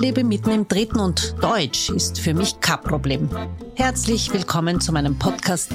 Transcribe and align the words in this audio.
lebe 0.00 0.24
mitten 0.24 0.50
im 0.50 0.66
Dritten 0.66 0.98
und 0.98 1.34
Deutsch 1.42 1.90
ist 1.90 2.18
für 2.18 2.32
mich 2.32 2.58
kein 2.60 2.80
Problem. 2.80 3.28
Herzlich 3.74 4.32
willkommen 4.32 4.80
zu 4.80 4.92
meinem 4.92 5.18
Podcast 5.18 5.70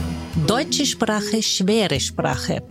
Deutsche 0.47 0.87
Sprache, 0.87 1.43
schwere 1.43 1.99
Sprache. 1.99 2.63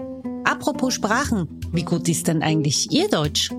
Apropos 0.43 0.95
Sprachen, 0.95 1.61
wie 1.71 1.85
gut 1.85 2.09
ist 2.09 2.27
denn 2.27 2.43
eigentlich 2.43 2.91
Ihr 2.91 3.09
Deutsch? 3.09 3.51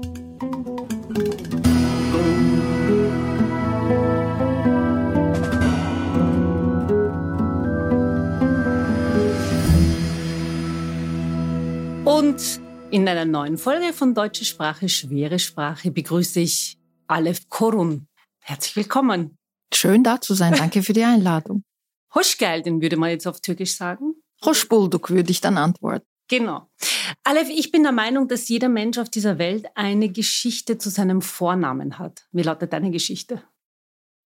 Und 12.04 12.60
in 12.92 13.08
einer 13.08 13.26
neuen 13.26 13.58
Folge 13.58 13.94
von 13.94 14.14
Deutsche 14.14 14.44
Sprache, 14.44 14.90
schwere 14.90 15.40
Sprache 15.40 15.92
begrüße 15.92 16.42
ich 16.42 16.78
Alef 17.08 17.50
Korun. 17.50 18.08
Herzlich 18.40 18.76
willkommen. 18.76 19.38
Schön 19.74 20.04
da 20.04 20.22
zu 20.22 20.34
sein. 20.34 20.54
Danke 20.54 20.84
für 20.84 20.94
die 20.94 21.04
Einladung. 21.04 21.64
Hoş 22.16 22.38
geldin, 22.38 22.82
würde 22.82 22.98
man 22.98 23.10
jetzt 23.10 23.28
auf 23.28 23.42
Türkisch 23.42 23.76
sagen. 23.76 24.16
Hoş 24.44 24.70
bulduk, 24.70 25.10
würde 25.10 25.32
ich 25.32 25.42
dann 25.42 25.58
antworten. 25.58 26.06
Genau. 26.28 26.70
Aleph, 27.24 27.50
ich 27.50 27.72
bin 27.72 27.84
der 27.84 27.92
Meinung, 27.92 28.28
dass 28.28 28.48
jeder 28.48 28.70
Mensch 28.70 28.98
auf 28.98 29.10
dieser 29.10 29.38
Welt 29.38 29.68
eine 29.76 30.10
Geschichte 30.10 30.78
zu 30.78 30.90
seinem 30.90 31.22
Vornamen 31.22 32.00
hat. 32.00 32.28
Wie 32.32 32.42
lautet 32.42 32.74
deine 32.74 32.90
Geschichte? 32.92 33.44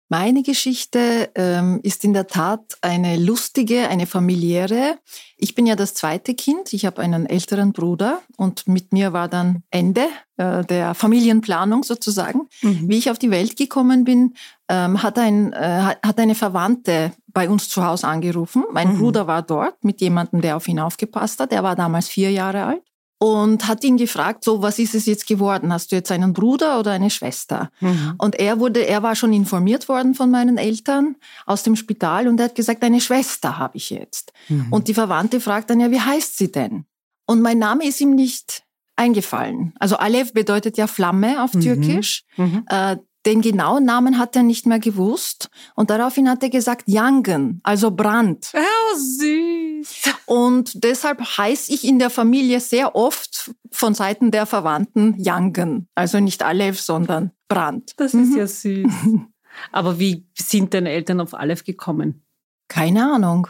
Meine 0.09 0.41
Geschichte 0.41 1.29
ähm, 1.35 1.81
ist 1.83 2.05
in 2.05 2.13
der 2.13 2.27
Tat 2.27 2.77
eine 2.81 3.17
lustige, 3.17 3.89
eine 3.89 4.07
familiäre. 4.07 4.97
Ich 5.35 5.53
bin 5.53 5.65
ja 5.65 5.75
das 5.75 5.95
zweite 5.95 6.33
Kind. 6.33 6.71
Ich 6.71 6.85
habe 6.85 7.01
einen 7.01 7.25
älteren 7.25 7.73
Bruder 7.73 8.21
und 8.37 8.69
mit 8.69 8.93
mir 8.93 9.11
war 9.11 9.27
dann 9.27 9.63
Ende 9.69 10.07
äh, 10.37 10.63
der 10.63 10.93
Familienplanung 10.93 11.83
sozusagen. 11.83 12.47
Mhm. 12.61 12.87
Wie 12.87 12.97
ich 12.97 13.11
auf 13.11 13.19
die 13.19 13.31
Welt 13.31 13.57
gekommen 13.57 14.05
bin, 14.05 14.33
ähm, 14.69 15.03
hat, 15.03 15.19
ein, 15.19 15.51
äh, 15.51 15.95
hat 16.01 16.19
eine 16.19 16.35
Verwandte 16.35 17.11
bei 17.27 17.49
uns 17.49 17.67
zu 17.67 17.85
Hause 17.85 18.07
angerufen. 18.07 18.63
Mein 18.71 18.93
mhm. 18.93 18.99
Bruder 18.99 19.27
war 19.27 19.41
dort 19.41 19.83
mit 19.83 19.99
jemandem, 19.99 20.39
der 20.39 20.55
auf 20.55 20.69
ihn 20.69 20.79
aufgepasst 20.79 21.41
hat. 21.41 21.51
Er 21.51 21.63
war 21.63 21.75
damals 21.75 22.07
vier 22.07 22.31
Jahre 22.31 22.63
alt 22.63 22.86
und 23.19 23.67
hat 23.67 23.83
ihn 23.83 23.97
gefragt, 23.97 24.43
so, 24.43 24.61
was 24.61 24.77
ist 24.79 24.93
es 24.93 25.05
jetzt 25.05 25.27
geworden? 25.27 25.73
Hast 25.73 25.91
du 25.91 25.95
jetzt 25.95 26.11
einen 26.11 26.33
Bruder 26.33 26.79
oder 26.79 26.91
eine 26.91 27.09
Schwester? 27.09 27.71
Mhm. 27.79 28.13
Und 28.17 28.35
er 28.35 28.59
wurde, 28.59 28.85
er 28.85 29.01
war 29.01 29.15
schon 29.15 29.33
informiert 29.33 29.89
worden 29.89 30.13
von 30.13 30.29
meinen 30.29 30.57
Eltern 30.57 31.15
aus 31.45 31.63
dem 31.63 31.75
Spital 31.75 32.27
und 32.27 32.39
er 32.39 32.45
hat 32.45 32.55
gesagt, 32.55 32.83
eine 32.83 33.01
Schwester 33.01 33.57
habe 33.57 33.77
ich 33.77 33.89
jetzt. 33.89 34.33
Mhm. 34.49 34.67
Und 34.71 34.87
die 34.87 34.93
Verwandte 34.93 35.39
fragt 35.39 35.69
dann 35.69 35.79
ja, 35.79 35.89
wie 35.89 35.99
heißt 35.99 36.37
sie 36.37 36.51
denn? 36.51 36.85
Und 37.25 37.41
mein 37.41 37.57
Name 37.57 37.85
ist 37.85 37.99
ihm 38.01 38.11
nicht 38.11 38.63
eingefallen. 38.95 39.73
Also 39.79 39.97
Aleph 39.97 40.33
bedeutet 40.33 40.77
ja 40.77 40.87
Flamme 40.87 41.43
auf 41.43 41.53
mhm. 41.53 41.61
Türkisch. 41.61 42.23
Mhm. 42.35 42.65
Äh, 42.67 42.97
den 43.27 43.41
genauen 43.41 43.83
Namen 43.83 44.17
hat 44.17 44.35
er 44.37 44.43
nicht 44.43 44.65
mehr 44.65 44.79
gewusst. 44.79 45.49
Und 45.75 45.89
daraufhin 45.89 46.29
hat 46.29 46.41
er 46.41 46.49
gesagt 46.49 46.83
Jangen, 46.87 47.59
also 47.61 47.91
Brand. 47.91 48.51
Oh, 48.55 48.97
süß. 48.97 50.13
Und 50.25 50.83
deshalb 50.83 51.21
heiße 51.37 51.73
ich 51.73 51.83
in 51.83 51.99
der 51.99 52.09
Familie 52.09 52.61
sehr 52.61 52.95
oft 52.95 53.51
von 53.69 53.93
Seiten 53.93 54.31
der 54.31 54.45
Verwandten 54.45 55.15
Jangen. 55.19 55.89
Also 55.93 56.21
nicht 56.21 56.41
Aleph, 56.41 56.79
sondern 56.79 57.31
Brand. 57.49 57.91
Das 57.97 58.13
ist 58.13 58.31
mhm. 58.31 58.37
ja 58.37 58.47
süß. 58.47 58.91
Aber 59.71 59.99
wie 59.99 60.25
sind 60.37 60.73
deine 60.73 60.91
Eltern 60.91 61.19
auf 61.19 61.33
Aleph 61.33 61.65
gekommen? 61.65 62.23
Keine 62.69 63.11
Ahnung. 63.11 63.47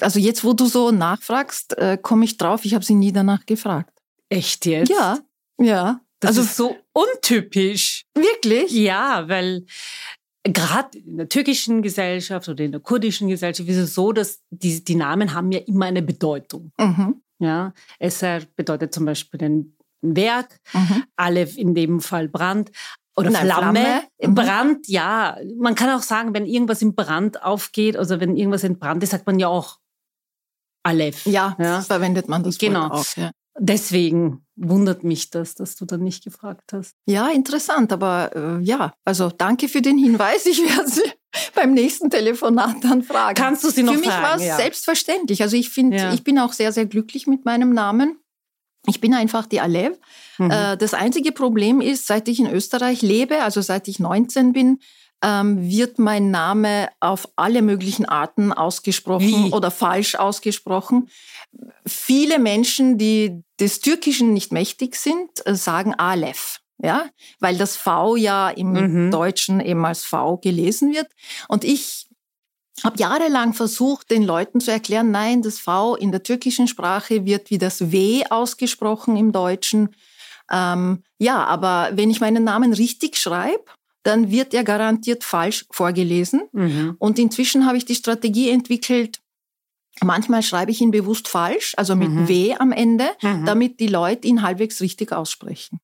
Also 0.00 0.18
jetzt, 0.18 0.44
wo 0.44 0.52
du 0.52 0.66
so 0.66 0.90
nachfragst, 0.90 1.78
äh, 1.78 1.98
komme 2.00 2.24
ich 2.24 2.36
drauf. 2.36 2.64
Ich 2.64 2.74
habe 2.74 2.84
sie 2.84 2.94
nie 2.94 3.12
danach 3.12 3.46
gefragt. 3.46 3.98
Echt 4.28 4.66
jetzt? 4.66 4.90
Ja, 4.90 5.18
ja. 5.58 6.00
Das 6.26 6.38
also 6.38 6.42
ist 6.42 6.56
so 6.56 6.76
untypisch. 6.92 8.04
Wirklich? 8.14 8.72
Ja, 8.72 9.28
weil 9.28 9.66
gerade 10.44 10.98
in 10.98 11.16
der 11.16 11.28
türkischen 11.28 11.82
Gesellschaft 11.82 12.48
oder 12.48 12.64
in 12.64 12.72
der 12.72 12.80
kurdischen 12.80 13.28
Gesellschaft 13.28 13.68
ist 13.68 13.76
es 13.76 13.94
so, 13.94 14.12
dass 14.12 14.40
die, 14.50 14.84
die 14.84 14.94
Namen 14.94 15.34
haben 15.34 15.50
ja 15.52 15.60
immer 15.60 15.86
eine 15.86 16.02
Bedeutung. 16.02 16.72
Mhm. 16.78 17.22
Ja, 17.38 17.72
Esser 17.98 18.40
bedeutet 18.56 18.94
zum 18.94 19.04
Beispiel 19.04 19.42
ein 19.42 19.76
Werk, 20.02 20.60
mhm. 20.72 21.04
Aleph 21.16 21.56
in 21.56 21.74
dem 21.74 22.00
Fall 22.00 22.28
Brand 22.28 22.70
oder 23.16 23.30
Nein, 23.30 23.46
Flamme. 23.46 23.80
Flamme. 23.80 24.02
Mhm. 24.20 24.34
Brand, 24.34 24.88
ja. 24.88 25.38
Man 25.58 25.74
kann 25.74 25.90
auch 25.90 26.02
sagen, 26.02 26.34
wenn 26.34 26.46
irgendwas 26.46 26.82
im 26.82 26.94
Brand 26.94 27.42
aufgeht, 27.42 27.96
also 27.96 28.20
wenn 28.20 28.36
irgendwas 28.36 28.64
in 28.64 28.78
Brand 28.78 29.02
ist, 29.02 29.10
sagt 29.10 29.26
man 29.26 29.38
ja 29.38 29.48
auch 29.48 29.78
Aleph. 30.82 31.24
Ja, 31.26 31.56
ja. 31.58 31.80
verwendet 31.80 32.28
man 32.28 32.42
das 32.42 32.58
genau. 32.58 32.90
Wort 32.90 32.92
auch. 32.92 33.16
Ja. 33.16 33.30
Deswegen 33.58 34.43
wundert 34.56 35.04
mich 35.04 35.30
das, 35.30 35.54
dass 35.54 35.76
du 35.76 35.84
dann 35.84 36.02
nicht 36.02 36.24
gefragt 36.24 36.72
hast. 36.72 36.94
Ja, 37.06 37.28
interessant, 37.28 37.92
aber 37.92 38.30
äh, 38.34 38.62
ja, 38.62 38.94
also 39.04 39.30
danke 39.30 39.68
für 39.68 39.82
den 39.82 39.98
Hinweis. 39.98 40.46
Ich 40.46 40.62
werde 40.62 40.88
sie 40.88 41.02
beim 41.54 41.74
nächsten 41.74 42.10
Telefonat 42.10 42.76
dann 42.82 43.02
fragen. 43.02 43.34
Kannst 43.34 43.64
du 43.64 43.70
sie 43.70 43.82
noch 43.82 43.94
Für 43.94 44.00
mich 44.00 44.08
war 44.08 44.36
es 44.36 44.44
ja. 44.44 44.56
selbstverständlich. 44.56 45.42
Also 45.42 45.56
ich 45.56 45.70
finde, 45.70 45.96
ja. 45.96 46.14
ich 46.14 46.22
bin 46.22 46.38
auch 46.38 46.52
sehr, 46.52 46.72
sehr 46.72 46.86
glücklich 46.86 47.26
mit 47.26 47.44
meinem 47.44 47.72
Namen. 47.72 48.18
Ich 48.86 49.00
bin 49.00 49.14
einfach 49.14 49.46
die 49.46 49.60
Alev. 49.60 49.98
Mhm. 50.38 50.50
Äh, 50.50 50.76
das 50.76 50.94
einzige 50.94 51.32
Problem 51.32 51.80
ist, 51.80 52.06
seit 52.06 52.28
ich 52.28 52.38
in 52.38 52.46
Österreich 52.46 53.02
lebe, 53.02 53.42
also 53.42 53.60
seit 53.60 53.88
ich 53.88 53.98
19 53.98 54.52
bin, 54.52 54.78
ähm, 55.24 55.70
wird 55.70 55.98
mein 55.98 56.30
Name 56.30 56.90
auf 57.00 57.26
alle 57.34 57.62
möglichen 57.62 58.04
Arten 58.04 58.52
ausgesprochen 58.52 59.46
Wie? 59.46 59.52
oder 59.52 59.70
falsch 59.70 60.16
ausgesprochen. 60.16 61.08
Viele 61.86 62.38
Menschen, 62.38 62.98
die 62.98 63.42
des 63.58 63.80
Türkischen 63.80 64.34
nicht 64.34 64.52
mächtig 64.52 64.96
sind, 64.96 65.30
äh, 65.46 65.54
sagen 65.54 65.94
Aleph. 65.94 66.60
Ja, 66.82 67.06
weil 67.40 67.56
das 67.56 67.76
V 67.76 68.16
ja 68.16 68.50
im 68.50 68.72
mhm. 68.72 69.10
Deutschen 69.10 69.60
eben 69.60 69.86
als 69.86 70.04
V 70.04 70.36
gelesen 70.38 70.92
wird. 70.92 71.06
Und 71.48 71.64
ich 71.64 72.08
habe 72.82 72.98
jahrelang 72.98 73.54
versucht, 73.54 74.10
den 74.10 74.24
Leuten 74.24 74.60
zu 74.60 74.72
erklären, 74.72 75.10
nein, 75.10 75.40
das 75.40 75.60
V 75.60 75.94
in 75.94 76.10
der 76.10 76.24
türkischen 76.24 76.66
Sprache 76.68 77.24
wird 77.24 77.48
wie 77.48 77.58
das 77.58 77.92
W 77.92 78.24
ausgesprochen 78.28 79.16
im 79.16 79.32
Deutschen. 79.32 79.94
Ähm, 80.50 81.04
ja, 81.18 81.44
aber 81.44 81.90
wenn 81.92 82.10
ich 82.10 82.20
meinen 82.20 82.44
Namen 82.44 82.74
richtig 82.74 83.16
schreibe, 83.16 83.64
dann 84.04 84.30
wird 84.30 84.54
er 84.54 84.62
garantiert 84.64 85.24
falsch 85.24 85.66
vorgelesen. 85.70 86.42
Mhm. 86.52 86.96
Und 86.98 87.18
inzwischen 87.18 87.66
habe 87.66 87.76
ich 87.76 87.84
die 87.84 87.96
Strategie 87.96 88.50
entwickelt, 88.50 89.20
Manchmal 90.02 90.42
schreibe 90.42 90.72
ich 90.72 90.80
ihn 90.80 90.90
bewusst 90.90 91.28
falsch, 91.28 91.74
also 91.76 91.94
mit 91.94 92.10
mhm. 92.10 92.28
W 92.28 92.54
am 92.58 92.72
Ende, 92.72 93.06
mhm. 93.22 93.44
damit 93.46 93.78
die 93.78 93.86
Leute 93.86 94.26
ihn 94.26 94.42
halbwegs 94.42 94.80
richtig 94.80 95.12
aussprechen. 95.12 95.78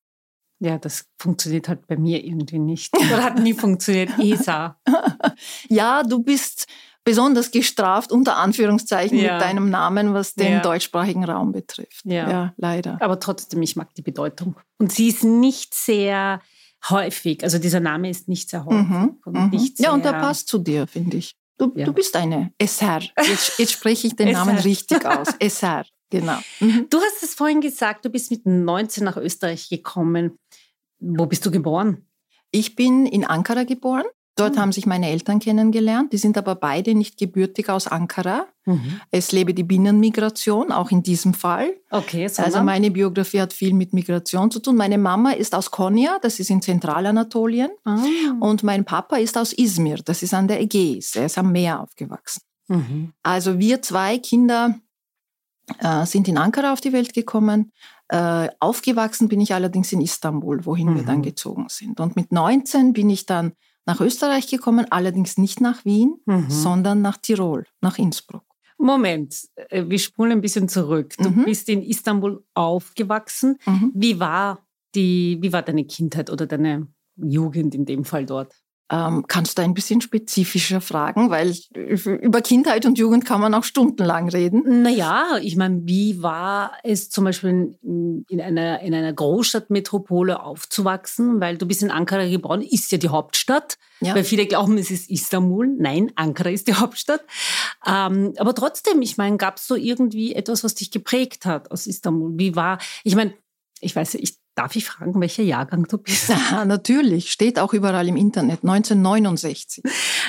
Ja, 0.59 0.77
das 0.77 1.05
funktioniert 1.17 1.67
halt 1.67 1.87
bei 1.87 1.97
mir 1.97 2.23
irgendwie 2.23 2.59
nicht. 2.59 2.93
Oder 2.97 3.23
hat 3.23 3.39
nie 3.39 3.53
funktioniert. 3.53 4.11
ESA. 4.19 4.79
ja, 5.69 6.03
du 6.03 6.21
bist 6.21 6.67
besonders 7.03 7.49
gestraft, 7.49 8.11
unter 8.11 8.35
Anführungszeichen, 8.35 9.17
ja. 9.17 9.33
mit 9.33 9.41
deinem 9.41 9.69
Namen, 9.71 10.13
was 10.13 10.35
den 10.35 10.53
ja. 10.53 10.61
deutschsprachigen 10.61 11.23
Raum 11.23 11.51
betrifft. 11.51 12.01
Ja. 12.03 12.29
ja, 12.29 12.53
leider. 12.57 13.01
Aber 13.01 13.19
trotzdem, 13.19 13.61
ich 13.63 13.75
mag 13.75 13.95
die 13.95 14.03
Bedeutung. 14.03 14.55
Und 14.77 14.91
sie 14.91 15.07
ist 15.07 15.23
nicht 15.23 15.73
sehr 15.73 16.41
häufig, 16.89 17.43
also 17.43 17.59
dieser 17.59 17.79
Name 17.79 18.09
ist 18.09 18.27
nicht 18.27 18.49
sehr 18.49 18.65
häufig. 18.65 18.89
Mhm. 18.89 19.19
Und 19.25 19.33
mhm. 19.33 19.49
nicht 19.49 19.77
sehr 19.77 19.87
ja, 19.87 19.93
und 19.93 20.03
der 20.03 20.13
passt 20.13 20.47
zu 20.47 20.57
dir, 20.57 20.87
finde 20.87 21.17
ich. 21.17 21.35
Du, 21.57 21.71
ja. 21.75 21.85
du 21.85 21.93
bist 21.93 22.15
eine 22.15 22.51
SR. 22.57 23.01
Jetzt, 23.17 23.59
jetzt 23.59 23.71
spreche 23.71 24.07
ich 24.07 24.15
den 24.15 24.31
Namen 24.33 24.57
richtig 24.57 25.05
aus. 25.05 25.27
SR, 25.39 25.85
genau. 26.09 26.39
Mhm. 26.59 26.87
Du 26.89 26.99
hast 26.99 27.21
es 27.23 27.35
vorhin 27.35 27.61
gesagt, 27.61 28.05
du 28.05 28.09
bist 28.09 28.31
mit 28.31 28.45
19 28.45 29.03
nach 29.03 29.17
Österreich 29.17 29.69
gekommen. 29.69 30.39
Wo 30.99 31.25
bist 31.27 31.45
du 31.45 31.51
geboren? 31.51 32.07
Ich 32.51 32.75
bin 32.75 33.05
in 33.05 33.25
Ankara 33.25 33.63
geboren. 33.63 34.05
Dort 34.35 34.55
mhm. 34.55 34.59
haben 34.59 34.71
sich 34.71 34.85
meine 34.85 35.09
Eltern 35.09 35.39
kennengelernt. 35.39 36.13
Die 36.13 36.17
sind 36.17 36.37
aber 36.37 36.55
beide 36.55 36.95
nicht 36.95 37.17
gebürtig 37.17 37.69
aus 37.69 37.87
Ankara. 37.87 38.45
Mhm. 38.65 39.01
Es 39.11 39.31
lebe 39.31 39.53
die 39.53 39.63
Binnenmigration, 39.63 40.71
auch 40.71 40.89
in 40.91 41.03
diesem 41.03 41.33
Fall. 41.33 41.73
Okay, 41.89 42.27
so 42.27 42.41
also 42.41 42.63
meine 42.63 42.91
Biografie 42.91 43.41
hat 43.41 43.51
viel 43.51 43.73
mit 43.73 43.93
Migration 43.93 44.49
zu 44.49 44.59
tun. 44.59 44.77
Meine 44.77 44.97
Mama 44.97 45.31
ist 45.31 45.53
aus 45.53 45.69
Konya, 45.69 46.17
das 46.21 46.39
ist 46.39 46.49
in 46.49 46.61
Zentralanatolien. 46.61 47.71
Ah. 47.83 47.99
Und 48.39 48.63
mein 48.63 48.85
Papa 48.85 49.17
ist 49.17 49.37
aus 49.37 49.51
Izmir, 49.51 49.97
das 49.97 50.23
ist 50.23 50.33
an 50.33 50.47
der 50.47 50.61
Ägäis. 50.61 51.15
Er 51.15 51.25
ist 51.25 51.37
am 51.37 51.51
Meer 51.51 51.81
aufgewachsen. 51.81 52.41
Mhm. 52.69 53.11
Also 53.23 53.59
wir 53.59 53.81
zwei 53.81 54.17
Kinder 54.17 54.75
äh, 55.79 56.05
sind 56.05 56.27
in 56.29 56.37
Ankara 56.37 56.71
auf 56.71 56.79
die 56.79 56.93
Welt 56.93 57.13
gekommen. 57.13 57.73
Äh, 58.07 58.49
aufgewachsen 58.59 59.27
bin 59.27 59.41
ich 59.41 59.53
allerdings 59.53 59.91
in 59.91 60.01
Istanbul, 60.01 60.65
wohin 60.65 60.95
wir 60.95 61.03
dann 61.03 61.19
mhm. 61.19 61.23
gezogen 61.23 61.65
sind. 61.69 61.99
Und 61.99 62.15
mit 62.15 62.31
19 62.31 62.93
bin 62.93 63.09
ich 63.09 63.25
dann 63.25 63.53
nach 63.91 63.99
Österreich 63.99 64.47
gekommen, 64.47 64.85
allerdings 64.89 65.37
nicht 65.37 65.59
nach 65.59 65.83
Wien, 65.83 66.15
mhm. 66.25 66.49
sondern 66.49 67.01
nach 67.01 67.17
Tirol, 67.17 67.65
nach 67.81 67.97
Innsbruck. 67.97 68.45
Moment, 68.77 69.49
äh, 69.69 69.83
wir 69.87 69.99
spulen 69.99 70.31
ein 70.31 70.41
bisschen 70.41 70.69
zurück. 70.69 71.13
Du 71.17 71.29
mhm. 71.29 71.45
bist 71.45 71.67
in 71.67 71.81
Istanbul 71.81 72.43
aufgewachsen. 72.53 73.57
Mhm. 73.65 73.91
Wie 73.93 74.19
war 74.19 74.65
die, 74.95 75.37
wie 75.41 75.51
war 75.51 75.61
deine 75.61 75.85
Kindheit 75.85 76.29
oder 76.29 76.47
deine 76.47 76.87
Jugend 77.17 77.75
in 77.75 77.85
dem 77.85 78.05
Fall 78.05 78.25
dort? 78.25 78.53
Ähm, 78.93 79.23
kannst 79.25 79.57
du 79.57 79.61
ein 79.61 79.73
bisschen 79.73 80.01
spezifischer 80.01 80.81
fragen, 80.81 81.29
weil 81.29 81.55
über 81.73 82.41
Kindheit 82.41 82.85
und 82.85 82.97
Jugend 82.97 83.25
kann 83.25 83.39
man 83.39 83.53
auch 83.53 83.63
stundenlang 83.63 84.27
reden. 84.27 84.81
Naja, 84.81 85.37
ich 85.41 85.55
meine, 85.55 85.79
wie 85.85 86.21
war 86.21 86.73
es 86.83 87.09
zum 87.09 87.23
Beispiel 87.23 87.77
in 87.81 88.41
einer, 88.41 88.81
in 88.81 88.93
einer 88.93 89.13
Großstadtmetropole 89.13 90.43
aufzuwachsen? 90.43 91.39
Weil 91.39 91.57
du 91.57 91.65
bist 91.65 91.83
in 91.83 91.89
Ankara 91.89 92.27
geboren, 92.27 92.61
ist 92.61 92.91
ja 92.91 92.97
die 92.97 93.07
Hauptstadt. 93.07 93.77
Ja. 94.01 94.13
Weil 94.13 94.25
viele 94.25 94.45
glauben, 94.45 94.77
es 94.77 94.91
ist 94.91 95.09
Istanbul. 95.09 95.67
Nein, 95.79 96.11
Ankara 96.15 96.49
ist 96.49 96.67
die 96.67 96.73
Hauptstadt. 96.73 97.21
Ähm, 97.85 98.33
aber 98.37 98.53
trotzdem, 98.53 99.01
ich 99.01 99.15
meine, 99.15 99.37
gab 99.37 99.55
es 99.55 99.67
so 99.67 99.75
irgendwie 99.75 100.35
etwas, 100.35 100.65
was 100.65 100.75
dich 100.75 100.91
geprägt 100.91 101.45
hat 101.45 101.71
aus 101.71 101.87
Istanbul? 101.87 102.33
Wie 102.35 102.57
war, 102.57 102.77
ich 103.05 103.15
meine, 103.15 103.33
ich 103.81 103.95
weiß, 103.95 104.15
ich 104.15 104.37
Darf 104.55 104.75
ich 104.75 104.85
fragen, 104.85 105.19
welcher 105.21 105.43
Jahrgang 105.43 105.87
du 105.87 105.97
bist? 105.97 106.29
Ja, 106.51 106.65
natürlich, 106.65 107.31
steht 107.31 107.57
auch 107.57 107.73
überall 107.73 108.07
im 108.09 108.17
Internet, 108.17 108.63
1969. 108.63 109.83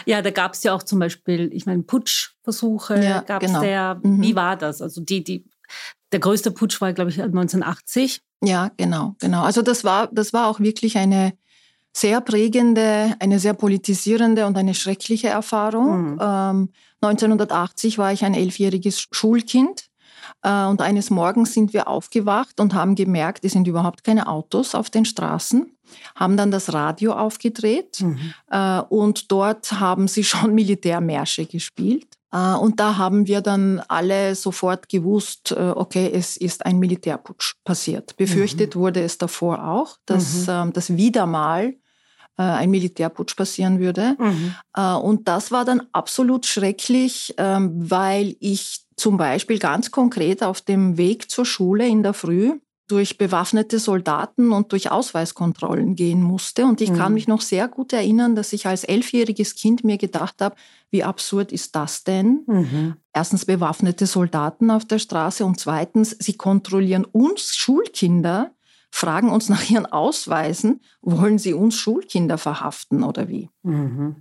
Ja, 0.07 0.23
da 0.23 0.31
gab 0.31 0.55
es 0.55 0.63
ja 0.63 0.75
auch 0.75 0.85
zum 0.85 1.01
Beispiel, 1.01 1.51
ich 1.53 1.67
meine, 1.67 1.83
Putschversuche 1.83 3.03
ja, 3.03 3.21
gab 3.23 3.43
es 3.43 3.49
genau. 3.49 3.61
der. 3.61 4.01
Mhm. 4.03 4.23
Wie 4.23 4.37
war 4.37 4.57
das? 4.57 4.81
Also 4.81 5.01
die, 5.01 5.25
die, 5.25 5.45
der 6.13 6.21
größte 6.21 6.53
Putsch 6.53 6.81
war, 6.81 6.93
glaube 6.93 7.11
ich, 7.11 7.21
1980. 7.21 8.23
Ja, 8.45 8.71
genau, 8.77 9.17
genau. 9.19 9.43
Also 9.43 9.63
das 9.63 9.83
war, 9.83 10.09
das 10.13 10.33
war 10.33 10.47
auch 10.47 10.61
wirklich 10.61 10.99
eine 10.99 11.33
sehr 11.93 12.21
prägende, 12.21 13.17
eine 13.19 13.41
sehr 13.41 13.55
politisierende 13.55 14.47
und 14.47 14.57
eine 14.57 14.75
schreckliche 14.75 15.29
Erfahrung. 15.29 16.13
Mhm. 16.13 16.19
Ähm, 16.21 16.69
1980 17.01 17.99
war 17.99 18.13
ich 18.13 18.25
ein 18.25 18.35
elfjähriges 18.35 19.09
Schulkind 19.11 19.91
und 20.43 20.81
eines 20.81 21.11
Morgens 21.11 21.53
sind 21.55 21.73
wir 21.73 21.89
aufgewacht 21.89 22.61
und 22.61 22.75
haben 22.75 22.95
gemerkt, 22.95 23.45
es 23.45 23.53
sind 23.53 23.67
überhaupt 23.67 24.05
keine 24.05 24.29
Autos 24.29 24.75
auf 24.75 24.91
den 24.91 25.05
Straßen, 25.05 25.67
haben 26.15 26.37
dann 26.37 26.51
das 26.51 26.73
Radio 26.73 27.13
aufgedreht 27.13 28.01
mhm. 28.01 28.35
Äh, 28.51 28.81
und 28.81 29.31
dort 29.33 29.73
haben 29.73 30.09
sie 30.09 30.25
schon 30.33 30.55
Militärmärsche 30.55 31.47
gespielt. 31.47 32.07
Äh, 32.33 32.55
und 32.55 32.81
da 32.81 32.97
haben 32.97 33.27
wir 33.27 33.41
dann 33.41 33.83
alle 33.89 34.35
sofort 34.35 34.89
gewusst, 34.89 35.53
okay, 35.53 36.11
es 36.13 36.37
ist 36.37 36.65
ein 36.67 36.79
Militärputsch 36.79 37.55
passiert. 37.65 38.17
Befürchtet 38.17 38.75
mhm. 38.75 38.81
wurde 38.81 39.03
es 39.03 39.19
davor 39.19 39.67
auch, 39.67 39.97
dass, 40.07 40.47
mhm. 40.47 40.53
Ähm, 40.53 40.73
dass 40.73 40.97
wieder 40.97 41.27
mal 41.27 41.75
ein 42.39 42.71
Militärputsch 42.71 43.37
passieren 43.37 43.79
würde. 43.79 44.17
Mhm. 44.19 44.55
Und 45.03 45.29
das 45.29 45.53
war 45.53 45.67
dann 45.67 45.83
absolut 45.93 46.47
schrecklich, 46.47 47.35
ähm, 47.37 47.73
weil 47.75 48.37
ich 48.41 48.82
zum 48.97 49.17
Beispiel 49.17 49.59
ganz 49.59 49.91
konkret 49.91 50.43
auf 50.43 50.61
dem 50.61 50.97
Weg 50.97 51.31
zur 51.31 51.45
Schule 51.45 51.87
in 51.87 52.03
der 52.03 52.15
Früh 52.15 52.59
durch 52.93 53.17
bewaffnete 53.17 53.79
Soldaten 53.79 54.53
und 54.53 54.73
durch 54.73 54.91
Ausweiskontrollen 54.91 55.95
gehen 55.95 56.23
musste. 56.23 56.67
Und 56.67 56.83
ich 56.83 56.91
mhm. 56.91 56.97
kann 56.97 57.15
mich 57.15 57.27
noch 57.27 57.41
sehr 57.41 57.67
gut 57.67 57.93
erinnern, 57.95 58.37
dass 58.37 58.53
ich 58.53 58.67
als 58.67 58.85
elfjähriges 58.85 59.55
Kind 59.55 59.83
mir 59.83 59.97
gedacht 59.97 60.43
habe, 60.43 60.57
wie 60.91 61.03
absurd 61.03 61.53
ist 61.53 61.75
das 61.75 62.05
denn? 62.05 62.43
Mhm. 62.47 62.97
Erstens 63.15 63.47
bewaffnete 63.47 64.07
Soldaten 64.07 64.71
auf 64.71 64.85
der 64.85 64.99
Straße 64.99 65.45
und 65.45 65.59
zweitens, 65.59 66.15
sie 66.19 66.35
kontrollieren 66.35 67.07
uns 67.07 67.55
Schulkinder, 67.55 68.51
fragen 68.91 69.31
uns 69.31 69.49
nach 69.49 69.71
ihren 69.71 69.87
Ausweisen, 69.87 70.81
wollen 71.01 71.39
sie 71.39 71.55
uns 71.55 71.77
Schulkinder 71.77 72.37
verhaften 72.37 73.05
oder 73.05 73.27
wie? 73.29 73.49
Mhm. 73.63 74.17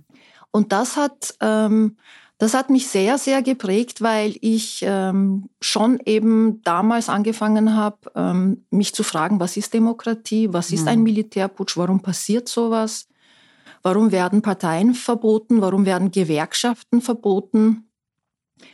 Und 0.50 0.72
das 0.72 0.96
hat 0.96 1.34
ähm, 1.40 1.96
das 2.42 2.54
hat 2.54 2.70
mich 2.70 2.88
sehr, 2.88 3.18
sehr 3.18 3.40
geprägt, 3.40 4.02
weil 4.02 4.34
ich 4.40 4.82
ähm, 4.84 5.48
schon 5.60 6.00
eben 6.04 6.60
damals 6.64 7.08
angefangen 7.08 7.76
habe, 7.76 7.98
ähm, 8.16 8.64
mich 8.68 8.96
zu 8.96 9.04
fragen, 9.04 9.38
was 9.38 9.56
ist 9.56 9.72
Demokratie, 9.72 10.52
was 10.52 10.72
ist 10.72 10.88
ein 10.88 10.98
mhm. 10.98 11.04
Militärputsch, 11.04 11.76
warum 11.76 12.00
passiert 12.00 12.48
sowas, 12.48 13.06
warum 13.84 14.10
werden 14.10 14.42
Parteien 14.42 14.94
verboten, 14.94 15.60
warum 15.60 15.86
werden 15.86 16.10
Gewerkschaften 16.10 17.00
verboten. 17.00 17.88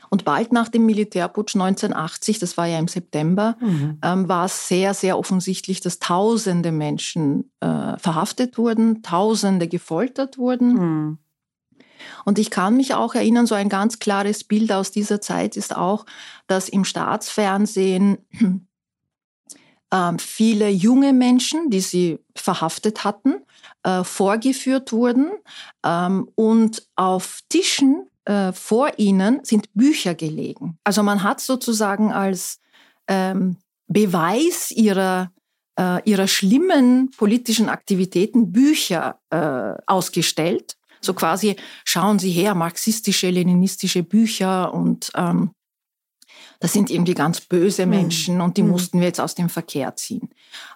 Und 0.08 0.24
bald 0.24 0.50
nach 0.50 0.70
dem 0.70 0.86
Militärputsch 0.86 1.54
1980, 1.54 2.38
das 2.38 2.56
war 2.56 2.64
ja 2.64 2.78
im 2.78 2.88
September, 2.88 3.58
mhm. 3.60 3.98
ähm, 4.02 4.28
war 4.30 4.46
es 4.46 4.66
sehr, 4.66 4.94
sehr 4.94 5.18
offensichtlich, 5.18 5.82
dass 5.82 5.98
tausende 5.98 6.72
Menschen 6.72 7.52
äh, 7.60 7.98
verhaftet 7.98 8.56
wurden, 8.56 9.02
tausende 9.02 9.68
gefoltert 9.68 10.38
wurden. 10.38 10.72
Mhm. 10.72 11.18
Und 12.24 12.38
ich 12.38 12.50
kann 12.50 12.76
mich 12.76 12.94
auch 12.94 13.14
erinnern, 13.14 13.46
so 13.46 13.54
ein 13.54 13.68
ganz 13.68 13.98
klares 13.98 14.44
Bild 14.44 14.72
aus 14.72 14.90
dieser 14.90 15.20
Zeit 15.20 15.56
ist 15.56 15.76
auch, 15.76 16.06
dass 16.46 16.68
im 16.68 16.84
Staatsfernsehen 16.84 18.18
äh, 19.90 20.12
viele 20.18 20.68
junge 20.68 21.12
Menschen, 21.12 21.70
die 21.70 21.80
sie 21.80 22.18
verhaftet 22.34 23.04
hatten, 23.04 23.36
äh, 23.82 24.04
vorgeführt 24.04 24.92
wurden 24.92 25.30
ähm, 25.84 26.28
und 26.34 26.86
auf 26.96 27.40
Tischen 27.48 28.08
äh, 28.24 28.52
vor 28.52 28.98
ihnen 28.98 29.40
sind 29.44 29.72
Bücher 29.74 30.14
gelegen. 30.14 30.78
Also 30.84 31.02
man 31.02 31.22
hat 31.22 31.40
sozusagen 31.40 32.12
als 32.12 32.60
ähm, 33.06 33.56
Beweis 33.86 34.70
ihrer 34.70 35.30
äh, 35.78 36.02
ihrer 36.04 36.26
schlimmen 36.26 37.10
politischen 37.12 37.68
Aktivitäten 37.68 38.52
Bücher 38.52 39.20
ausgestellt 39.86 40.77
so 41.00 41.14
quasi, 41.14 41.56
schauen 41.84 42.18
Sie 42.18 42.30
her, 42.30 42.54
marxistische, 42.54 43.30
leninistische 43.30 44.02
Bücher 44.02 44.72
und 44.72 45.10
ähm, 45.14 45.52
das 46.60 46.72
sind 46.72 46.90
irgendwie 46.90 47.14
ganz 47.14 47.40
böse 47.40 47.86
mhm. 47.86 47.90
Menschen 47.90 48.40
und 48.40 48.56
die 48.56 48.62
mhm. 48.62 48.70
mussten 48.70 49.00
wir 49.00 49.06
jetzt 49.06 49.20
aus 49.20 49.34
dem 49.34 49.48
Verkehr 49.48 49.94
ziehen. 49.96 50.30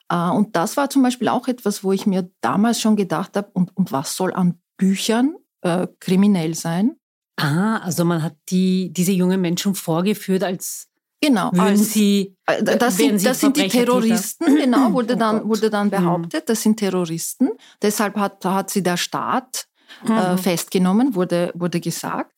Äh, 0.08 0.30
und 0.30 0.56
das 0.56 0.76
war 0.76 0.90
zum 0.90 1.02
Beispiel 1.02 1.28
auch 1.28 1.48
etwas, 1.48 1.82
wo 1.82 1.92
ich 1.92 2.06
mir 2.06 2.30
damals 2.40 2.80
schon 2.80 2.96
gedacht 2.96 3.36
habe, 3.36 3.50
und, 3.52 3.76
und 3.76 3.92
was 3.92 4.16
soll 4.16 4.32
an 4.32 4.60
Büchern 4.76 5.34
äh, 5.62 5.86
kriminell 6.00 6.54
sein? 6.54 6.96
Ah, 7.36 7.78
also 7.78 8.04
man 8.04 8.22
hat 8.22 8.36
die, 8.50 8.92
diese 8.92 9.12
jungen 9.12 9.40
Menschen 9.40 9.74
vorgeführt 9.74 10.44
als 10.44 10.88
Genau, 11.24 11.50
als, 11.50 11.92
sie, 11.92 12.36
äh, 12.46 12.64
das, 12.64 12.96
sind, 12.96 13.24
das 13.24 13.38
sind 13.38 13.56
die 13.56 13.68
Terroristen, 13.68 14.56
genau, 14.56 14.92
wurde 14.92 15.14
oh 15.14 15.18
dann, 15.18 15.48
wurde 15.48 15.70
dann 15.70 15.86
mhm. 15.86 15.90
behauptet, 15.90 16.48
das 16.48 16.62
sind 16.62 16.78
Terroristen. 16.78 17.50
Deshalb 17.80 18.16
hat, 18.16 18.44
hat 18.44 18.70
sie 18.70 18.82
der 18.82 18.96
Staat 18.96 19.68
äh, 20.08 20.32
mhm. 20.32 20.38
festgenommen, 20.38 21.14
wurde, 21.14 21.52
wurde 21.54 21.80
gesagt. 21.80 22.32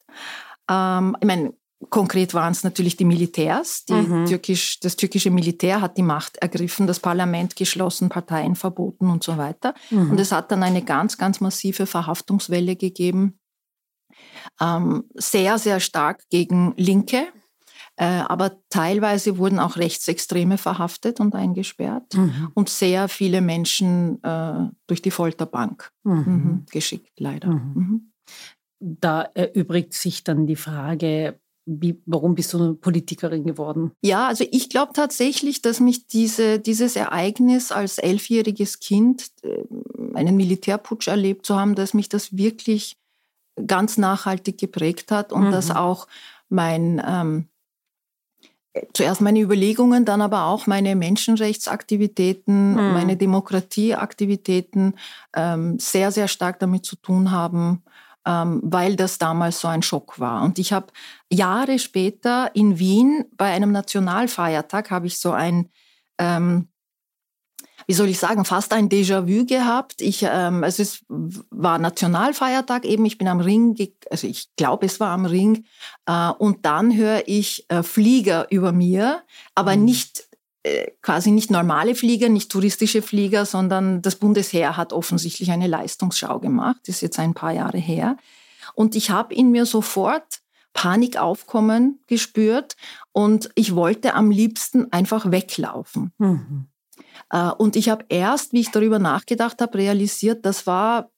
Ähm, 0.70 1.16
ich 1.20 1.26
meine, 1.26 1.52
konkret 1.90 2.34
waren 2.34 2.52
es 2.52 2.64
natürlich 2.64 2.96
die 2.96 3.04
Militärs. 3.04 3.84
Die 3.84 3.92
mhm. 3.92 4.26
türkisch, 4.26 4.80
das 4.80 4.96
türkische 4.96 5.30
Militär 5.30 5.80
hat 5.80 5.96
die 5.96 6.02
Macht 6.02 6.36
ergriffen, 6.38 6.86
das 6.86 7.00
Parlament 7.00 7.56
geschlossen, 7.56 8.08
Parteien 8.08 8.56
verboten 8.56 9.10
und 9.10 9.22
so 9.22 9.36
weiter. 9.36 9.74
Mhm. 9.90 10.12
Und 10.12 10.20
es 10.20 10.32
hat 10.32 10.50
dann 10.50 10.62
eine 10.62 10.82
ganz, 10.82 11.18
ganz 11.18 11.40
massive 11.40 11.86
Verhaftungswelle 11.86 12.76
gegeben. 12.76 13.38
Ähm, 14.60 15.04
sehr, 15.14 15.58
sehr 15.58 15.80
stark 15.80 16.22
gegen 16.30 16.74
Linke, 16.76 17.16
äh, 17.16 17.43
aber 18.02 18.58
teilweise 18.70 19.38
wurden 19.38 19.58
auch 19.58 19.76
Rechtsextreme 19.76 20.58
verhaftet 20.58 21.20
und 21.20 21.34
eingesperrt 21.34 22.14
mhm. 22.14 22.50
und 22.54 22.68
sehr 22.68 23.08
viele 23.08 23.40
Menschen 23.40 24.22
äh, 24.24 24.68
durch 24.86 25.00
die 25.00 25.12
Folterbank 25.12 25.92
mhm. 26.02 26.14
mhm 26.14 26.66
geschickt, 26.70 27.20
leider. 27.20 27.48
Mhm. 27.48 27.72
Mhm. 27.74 28.12
Da 28.80 29.22
erübrigt 29.22 29.94
sich 29.94 30.24
dann 30.24 30.46
die 30.46 30.56
Frage, 30.56 31.38
wie, 31.66 32.02
warum 32.04 32.34
bist 32.34 32.52
du 32.52 32.58
eine 32.58 32.74
Politikerin 32.74 33.44
geworden? 33.44 33.92
Ja, 34.02 34.26
also 34.26 34.44
ich 34.50 34.68
glaube 34.68 34.92
tatsächlich, 34.92 35.62
dass 35.62 35.80
mich 35.80 36.06
diese, 36.06 36.58
dieses 36.58 36.96
Ereignis 36.96 37.72
als 37.72 37.98
elfjähriges 37.98 38.80
Kind, 38.80 39.30
äh, 39.42 39.64
einen 40.14 40.36
Militärputsch 40.36 41.08
erlebt 41.08 41.46
zu 41.46 41.56
haben, 41.56 41.74
dass 41.74 41.94
mich 41.94 42.08
das 42.08 42.36
wirklich 42.36 42.96
ganz 43.66 43.98
nachhaltig 43.98 44.58
geprägt 44.58 45.10
hat 45.10 45.32
und 45.32 45.46
mhm. 45.46 45.52
dass 45.52 45.70
auch 45.70 46.06
mein, 46.48 47.02
ähm, 47.06 47.48
zuerst 48.92 49.20
meine 49.20 49.40
Überlegungen, 49.40 50.04
dann 50.04 50.20
aber 50.20 50.44
auch 50.44 50.66
meine 50.66 50.96
Menschenrechtsaktivitäten, 50.96 52.72
mhm. 52.72 52.92
meine 52.92 53.16
Demokratieaktivitäten 53.16 54.94
ähm, 55.34 55.78
sehr, 55.78 56.10
sehr 56.10 56.28
stark 56.28 56.58
damit 56.58 56.84
zu 56.84 56.96
tun 56.96 57.30
haben, 57.30 57.82
ähm, 58.26 58.60
weil 58.64 58.96
das 58.96 59.18
damals 59.18 59.60
so 59.60 59.68
ein 59.68 59.82
Schock 59.82 60.18
war. 60.18 60.42
Und 60.42 60.58
ich 60.58 60.72
habe 60.72 60.86
Jahre 61.30 61.78
später 61.78 62.50
in 62.54 62.78
Wien 62.78 63.24
bei 63.36 63.52
einem 63.52 63.72
Nationalfeiertag 63.72 64.90
habe 64.90 65.06
ich 65.06 65.18
so 65.18 65.32
ein 65.32 65.70
ähm, 66.18 66.68
wie 67.86 67.94
soll 67.94 68.08
ich 68.08 68.18
sagen, 68.18 68.44
fast 68.44 68.72
ein 68.72 68.88
Déjà-vu 68.88 69.46
gehabt. 69.46 70.00
Ich, 70.00 70.24
ähm, 70.28 70.62
es 70.62 71.04
war 71.08 71.78
Nationalfeiertag 71.78 72.84
eben, 72.84 73.04
ich 73.04 73.18
bin 73.18 73.28
am 73.28 73.40
Ring, 73.40 73.76
also 74.10 74.26
ich 74.26 74.48
glaube, 74.56 74.86
es 74.86 75.00
war 75.00 75.10
am 75.10 75.26
Ring, 75.26 75.64
äh, 76.06 76.30
und 76.30 76.64
dann 76.64 76.96
höre 76.96 77.22
ich 77.26 77.66
äh, 77.68 77.82
Flieger 77.82 78.46
über 78.50 78.72
mir, 78.72 79.22
aber 79.54 79.76
mhm. 79.76 79.84
nicht 79.84 80.24
äh, 80.64 80.92
quasi 81.02 81.30
nicht 81.30 81.50
normale 81.50 81.94
Flieger, 81.94 82.30
nicht 82.30 82.50
touristische 82.50 83.02
Flieger, 83.02 83.44
sondern 83.44 84.00
das 84.00 84.16
Bundesheer 84.16 84.78
hat 84.78 84.94
offensichtlich 84.94 85.50
eine 85.50 85.66
Leistungsschau 85.66 86.38
gemacht. 86.40 86.78
Das 86.86 86.96
ist 86.96 87.02
jetzt 87.02 87.18
ein 87.18 87.34
paar 87.34 87.52
Jahre 87.52 87.78
her. 87.78 88.16
Und 88.74 88.96
ich 88.96 89.10
habe 89.10 89.34
in 89.34 89.50
mir 89.50 89.66
sofort 89.66 90.40
Panik 90.72 91.18
aufkommen 91.18 92.00
gespürt 92.06 92.76
und 93.12 93.50
ich 93.54 93.74
wollte 93.74 94.14
am 94.14 94.30
liebsten 94.30 94.90
einfach 94.90 95.30
weglaufen. 95.30 96.12
Mhm. 96.18 96.66
Äh, 97.30 97.50
und 97.50 97.76
ich 97.76 97.88
habe 97.88 98.04
erst, 98.08 98.52
wie 98.52 98.60
ich 98.60 98.70
darüber 98.70 98.98
nachgedacht 98.98 99.60
habe, 99.60 99.78
realisiert, 99.78 100.44
das 100.44 100.66
war 100.66 101.10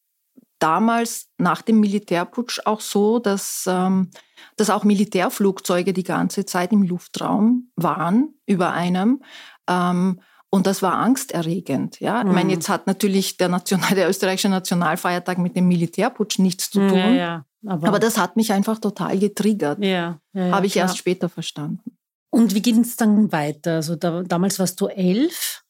damals 0.59 1.29
nach 1.39 1.63
dem 1.63 1.81
Militärputsch 1.81 2.61
auch 2.65 2.81
so, 2.81 3.19
dass, 3.19 3.65
ähm, 3.69 4.11
dass 4.57 4.71
auch 4.71 4.85
Militärflugzeuge 4.85 5.93
die 5.93 6.03
ganze 6.03 6.47
Zeit 6.47 6.73
im 6.73 6.83
Luftraum 6.83 7.71
waren 7.77 8.35
über 8.47 8.73
einem. 8.73 9.23
Ähm, 9.69 10.21
und 10.49 10.67
das 10.67 10.81
war 10.81 10.95
angsterregend. 10.95 12.01
Ja? 12.01 12.23
Mhm. 12.23 12.31
Ich 12.31 12.35
meine, 12.35 12.45
mhm. 12.45 12.51
jetzt 12.55 12.69
hat 12.69 12.87
natürlich 12.87 13.37
der, 13.37 13.49
National, 13.49 13.95
der 13.95 14.09
österreichische 14.09 14.49
Nationalfeiertag 14.49 15.39
mit 15.39 15.57
dem 15.57 15.69
Militärputsch 15.69 16.39
nichts 16.39 16.71
zu 16.71 16.79
tun. 16.79 16.97
Ja, 16.97 17.11
ja, 17.11 17.45
aber, 17.67 17.89
aber, 17.89 17.99
das 17.99 18.17
hat 18.17 18.37
mich 18.37 18.53
einfach 18.53 18.79
total 18.79 19.19
getriggert. 19.19 19.83
Ja, 19.83 20.21
Habe 20.35 20.67
ich 20.67 20.77
erst 20.77 20.99
später 20.99 21.29
verstanden. 21.29 21.97
Und 22.31 22.55
wie 22.55 22.63
ging 22.63 22.81
es 22.81 22.97
dann 22.97 23.33
weiter? 23.33 23.75
Also 23.77 23.97
da, 23.97 24.23
damals 24.23 24.59
warst 24.59 24.81
du 24.81 24.87
elf, 24.89 25.65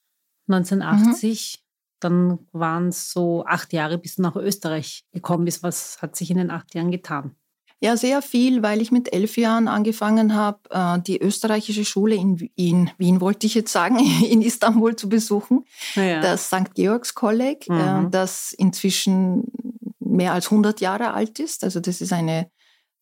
1980. 0.48 1.58
Mhm. 1.58 1.62
Dann 2.00 2.38
waren 2.52 2.88
es 2.88 3.10
so 3.10 3.44
acht 3.46 3.72
Jahre, 3.72 3.98
bis 3.98 4.16
du 4.16 4.22
nach 4.22 4.36
Österreich 4.36 5.04
gekommen 5.12 5.44
bist. 5.46 5.62
Was 5.62 6.00
hat 6.02 6.14
sich 6.14 6.30
in 6.30 6.36
den 6.36 6.50
acht 6.50 6.74
Jahren 6.74 6.90
getan? 6.90 7.34
Ja, 7.80 7.96
sehr 7.96 8.22
viel, 8.22 8.62
weil 8.62 8.80
ich 8.80 8.90
mit 8.90 9.12
elf 9.12 9.36
Jahren 9.36 9.68
angefangen 9.68 10.34
habe, 10.34 10.60
äh, 10.70 10.98
die 11.00 11.20
österreichische 11.20 11.84
Schule 11.84 12.14
in, 12.14 12.50
in, 12.54 12.90
Wien, 12.96 13.20
wollte 13.20 13.46
ich 13.46 13.54
jetzt 13.54 13.70
sagen, 13.70 13.98
in 14.28 14.40
Istanbul 14.40 14.96
zu 14.96 15.08
besuchen. 15.08 15.64
Ja. 15.94 16.20
Das 16.20 16.46
St. 16.46 16.74
Georgs 16.74 17.14
Kolleg, 17.14 17.68
äh, 17.68 17.72
mhm. 17.72 18.10
das 18.10 18.52
inzwischen 18.52 19.44
mehr 19.98 20.32
als 20.32 20.46
100 20.46 20.80
Jahre 20.80 21.12
alt 21.12 21.38
ist. 21.38 21.64
Also 21.64 21.80
das 21.80 22.00
ist 22.00 22.12
eine 22.12 22.50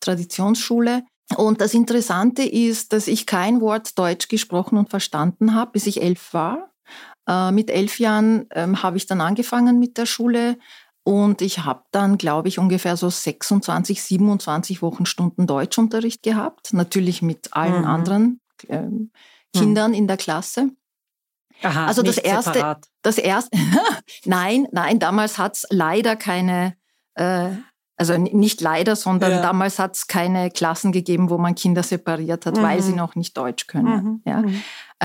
Traditionsschule. 0.00 1.04
Und 1.36 1.60
das 1.60 1.72
Interessante 1.72 2.42
ist, 2.42 2.92
dass 2.92 3.06
ich 3.06 3.26
kein 3.26 3.60
Wort 3.60 3.96
Deutsch 3.98 4.28
gesprochen 4.28 4.76
und 4.76 4.90
verstanden 4.90 5.54
habe, 5.54 5.72
bis 5.72 5.86
ich 5.86 6.02
elf 6.02 6.34
war. 6.34 6.73
Äh, 7.28 7.52
mit 7.52 7.70
elf 7.70 7.98
Jahren 7.98 8.46
ähm, 8.50 8.82
habe 8.82 8.96
ich 8.96 9.06
dann 9.06 9.20
angefangen 9.20 9.78
mit 9.78 9.96
der 9.98 10.06
Schule 10.06 10.58
und 11.04 11.42
ich 11.42 11.64
habe 11.64 11.84
dann, 11.90 12.16
glaube 12.16 12.48
ich, 12.48 12.58
ungefähr 12.58 12.96
so 12.96 13.10
26, 13.10 14.02
27 14.02 14.82
Wochenstunden 14.82 15.46
Deutschunterricht 15.46 16.22
gehabt, 16.22 16.72
natürlich 16.72 17.20
mit 17.20 17.52
allen 17.52 17.80
mhm. 17.80 17.86
anderen 17.86 18.40
äh, 18.68 18.82
Kindern 19.54 19.90
mhm. 19.90 19.96
in 19.96 20.06
der 20.06 20.16
Klasse. 20.16 20.70
Aha, 21.62 21.86
also 21.86 22.02
das 22.02 22.18
erste, 22.18 22.54
separat. 22.54 22.86
das 23.02 23.18
erste, 23.18 23.56
nein, 24.24 24.66
nein, 24.72 24.98
damals 24.98 25.38
hat 25.38 25.56
es 25.56 25.66
leider 25.70 26.16
keine 26.16 26.74
äh, 27.14 27.50
also 27.96 28.16
nicht 28.16 28.60
leider, 28.60 28.96
sondern 28.96 29.30
ja. 29.30 29.42
damals 29.42 29.78
hat 29.78 29.94
es 29.94 30.08
keine 30.08 30.50
Klassen 30.50 30.90
gegeben, 30.90 31.30
wo 31.30 31.38
man 31.38 31.54
Kinder 31.54 31.82
separiert 31.82 32.44
hat, 32.44 32.56
mhm. 32.56 32.62
weil 32.62 32.82
sie 32.82 32.90
mhm. 32.90 32.98
noch 32.98 33.14
nicht 33.14 33.36
Deutsch 33.36 33.66
können. 33.68 34.04
Mhm. 34.04 34.22
Ja? 34.26 34.42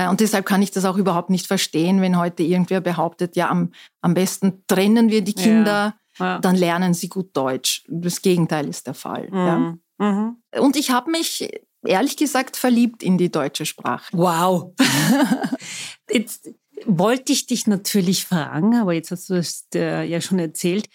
Mhm. 0.00 0.06
Äh, 0.06 0.10
und 0.10 0.20
deshalb 0.20 0.46
kann 0.46 0.62
ich 0.62 0.70
das 0.70 0.84
auch 0.84 0.96
überhaupt 0.96 1.30
nicht 1.30 1.46
verstehen, 1.46 2.00
wenn 2.00 2.18
heute 2.18 2.42
irgendwer 2.42 2.80
behauptet, 2.80 3.36
ja, 3.36 3.48
am, 3.48 3.72
am 4.00 4.14
besten 4.14 4.64
trennen 4.66 5.10
wir 5.10 5.22
die 5.22 5.34
Kinder, 5.34 5.94
ja. 6.18 6.26
Ja. 6.26 6.38
dann 6.38 6.56
lernen 6.56 6.94
sie 6.94 7.08
gut 7.08 7.36
Deutsch. 7.36 7.84
Das 7.88 8.20
Gegenteil 8.22 8.68
ist 8.68 8.86
der 8.86 8.94
Fall. 8.94 9.28
Ja? 9.32 9.76
Mhm. 9.98 10.36
Und 10.58 10.76
ich 10.76 10.90
habe 10.90 11.10
mich 11.10 11.48
ehrlich 11.84 12.16
gesagt 12.16 12.56
verliebt 12.56 13.02
in 13.02 13.16
die 13.16 13.30
deutsche 13.30 13.64
Sprache. 13.64 14.06
Wow. 14.12 14.72
jetzt 16.10 16.50
wollte 16.86 17.32
ich 17.32 17.46
dich 17.46 17.66
natürlich 17.66 18.24
fragen, 18.26 18.76
aber 18.76 18.92
jetzt 18.92 19.10
hast 19.10 19.30
du 19.30 19.34
es 19.34 19.66
äh, 19.74 20.04
ja 20.04 20.20
schon 20.20 20.38
erzählt. 20.38 20.88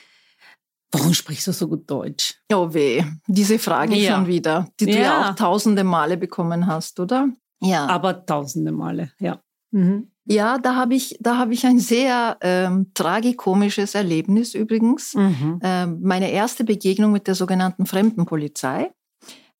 Warum 0.92 1.14
sprichst 1.14 1.48
du 1.48 1.52
so 1.52 1.68
gut 1.68 1.90
Deutsch? 1.90 2.36
Oh 2.54 2.74
weh, 2.74 3.04
diese 3.28 3.60
Frage 3.60 3.96
ja. 3.96 4.16
schon 4.16 4.28
wieder, 4.28 4.70
die 4.80 4.86
du 4.86 5.00
ja. 5.00 5.32
auch 5.32 5.36
tausende 5.36 5.84
Male 5.84 6.18
bekommen 6.18 6.68
hast, 6.68 7.00
oder? 7.00 7.30
Ja. 7.62 7.88
Aber 7.88 8.26
tausende 8.26 8.72
Male, 8.72 9.12
ja. 9.20 9.42
Mhm. 9.72 10.12
Ja, 10.28 10.58
da 10.58 10.76
habe 10.76 10.96
ich, 10.96 11.18
da 11.20 11.38
habe 11.38 11.54
ich 11.54 11.66
ein 11.66 11.78
sehr 11.78 12.38
ähm, 12.42 12.92
tragikomisches 12.96 13.94
Erlebnis 13.94 14.56
übrigens. 14.56 15.14
Mhm. 15.14 15.60
Ähm, 15.62 16.00
meine 16.02 16.32
erste 16.32 16.64
Begegnung 16.64 17.12
mit 17.12 17.28
der 17.28 17.36
sogenannten 17.36 17.86
Fremdenpolizei. 17.86 18.92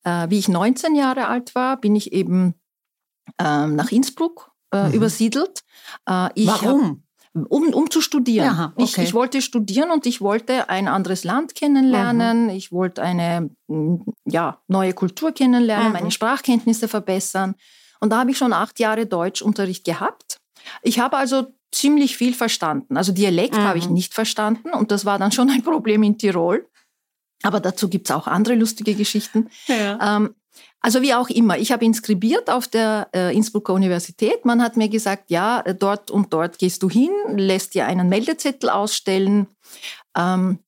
Äh, 0.04 0.30
wie 0.30 0.40
ich 0.40 0.48
19 0.48 0.96
Jahre 0.96 1.28
alt 1.28 1.54
war, 1.54 1.80
bin 1.80 1.96
ich 1.96 2.14
eben 2.14 2.56
ähm, 3.40 3.76
nach 3.76 3.92
Innsbruck 3.92 4.52
äh, 4.72 4.88
mhm. 4.88 4.94
übersiedelt. 4.94 5.64
Äh, 6.08 6.30
Warum? 6.46 7.04
um, 7.36 7.74
um 7.74 7.92
zu 7.92 8.02
studieren. 8.02 8.48
Aha, 8.48 8.74
okay. 8.76 8.84
ich, 8.84 8.98
ich 8.98 9.14
wollte 9.14 9.42
studieren 9.42 9.92
und 9.92 10.06
ich 10.06 10.22
wollte 10.22 10.70
ein 10.70 10.88
anderes 10.88 11.24
Land 11.24 11.54
kennenlernen. 11.54 12.46
Mhm. 12.46 12.50
Ich 12.50 12.72
wollte 12.72 13.02
eine 13.02 13.50
ja, 14.26 14.62
neue 14.68 14.94
Kultur 14.94 15.34
kennenlernen, 15.34 15.88
mhm. 15.88 15.94
meine 15.94 16.12
Sprachkenntnisse 16.12 16.88
verbessern. 16.88 17.56
Und 18.00 18.12
da 18.12 18.20
habe 18.20 18.32
ich 18.32 18.38
schon 18.38 18.54
acht 18.54 18.80
Jahre 18.80 19.06
Deutschunterricht 19.06 19.84
gehabt. 19.84 20.38
Ich 20.82 21.00
habe 21.00 21.18
also 21.18 21.54
ziemlich 21.72 22.18
viel 22.18 22.34
verstanden. 22.34 22.98
Also 22.98 23.12
Dialekt 23.12 23.56
mhm. 23.56 23.64
habe 23.64 23.78
ich 23.78 23.88
mhm. 23.88 23.94
nicht 23.94 24.14
verstanden 24.14 24.70
und 24.70 24.92
das 24.92 25.06
war 25.06 25.20
dann 25.20 25.32
schon 25.32 25.50
ein 25.50 25.64
Problem 25.64 26.04
in 26.04 26.18
Tirol. 26.18 26.68
Aber 27.44 27.60
dazu 27.60 27.90
gibt 27.90 28.10
es 28.10 28.16
auch 28.16 28.28
andere 28.28 28.56
lustige 28.56 28.96
Geschichten. 28.96 29.50
Ja. 29.68 30.18
Ähm, 30.18 30.36
also 30.80 31.02
wie 31.02 31.14
auch 31.14 31.30
immer, 31.30 31.58
ich 31.58 31.72
habe 31.72 31.84
inskribiert 31.84 32.50
auf 32.50 32.68
der 32.68 33.10
äh, 33.14 33.36
Innsbrucker 33.36 33.74
Universität. 33.74 34.46
Man 34.46 34.62
hat 34.62 34.78
mir 34.78 34.88
gesagt, 34.88 35.32
ja, 35.32 35.64
dort 35.64 36.12
und 36.12 36.32
dort 36.32 36.60
gehst 36.60 36.82
du 36.84 36.90
hin, 36.90 37.12
lässt 37.36 37.74
dir 37.74 37.88
einen 37.88 38.08
Meldezettel 38.08 38.70
ausstellen 38.70 39.48
ähm, 40.16 40.60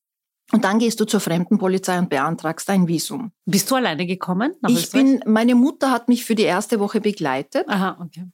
und 0.52 0.64
dann 0.64 0.78
gehst 0.78 0.98
du 1.00 1.04
zur 1.04 1.20
Fremdenpolizei 1.20 1.98
und 1.98 2.08
beantragst 2.08 2.70
ein 2.70 2.88
Visum. 2.88 3.32
Bist 3.44 3.70
du 3.70 3.74
alleine 3.74 4.06
gekommen? 4.06 4.54
Ich 4.66 4.90
bin, 4.90 5.20
meine 5.26 5.54
Mutter 5.54 5.90
hat 5.90 6.08
mich 6.08 6.24
für 6.24 6.34
die 6.34 6.44
erste 6.44 6.80
Woche 6.80 7.00
begleitet. 7.00 7.68
Aha, 7.68 7.98
okay. 8.00 8.24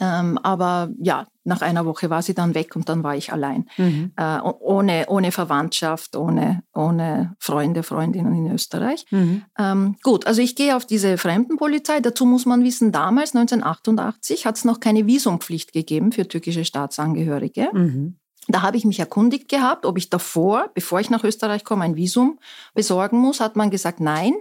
Ähm, 0.00 0.38
aber 0.38 0.90
ja, 0.98 1.26
nach 1.44 1.60
einer 1.60 1.84
Woche 1.84 2.08
war 2.08 2.22
sie 2.22 2.34
dann 2.34 2.54
weg 2.54 2.74
und 2.76 2.88
dann 2.88 3.02
war 3.02 3.14
ich 3.14 3.32
allein. 3.32 3.68
Mhm. 3.76 4.12
Äh, 4.16 4.40
ohne, 4.40 5.04
ohne 5.08 5.32
Verwandtschaft, 5.32 6.16
ohne, 6.16 6.62
ohne 6.74 7.36
Freunde, 7.38 7.82
Freundinnen 7.82 8.34
in 8.34 8.52
Österreich. 8.52 9.04
Mhm. 9.10 9.42
Ähm, 9.58 9.96
gut, 10.02 10.26
also 10.26 10.40
ich 10.40 10.56
gehe 10.56 10.76
auf 10.76 10.86
diese 10.86 11.18
Fremdenpolizei. 11.18 12.00
Dazu 12.00 12.24
muss 12.24 12.46
man 12.46 12.64
wissen, 12.64 12.90
damals, 12.90 13.34
1988, 13.34 14.46
hat 14.46 14.56
es 14.56 14.64
noch 14.64 14.80
keine 14.80 15.06
Visumpflicht 15.06 15.72
gegeben 15.72 16.12
für 16.12 16.26
türkische 16.26 16.64
Staatsangehörige. 16.64 17.68
Mhm. 17.72 18.16
Da 18.48 18.62
habe 18.62 18.76
ich 18.76 18.84
mich 18.84 18.98
erkundigt 18.98 19.48
gehabt, 19.48 19.86
ob 19.86 19.96
ich 19.96 20.10
davor, 20.10 20.70
bevor 20.74 20.98
ich 21.00 21.10
nach 21.10 21.22
Österreich 21.22 21.64
komme, 21.64 21.84
ein 21.84 21.96
Visum 21.96 22.40
besorgen 22.74 23.18
muss. 23.18 23.40
Hat 23.40 23.54
man 23.54 23.70
gesagt, 23.70 24.00
nein, 24.00 24.34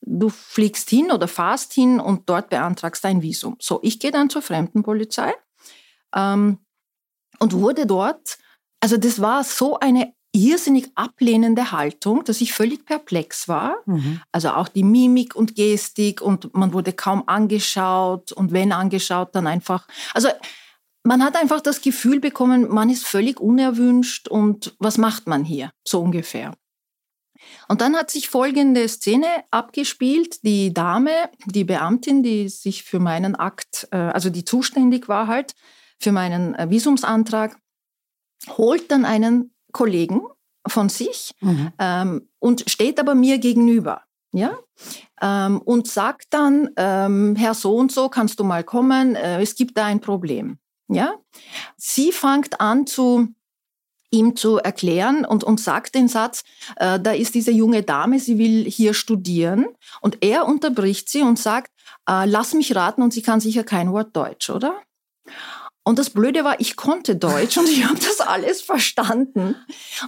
du 0.00 0.28
fliegst 0.28 0.90
hin 0.90 1.12
oder 1.12 1.28
fahrst 1.28 1.72
hin 1.72 2.00
und 2.00 2.28
dort 2.28 2.50
beantragst 2.50 3.04
ein 3.04 3.22
Visum. 3.22 3.56
So, 3.60 3.78
ich 3.82 4.00
gehe 4.00 4.10
dann 4.10 4.28
zur 4.28 4.42
Fremdenpolizei 4.42 5.32
ähm, 6.14 6.58
und 7.38 7.52
wurde 7.52 7.86
dort, 7.86 8.38
also 8.80 8.96
das 8.96 9.20
war 9.20 9.44
so 9.44 9.78
eine 9.78 10.12
irrsinnig 10.32 10.90
ablehnende 10.96 11.70
Haltung, 11.70 12.24
dass 12.24 12.40
ich 12.40 12.52
völlig 12.52 12.84
perplex 12.84 13.46
war. 13.46 13.76
Mhm. 13.86 14.20
Also 14.32 14.50
auch 14.50 14.66
die 14.66 14.82
Mimik 14.82 15.36
und 15.36 15.54
Gestik 15.54 16.20
und 16.20 16.52
man 16.54 16.72
wurde 16.72 16.92
kaum 16.92 17.22
angeschaut 17.28 18.32
und 18.32 18.52
wenn 18.52 18.72
angeschaut, 18.72 19.34
dann 19.36 19.46
einfach, 19.46 19.86
also 20.12 20.28
man 21.04 21.22
hat 21.22 21.36
einfach 21.36 21.60
das 21.60 21.82
Gefühl 21.82 22.18
bekommen, 22.18 22.68
man 22.68 22.90
ist 22.90 23.06
völlig 23.06 23.38
unerwünscht 23.38 24.28
und 24.28 24.74
was 24.78 24.98
macht 24.98 25.26
man 25.26 25.44
hier? 25.44 25.70
So 25.86 26.00
ungefähr. 26.00 26.54
Und 27.68 27.82
dann 27.82 27.94
hat 27.94 28.10
sich 28.10 28.30
folgende 28.30 28.88
Szene 28.88 29.26
abgespielt. 29.50 30.42
Die 30.44 30.72
Dame, 30.72 31.10
die 31.44 31.64
Beamtin, 31.64 32.22
die 32.22 32.48
sich 32.48 32.84
für 32.84 33.00
meinen 33.00 33.34
Akt, 33.34 33.86
äh, 33.90 33.96
also 33.96 34.30
die 34.30 34.44
zuständig 34.44 35.08
war 35.08 35.26
halt 35.26 35.54
für 36.00 36.10
meinen 36.10 36.54
äh, 36.54 36.70
Visumsantrag, 36.70 37.58
holt 38.56 38.90
dann 38.90 39.04
einen 39.04 39.54
Kollegen 39.72 40.22
von 40.66 40.88
sich 40.88 41.32
mhm. 41.40 41.72
ähm, 41.78 42.28
und 42.38 42.64
steht 42.68 42.98
aber 42.98 43.14
mir 43.14 43.38
gegenüber. 43.38 44.02
Ja? 44.32 44.58
Ähm, 45.20 45.60
und 45.60 45.86
sagt 45.86 46.26
dann, 46.30 46.70
ähm, 46.76 47.36
Herr 47.36 47.54
so 47.54 47.76
und 47.76 47.92
so, 47.92 48.08
kannst 48.08 48.40
du 48.40 48.44
mal 48.44 48.64
kommen, 48.64 49.16
äh, 49.16 49.42
es 49.42 49.54
gibt 49.54 49.76
da 49.76 49.84
ein 49.84 50.00
Problem. 50.00 50.58
Ja? 50.88 51.14
Sie 51.76 52.12
fängt 52.12 52.60
an 52.60 52.86
zu 52.86 53.28
ihm 54.10 54.36
zu 54.36 54.58
erklären 54.58 55.24
und, 55.24 55.44
und 55.44 55.60
sagt 55.60 55.94
den 55.94 56.08
Satz, 56.08 56.44
äh, 56.76 57.00
da 57.00 57.12
ist 57.12 57.34
diese 57.34 57.50
junge 57.50 57.82
Dame, 57.82 58.20
sie 58.20 58.38
will 58.38 58.64
hier 58.64 58.94
studieren 58.94 59.66
und 60.00 60.18
er 60.20 60.46
unterbricht 60.46 61.08
sie 61.08 61.22
und 61.22 61.38
sagt, 61.38 61.72
äh, 62.08 62.24
lass 62.24 62.54
mich 62.54 62.74
raten 62.76 63.02
und 63.02 63.12
sie 63.12 63.22
kann 63.22 63.40
sicher 63.40 63.64
kein 63.64 63.92
Wort 63.92 64.14
Deutsch, 64.14 64.50
oder? 64.50 64.80
Und 65.86 65.98
das 65.98 66.10
Blöde 66.10 66.44
war, 66.44 66.60
ich 66.60 66.76
konnte 66.76 67.14
Deutsch 67.14 67.58
und 67.58 67.68
ich 67.68 67.84
habe 67.84 67.98
das 67.98 68.20
alles 68.20 68.62
verstanden. 68.62 69.54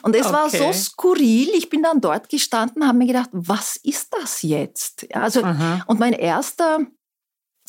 Und 0.03 0.17
es 0.17 0.27
okay. 0.27 0.35
war 0.35 0.51
so 0.51 0.73
skurril. 0.73 1.51
Ich 1.55 1.69
bin 1.69 1.83
dann 1.83 2.01
dort 2.01 2.31
gestanden, 2.31 2.87
habe 2.89 2.97
mir 2.97 3.07
gedacht, 3.07 3.29
was 3.33 3.77
ist 3.77 4.15
das 4.15 4.41
jetzt? 4.41 5.07
Also, 5.15 5.43
und 5.87 6.01
mein 6.01 6.15
erster 6.15 6.79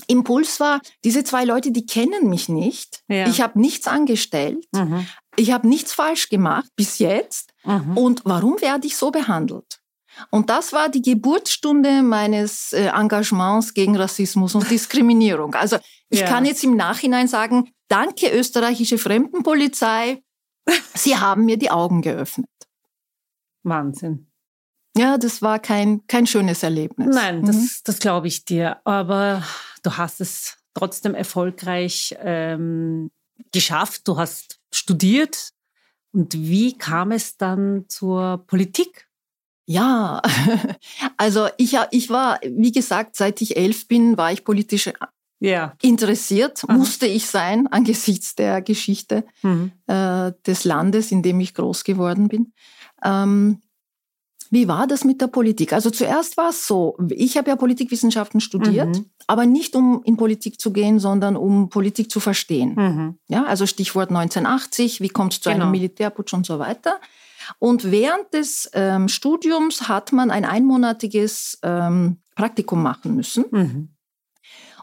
Impuls 0.07 0.59
war, 0.59 0.81
diese 1.03 1.23
zwei 1.23 1.43
Leute, 1.43 1.71
die 1.71 1.85
kennen 1.85 2.29
mich 2.29 2.49
nicht. 2.49 3.03
Ja. 3.07 3.27
Ich 3.27 3.41
habe 3.41 3.59
nichts 3.59 3.87
angestellt. 3.87 4.65
Mhm. 4.73 5.07
Ich 5.35 5.51
habe 5.51 5.67
nichts 5.67 5.93
falsch 5.93 6.29
gemacht 6.29 6.69
bis 6.75 6.99
jetzt. 6.99 7.53
Mhm. 7.63 7.97
Und 7.97 8.21
warum 8.25 8.61
werde 8.61 8.87
ich 8.87 8.95
so 8.95 9.11
behandelt? 9.11 9.79
Und 10.31 10.49
das 10.49 10.73
war 10.73 10.89
die 10.89 11.01
Geburtsstunde 11.01 12.01
meines 12.01 12.73
äh, 12.73 12.87
Engagements 12.87 13.73
gegen 13.73 13.95
Rassismus 13.95 14.55
und 14.55 14.69
Diskriminierung. 14.69 15.53
Also 15.53 15.77
ich 16.09 16.21
ja. 16.21 16.27
kann 16.27 16.45
jetzt 16.45 16.63
im 16.63 16.75
Nachhinein 16.75 17.27
sagen, 17.27 17.69
danke 17.87 18.29
österreichische 18.29 18.97
Fremdenpolizei, 18.97 20.23
Sie 20.93 21.17
haben 21.17 21.45
mir 21.45 21.57
die 21.57 21.71
Augen 21.71 22.01
geöffnet. 22.01 22.49
Wahnsinn. 23.63 24.27
Ja, 24.97 25.17
das 25.17 25.41
war 25.41 25.59
kein, 25.59 26.05
kein 26.07 26.25
schönes 26.25 26.63
Erlebnis. 26.63 27.15
Nein, 27.15 27.45
das, 27.45 27.55
mhm. 27.55 27.69
das 27.83 27.99
glaube 27.99 28.27
ich 28.27 28.45
dir. 28.45 28.81
Aber 28.83 29.43
du 29.85 29.97
hast 29.97 30.21
es 30.21 30.57
trotzdem 30.73 31.15
erfolgreich 31.15 32.15
ähm, 32.19 33.11
geschafft. 33.51 34.07
Du 34.07 34.17
hast 34.17 34.59
studiert. 34.71 35.51
Und 36.13 36.33
wie 36.33 36.77
kam 36.77 37.11
es 37.11 37.37
dann 37.37 37.85
zur 37.87 38.43
Politik? 38.47 39.07
Ja, 39.65 40.21
also 41.17 41.49
ich, 41.57 41.77
ich 41.91 42.09
war, 42.09 42.39
wie 42.41 42.71
gesagt, 42.71 43.15
seit 43.15 43.41
ich 43.41 43.57
elf 43.57 43.87
bin, 43.87 44.17
war 44.17 44.31
ich 44.31 44.45
politisch 44.45 44.89
ja. 45.39 45.75
interessiert, 45.81 46.63
Aha. 46.63 46.73
musste 46.73 47.05
ich 47.05 47.25
sein 47.25 47.67
angesichts 47.71 48.35
der 48.35 48.61
Geschichte 48.61 49.25
mhm. 49.43 49.73
äh, 49.87 50.31
des 50.45 50.63
Landes, 50.63 51.11
in 51.11 51.21
dem 51.21 51.39
ich 51.41 51.53
groß 51.53 51.83
geworden 51.83 52.29
bin. 52.29 52.53
Ähm, 53.03 53.61
wie 54.51 54.67
war 54.67 54.87
das 54.87 55.03
mit 55.03 55.21
der 55.21 55.27
Politik? 55.27 55.73
Also 55.73 55.89
zuerst 55.89 56.37
war 56.37 56.49
es 56.49 56.67
so, 56.67 56.97
ich 57.09 57.37
habe 57.37 57.49
ja 57.49 57.55
Politikwissenschaften 57.55 58.39
studiert, 58.39 58.95
mhm. 58.95 59.05
aber 59.27 59.45
nicht 59.45 59.75
um 59.75 60.01
in 60.03 60.17
Politik 60.17 60.59
zu 60.59 60.71
gehen, 60.71 60.99
sondern 60.99 61.35
um 61.35 61.69
Politik 61.69 62.11
zu 62.11 62.19
verstehen. 62.19 62.75
Mhm. 62.75 63.17
Ja, 63.27 63.45
also 63.45 63.65
Stichwort 63.65 64.09
1980, 64.09 65.01
wie 65.01 65.09
kommt 65.09 65.33
es 65.33 65.41
zu 65.41 65.49
genau. 65.49 65.63
einem 65.63 65.71
Militärputsch 65.71 66.33
und 66.33 66.45
so 66.45 66.59
weiter. 66.59 66.99
Und 67.59 67.91
während 67.91 68.33
des 68.33 68.69
ähm, 68.73 69.07
Studiums 69.07 69.87
hat 69.87 70.11
man 70.11 70.31
ein 70.31 70.45
einmonatiges 70.45 71.59
ähm, 71.63 72.17
Praktikum 72.35 72.83
machen 72.83 73.15
müssen. 73.15 73.45
Mhm. 73.51 73.89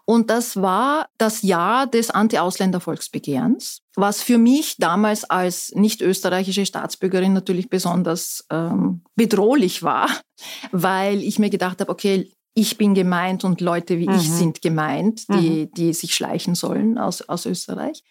Und 0.06 0.28
das 0.28 0.60
war 0.60 1.08
das 1.16 1.42
Jahr 1.42 1.86
des 1.86 2.10
Anti-Ausländer-Volksbegehrens, 2.10 3.80
was 3.96 4.22
für 4.22 4.36
mich 4.36 4.76
damals 4.76 5.24
als 5.24 5.72
nicht 5.74 6.02
österreichische 6.02 6.66
Staatsbürgerin 6.66 7.32
natürlich 7.32 7.70
besonders 7.70 8.44
ähm, 8.50 9.02
bedrohlich 9.14 9.82
war, 9.82 10.08
weil 10.72 11.22
ich 11.22 11.38
mir 11.38 11.50
gedacht 11.50 11.80
habe, 11.80 11.90
okay, 11.90 12.30
ich 12.54 12.78
bin 12.78 12.94
gemeint 12.94 13.44
und 13.44 13.60
Leute 13.60 13.98
wie 13.98 14.08
mhm. 14.08 14.14
ich 14.14 14.30
sind 14.30 14.62
gemeint, 14.62 15.28
die, 15.28 15.66
mhm. 15.66 15.70
die 15.72 15.92
sich 15.92 16.14
schleichen 16.14 16.54
sollen 16.54 16.98
aus, 16.98 17.22
aus 17.22 17.46
Österreich. 17.46 18.04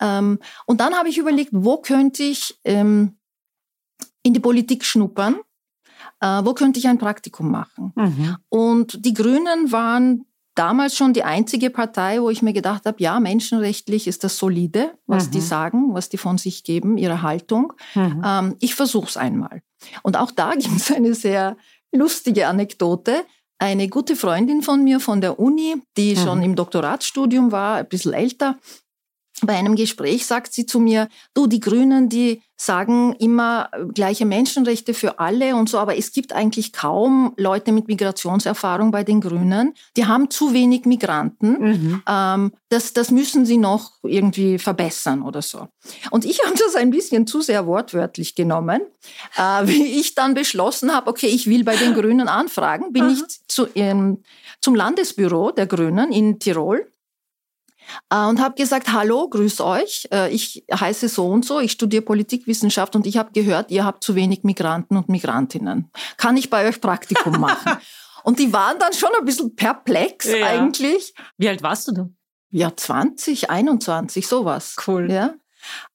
Ähm, 0.00 0.38
und 0.66 0.80
dann 0.80 0.94
habe 0.94 1.08
ich 1.08 1.18
überlegt, 1.18 1.50
wo 1.52 1.78
könnte 1.78 2.22
ich 2.22 2.58
ähm, 2.64 3.18
in 4.22 4.34
die 4.34 4.40
Politik 4.40 4.84
schnuppern? 4.84 5.36
Äh, 6.20 6.44
wo 6.44 6.54
könnte 6.54 6.78
ich 6.78 6.86
ein 6.86 6.98
Praktikum 6.98 7.50
machen? 7.50 7.92
Mhm. 7.96 8.36
Und 8.48 9.04
die 9.04 9.14
Grünen 9.14 9.72
waren 9.72 10.24
damals 10.60 10.94
schon 10.94 11.14
die 11.14 11.24
einzige 11.24 11.70
Partei, 11.70 12.20
wo 12.20 12.28
ich 12.28 12.42
mir 12.42 12.52
gedacht 12.52 12.84
habe, 12.84 13.02
ja, 13.02 13.18
menschenrechtlich 13.18 14.06
ist 14.06 14.24
das 14.24 14.36
solide, 14.36 14.92
was 15.06 15.28
mhm. 15.28 15.30
die 15.30 15.40
sagen, 15.40 15.94
was 15.94 16.10
die 16.10 16.18
von 16.18 16.36
sich 16.36 16.64
geben, 16.64 16.98
ihre 16.98 17.22
Haltung. 17.22 17.72
Mhm. 17.94 18.22
Ähm, 18.22 18.56
ich 18.60 18.74
versuche 18.74 19.08
es 19.08 19.16
einmal. 19.16 19.62
Und 20.02 20.18
auch 20.18 20.30
da 20.30 20.52
gibt 20.58 20.76
es 20.76 20.92
eine 20.92 21.14
sehr 21.14 21.56
lustige 21.92 22.46
Anekdote. 22.46 23.24
Eine 23.58 23.88
gute 23.88 24.16
Freundin 24.16 24.60
von 24.60 24.84
mir 24.84 25.00
von 25.00 25.22
der 25.22 25.38
Uni, 25.38 25.76
die 25.96 26.14
mhm. 26.14 26.20
schon 26.20 26.42
im 26.42 26.56
Doktoratsstudium 26.56 27.52
war, 27.52 27.76
ein 27.76 27.88
bisschen 27.88 28.12
älter, 28.12 28.58
bei 29.46 29.56
einem 29.56 29.76
Gespräch 29.76 30.26
sagt 30.26 30.52
sie 30.52 30.66
zu 30.66 30.80
mir, 30.80 31.08
du, 31.34 31.46
die 31.46 31.60
Grünen, 31.60 32.08
die 32.08 32.42
sagen 32.60 33.14
immer 33.14 33.70
äh, 33.72 33.86
gleiche 33.86 34.26
Menschenrechte 34.26 34.92
für 34.92 35.18
alle 35.18 35.56
und 35.56 35.70
so, 35.70 35.78
aber 35.78 35.96
es 35.96 36.12
gibt 36.12 36.34
eigentlich 36.34 36.74
kaum 36.74 37.32
Leute 37.38 37.72
mit 37.72 37.88
Migrationserfahrung 37.88 38.90
bei 38.90 39.02
den 39.02 39.22
Grünen. 39.22 39.72
Die 39.96 40.04
haben 40.04 40.28
zu 40.28 40.52
wenig 40.52 40.84
Migranten. 40.84 41.52
Mhm. 41.52 42.02
Ähm, 42.06 42.52
das, 42.68 42.92
das 42.92 43.10
müssen 43.10 43.46
sie 43.46 43.56
noch 43.56 43.92
irgendwie 44.02 44.58
verbessern 44.58 45.22
oder 45.22 45.40
so. 45.40 45.68
Und 46.10 46.26
ich 46.26 46.40
habe 46.44 46.54
das 46.58 46.74
ein 46.74 46.90
bisschen 46.90 47.26
zu 47.26 47.40
sehr 47.40 47.66
wortwörtlich 47.66 48.34
genommen, 48.34 48.82
äh, 49.36 49.42
wie 49.66 49.98
ich 49.98 50.14
dann 50.14 50.34
beschlossen 50.34 50.94
habe, 50.94 51.08
okay, 51.08 51.28
ich 51.28 51.46
will 51.46 51.64
bei 51.64 51.76
den 51.76 51.94
Grünen 51.94 52.28
anfragen, 52.28 52.92
bin 52.92 53.04
mhm. 53.04 53.10
ich 53.12 53.22
zu, 53.48 53.68
ähm, 53.74 54.22
zum 54.60 54.74
Landesbüro 54.74 55.50
der 55.52 55.66
Grünen 55.66 56.12
in 56.12 56.38
Tirol 56.38 56.86
und 58.10 58.40
habe 58.40 58.54
gesagt, 58.54 58.92
hallo, 58.92 59.28
grüß 59.28 59.60
euch, 59.60 60.08
äh, 60.12 60.30
ich 60.30 60.64
heiße 60.72 61.08
so 61.08 61.26
und 61.26 61.44
so, 61.44 61.60
ich 61.60 61.72
studiere 61.72 62.02
Politikwissenschaft 62.02 62.96
und 62.96 63.06
ich 63.06 63.16
habe 63.16 63.32
gehört, 63.32 63.70
ihr 63.70 63.84
habt 63.84 64.04
zu 64.04 64.14
wenig 64.14 64.42
Migranten 64.42 64.96
und 64.96 65.08
Migrantinnen. 65.08 65.90
Kann 66.16 66.36
ich 66.36 66.50
bei 66.50 66.68
euch 66.68 66.80
Praktikum 66.80 67.32
machen? 67.40 67.78
und 68.24 68.38
die 68.38 68.52
waren 68.52 68.78
dann 68.78 68.92
schon 68.92 69.10
ein 69.18 69.24
bisschen 69.24 69.54
perplex 69.56 70.26
ja. 70.26 70.46
eigentlich. 70.46 71.14
Wie 71.38 71.48
alt 71.48 71.62
warst 71.62 71.88
du 71.88 71.92
denn? 71.92 72.16
Ja, 72.50 72.72
20, 72.74 73.50
21, 73.50 74.26
sowas. 74.26 74.76
Cool. 74.86 75.10
Ja. 75.10 75.34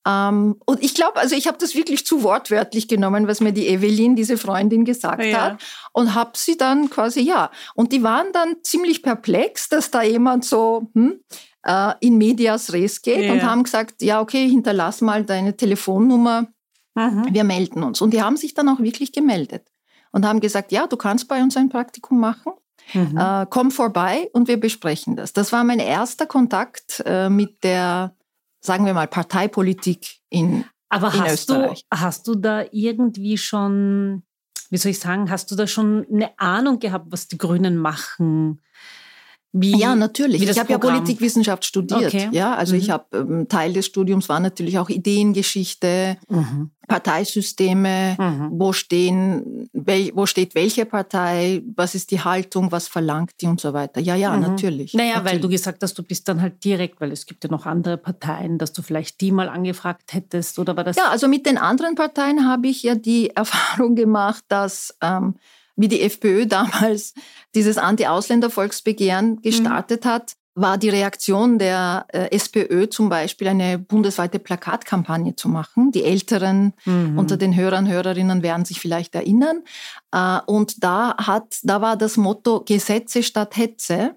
Ähm, 0.05 0.59
und 0.65 0.83
ich 0.83 0.93
glaube, 0.93 1.17
also 1.17 1.35
ich 1.35 1.47
habe 1.47 1.57
das 1.57 1.75
wirklich 1.75 2.05
zu 2.05 2.23
wortwörtlich 2.23 2.87
genommen, 2.87 3.27
was 3.27 3.41
mir 3.41 3.51
die 3.51 3.67
Evelyn, 3.67 4.15
diese 4.15 4.37
Freundin, 4.37 4.85
gesagt 4.85 5.23
ja. 5.23 5.41
hat. 5.41 5.63
Und 5.93 6.13
habe 6.13 6.31
sie 6.35 6.57
dann 6.57 6.89
quasi, 6.89 7.21
ja. 7.21 7.51
Und 7.73 7.91
die 7.91 8.03
waren 8.03 8.31
dann 8.31 8.57
ziemlich 8.63 9.01
perplex, 9.01 9.69
dass 9.69 9.91
da 9.91 10.01
jemand 10.03 10.45
so, 10.45 10.89
hm, 10.93 11.19
äh, 11.65 11.93
in 11.99 12.17
medias 12.17 12.71
res 12.71 13.01
geht 13.01 13.25
ja. 13.25 13.33
und 13.33 13.43
haben 13.43 13.63
gesagt, 13.63 14.01
ja, 14.01 14.21
okay, 14.21 14.47
hinterlass 14.47 15.01
mal 15.01 15.25
deine 15.25 15.57
Telefonnummer, 15.57 16.47
mhm. 16.93 17.27
wir 17.29 17.43
melden 17.43 17.83
uns. 17.83 18.01
Und 18.01 18.13
die 18.13 18.21
haben 18.21 18.37
sich 18.37 18.53
dann 18.53 18.69
auch 18.69 18.79
wirklich 18.79 19.11
gemeldet 19.11 19.67
und 20.11 20.25
haben 20.25 20.39
gesagt, 20.39 20.71
ja, 20.71 20.87
du 20.87 20.95
kannst 20.95 21.27
bei 21.27 21.41
uns 21.41 21.57
ein 21.57 21.69
Praktikum 21.69 22.19
machen. 22.19 22.53
Mhm. 22.93 23.17
Äh, 23.17 23.47
komm 23.49 23.71
vorbei 23.71 24.29
und 24.33 24.47
wir 24.47 24.59
besprechen 24.59 25.15
das. 25.15 25.33
Das 25.33 25.51
war 25.51 25.63
mein 25.63 25.79
erster 25.79 26.27
Kontakt 26.27 27.01
äh, 27.05 27.29
mit 27.29 27.63
der, 27.63 28.15
sagen 28.61 28.85
wir 28.85 28.93
mal, 28.93 29.07
Parteipolitik 29.07 30.19
in, 30.29 30.65
Aber 30.89 31.11
in 31.13 31.21
hast 31.21 31.33
Österreich. 31.33 31.85
Du, 31.89 31.99
hast 31.99 32.27
du 32.27 32.35
da 32.35 32.63
irgendwie 32.71 33.39
schon, 33.39 34.21
wie 34.69 34.77
soll 34.77 34.91
ich 34.91 34.99
sagen, 34.99 35.31
hast 35.31 35.49
du 35.49 35.55
da 35.55 35.65
schon 35.65 36.05
eine 36.13 36.37
Ahnung 36.37 36.77
gehabt, 36.77 37.07
was 37.09 37.27
die 37.27 37.39
Grünen 37.39 37.75
machen? 37.77 38.61
Wie, 39.57 39.79
ja, 39.79 39.95
natürlich. 39.95 40.43
ich 40.43 40.59
habe 40.59 40.69
ja 40.69 40.77
Politikwissenschaft 40.77 41.63
studiert. 41.63 42.13
Okay. 42.13 42.27
Ja, 42.33 42.55
also 42.55 42.75
mhm. 42.75 42.81
ich 42.81 42.89
habe 42.89 43.05
ähm, 43.17 43.47
Teil 43.47 43.71
des 43.71 43.85
Studiums 43.85 44.27
war 44.27 44.41
natürlich 44.41 44.79
auch 44.79 44.89
Ideengeschichte, 44.89 46.17
mhm. 46.27 46.71
Parteisysteme, 46.89 48.17
mhm. 48.19 48.49
wo 48.51 48.73
stehen, 48.73 49.69
wel, 49.71 50.11
wo 50.13 50.25
steht 50.25 50.55
welche 50.55 50.85
Partei, 50.85 51.63
was 51.73 51.95
ist 51.95 52.11
die 52.11 52.19
Haltung, 52.19 52.73
was 52.73 52.89
verlangt 52.89 53.31
die 53.39 53.45
und 53.45 53.61
so 53.61 53.71
weiter. 53.71 54.01
Ja, 54.01 54.15
ja, 54.15 54.35
mhm. 54.35 54.41
natürlich. 54.41 54.93
Naja, 54.93 55.15
natürlich. 55.15 55.31
weil 55.31 55.39
du 55.39 55.47
gesagt 55.47 55.81
hast, 55.83 55.97
du 55.97 56.03
bist 56.03 56.27
dann 56.27 56.41
halt 56.41 56.61
direkt, 56.65 56.99
weil 56.99 57.13
es 57.13 57.25
gibt 57.25 57.45
ja 57.45 57.49
noch 57.49 57.65
andere 57.65 57.97
Parteien, 57.97 58.57
dass 58.57 58.73
du 58.73 58.81
vielleicht 58.81 59.21
die 59.21 59.31
mal 59.31 59.47
angefragt 59.47 60.13
hättest 60.13 60.59
oder 60.59 60.75
war 60.75 60.83
das? 60.83 60.97
Ja, 60.97 61.11
also 61.11 61.29
mit 61.29 61.45
den 61.45 61.57
anderen 61.57 61.95
Parteien 61.95 62.45
habe 62.45 62.67
ich 62.67 62.83
ja 62.83 62.95
die 62.95 63.29
Erfahrung 63.35 63.95
gemacht, 63.95 64.43
dass 64.49 64.97
ähm, 65.01 65.35
wie 65.75 65.87
die 65.87 66.01
FPÖ 66.01 66.45
damals 66.47 67.13
dieses 67.53 67.77
Anti-Ausländer-Volksbegehren 67.77 69.31
mhm. 69.31 69.41
gestartet 69.41 70.05
mhm. 70.05 70.09
hat, 70.09 70.35
war 70.55 70.77
die 70.77 70.89
Reaktion 70.89 71.59
der 71.59 72.05
äh, 72.13 72.31
SPÖ 72.33 72.87
zum 72.87 73.09
Beispiel 73.09 73.49
eine 73.49 73.77
bundesweite 73.77 74.39
Plakatkampagne 74.39 75.35
zu 75.35 75.49
machen. 75.49 75.91
Die 75.91 76.05
Älteren 76.05 76.73
mhm. 76.85 77.19
unter 77.19 77.35
den 77.35 77.55
Hörern, 77.55 77.89
Hörerinnen 77.89 78.41
werden 78.41 78.63
sich 78.63 78.79
vielleicht 78.79 79.15
erinnern. 79.15 79.63
Äh, 80.11 80.39
und 80.45 80.83
da 80.83 81.17
hat, 81.17 81.59
da 81.63 81.81
war 81.81 81.97
das 81.97 82.15
Motto 82.15 82.61
Gesetze 82.61 83.21
statt 83.21 83.57
Hetze. 83.57 84.15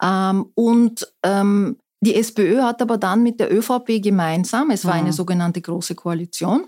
Ähm, 0.00 0.46
und 0.54 1.12
ähm, 1.24 1.76
die 2.00 2.14
SPÖ 2.14 2.62
hat 2.62 2.80
aber 2.80 2.98
dann 2.98 3.22
mit 3.22 3.38
der 3.38 3.52
ÖVP 3.52 4.02
gemeinsam, 4.02 4.70
es 4.70 4.84
war 4.84 4.94
mhm. 4.94 5.00
eine 5.00 5.12
sogenannte 5.12 5.60
große 5.60 5.94
Koalition, 5.94 6.66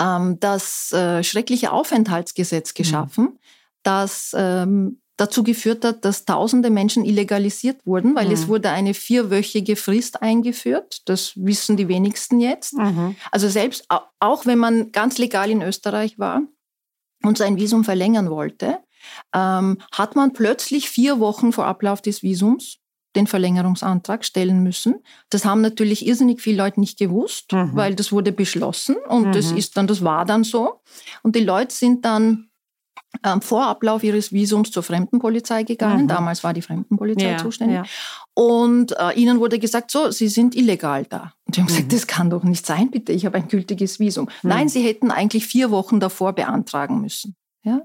ähm, 0.00 0.38
das 0.40 0.92
äh, 0.92 1.22
schreckliche 1.22 1.72
Aufenthaltsgesetz 1.72 2.70
mhm. 2.70 2.74
geschaffen, 2.76 3.24
mhm. 3.24 3.38
das 3.82 4.34
ähm, 4.36 5.00
dazu 5.20 5.42
geführt 5.44 5.84
hat, 5.84 6.04
dass 6.04 6.24
tausende 6.24 6.70
Menschen 6.70 7.04
illegalisiert 7.04 7.84
wurden, 7.84 8.14
weil 8.14 8.28
mhm. 8.28 8.32
es 8.32 8.48
wurde 8.48 8.70
eine 8.70 8.94
vierwöchige 8.94 9.76
Frist 9.76 10.22
eingeführt. 10.22 11.02
Das 11.04 11.32
wissen 11.36 11.76
die 11.76 11.88
wenigsten 11.88 12.40
jetzt. 12.40 12.72
Mhm. 12.74 13.16
Also 13.30 13.48
selbst 13.48 13.86
auch 14.18 14.46
wenn 14.46 14.58
man 14.58 14.92
ganz 14.92 15.18
legal 15.18 15.50
in 15.50 15.60
Österreich 15.60 16.18
war 16.18 16.42
und 17.22 17.36
sein 17.36 17.58
Visum 17.58 17.84
verlängern 17.84 18.30
wollte, 18.30 18.78
ähm, 19.34 19.78
hat 19.92 20.16
man 20.16 20.32
plötzlich 20.32 20.88
vier 20.88 21.20
Wochen 21.20 21.52
vor 21.52 21.66
Ablauf 21.66 22.00
des 22.00 22.22
Visums 22.22 22.79
den 23.16 23.26
Verlängerungsantrag 23.26 24.24
stellen 24.24 24.62
müssen. 24.62 25.02
Das 25.30 25.44
haben 25.44 25.60
natürlich 25.60 26.06
irrsinnig 26.06 26.40
viele 26.40 26.58
Leute 26.58 26.80
nicht 26.80 26.98
gewusst, 26.98 27.52
mhm. 27.52 27.70
weil 27.74 27.94
das 27.94 28.12
wurde 28.12 28.32
beschlossen 28.32 28.96
und 29.08 29.28
mhm. 29.28 29.32
das 29.32 29.50
ist 29.52 29.76
dann, 29.76 29.86
das 29.86 30.04
war 30.04 30.24
dann 30.24 30.44
so. 30.44 30.80
Und 31.22 31.34
die 31.34 31.44
Leute 31.44 31.74
sind 31.74 32.04
dann 32.04 32.50
ähm, 33.24 33.42
vor 33.42 33.66
Ablauf 33.66 34.04
ihres 34.04 34.32
Visums 34.32 34.70
zur 34.70 34.82
Fremdenpolizei 34.82 35.64
gegangen. 35.64 36.04
Mhm. 36.04 36.08
Damals 36.08 36.44
war 36.44 36.54
die 36.54 36.62
Fremdenpolizei 36.62 37.32
ja, 37.32 37.38
zuständig. 37.38 37.76
Ja. 37.76 37.84
Und 38.34 38.96
äh, 38.98 39.12
ihnen 39.14 39.40
wurde 39.40 39.58
gesagt, 39.58 39.90
so, 39.90 40.10
sie 40.10 40.28
sind 40.28 40.54
illegal 40.54 41.04
da. 41.04 41.32
Und 41.46 41.54
sie 41.54 41.60
haben 41.60 41.66
mhm. 41.66 41.74
gesagt, 41.74 41.92
das 41.92 42.06
kann 42.06 42.30
doch 42.30 42.44
nicht 42.44 42.64
sein, 42.64 42.90
bitte, 42.90 43.12
ich 43.12 43.26
habe 43.26 43.38
ein 43.38 43.48
gültiges 43.48 43.98
Visum. 43.98 44.26
Mhm. 44.42 44.48
Nein, 44.48 44.68
sie 44.68 44.82
hätten 44.82 45.10
eigentlich 45.10 45.46
vier 45.46 45.70
Wochen 45.70 45.98
davor 45.98 46.32
beantragen 46.32 47.00
müssen. 47.00 47.34
Ja? 47.64 47.82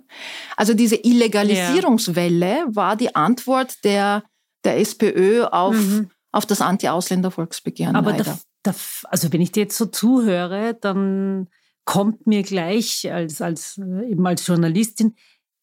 Also 0.56 0.74
diese 0.74 0.96
Illegalisierungswelle 0.96 2.66
war 2.68 2.96
die 2.96 3.16
Antwort 3.16 3.84
der, 3.84 4.24
der 4.66 4.80
SPÖ 4.80 5.44
auf, 5.44 5.76
mhm. 5.76 6.10
auf 6.32 6.46
das 6.46 6.62
Anti-Ausländer-Volksbegehren. 6.62 7.96
Aber 7.96 8.14
da, 8.14 8.38
da, 8.64 8.76
also 9.06 9.32
wenn 9.32 9.42
ich 9.42 9.52
dir 9.52 9.64
jetzt 9.64 9.78
so 9.78 9.86
zuhöre, 9.86 10.78
dann 10.80 11.48
kommt 11.86 12.28
mir 12.28 12.44
gleich 12.44 13.12
als, 13.12 13.42
als, 13.42 13.78
äh, 13.78 14.12
eben 14.12 14.26
als 14.26 14.46
Journalistin, 14.46 15.16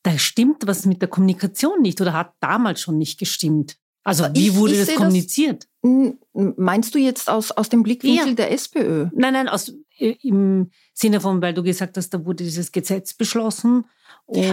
da 0.02 0.18
stimmt 0.18 0.66
was 0.66 0.86
mit 0.86 1.02
der 1.02 1.08
Kommunikation 1.08 1.82
nicht 1.82 2.00
oder 2.00 2.12
hat 2.12 2.32
damals 2.40 2.80
schon 2.80 2.98
nicht 2.98 3.18
gestimmt. 3.18 3.76
Also 4.04 4.24
wie 4.32 4.48
ich, 4.48 4.56
wurde 4.56 4.74
ich 4.74 4.86
das 4.86 4.96
kommuniziert? 4.96 5.68
Das, 5.82 6.52
meinst 6.56 6.94
du 6.94 6.98
jetzt 6.98 7.30
aus, 7.30 7.52
aus 7.52 7.68
dem 7.68 7.82
Blickwinkel 7.84 8.28
ja. 8.30 8.34
der 8.34 8.52
SPÖ? 8.52 9.08
Nein, 9.14 9.32
nein, 9.32 9.48
aus, 9.48 9.74
äh, 9.98 10.16
im 10.22 10.70
Sinne 10.92 11.20
von, 11.20 11.40
weil 11.40 11.54
du 11.54 11.62
gesagt 11.62 11.96
hast, 11.96 12.10
da 12.10 12.24
wurde 12.24 12.42
dieses 12.42 12.72
Gesetz 12.72 13.14
beschlossen. 13.14 13.84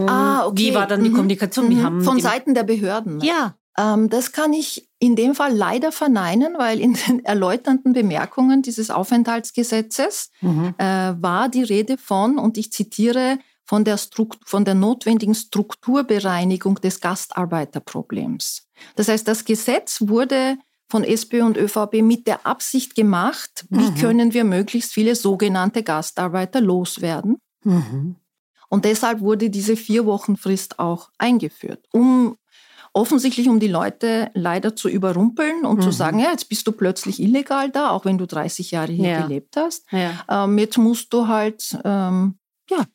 ah, 0.08 0.46
okay. 0.46 0.58
Wie 0.58 0.76
war 0.76 0.86
dann 0.86 1.04
die 1.04 1.10
mhm. 1.10 1.16
Kommunikation? 1.16 1.70
Mhm. 1.70 2.02
Von 2.02 2.20
Seiten 2.20 2.54
der 2.54 2.64
Behörden? 2.64 3.22
Ja. 3.22 3.56
Ähm, 3.78 4.10
das 4.10 4.32
kann 4.32 4.54
ich 4.54 4.90
in 5.00 5.16
dem 5.16 5.36
Fall 5.36 5.56
leider 5.56 5.92
verneinen, 5.92 6.56
weil 6.58 6.80
in 6.80 6.94
den 6.94 7.20
erläuternden 7.26 7.94
Bemerkungen 7.94 8.62
dieses 8.62 8.90
Aufenthaltsgesetzes 8.90 10.32
mhm. 10.42 10.74
äh, 10.78 11.14
war 11.22 11.50
die 11.50 11.64
Rede 11.64 11.98
von, 11.98 12.38
und 12.38 12.58
ich 12.58 12.72
zitiere, 12.72 13.40
von 13.66 13.86
der, 13.86 14.00
von 14.46 14.66
der 14.66 14.74
notwendigen 14.74 15.36
Strukturbereinigung 15.36 16.82
des 16.82 17.02
Gastarbeiterproblems. 17.02 18.68
Das 18.96 19.10
heißt, 19.10 19.28
das 19.28 19.46
Gesetz 19.46 20.02
wurde 20.08 20.58
von 20.90 21.04
SPÖ 21.04 21.44
und 21.44 21.56
ÖVP 21.56 22.02
mit 22.02 22.26
der 22.26 22.48
Absicht 22.48 22.96
gemacht, 22.96 23.68
wie 23.70 23.92
mhm. 23.92 23.96
können 23.96 24.34
wir 24.34 24.44
möglichst 24.44 24.92
viele 24.92 25.14
sogenannte 25.16 25.84
Gastarbeiter 25.84 26.62
loswerden. 26.62 27.38
Mhm. 27.64 28.16
Und 28.70 28.86
deshalb 28.86 29.20
wurde 29.20 29.52
diese 29.52 29.76
vier 29.76 30.08
Wochen 30.08 30.36
Frist 30.36 30.80
auch 30.80 31.12
eingeführt, 31.20 31.86
um 31.92 32.38
offensichtlich 32.94 33.48
um 33.48 33.60
die 33.60 33.68
Leute 33.68 34.32
leider 34.34 34.76
zu 34.76 34.90
überrumpeln 34.90 35.66
und 35.66 35.78
mhm. 35.78 35.82
zu 35.82 35.92
sagen, 35.92 36.20
ja, 36.20 36.32
jetzt 36.32 36.50
bist 36.50 36.68
du 36.68 36.72
plötzlich 36.72 37.20
illegal 37.22 37.70
da, 37.70 37.90
auch 37.90 38.06
wenn 38.06 38.18
du 38.18 38.26
30 38.26 38.72
Jahre 38.72 38.92
hier 38.92 39.10
ja. 39.10 39.22
gelebt 39.22 39.56
hast. 39.58 39.86
Ja. 39.92 40.46
Ähm, 40.46 40.58
jetzt 40.58 40.78
musst 40.78 41.14
du 41.14 41.28
halt 41.28 41.78
ähm, 41.84 42.38
ja, 42.70 42.86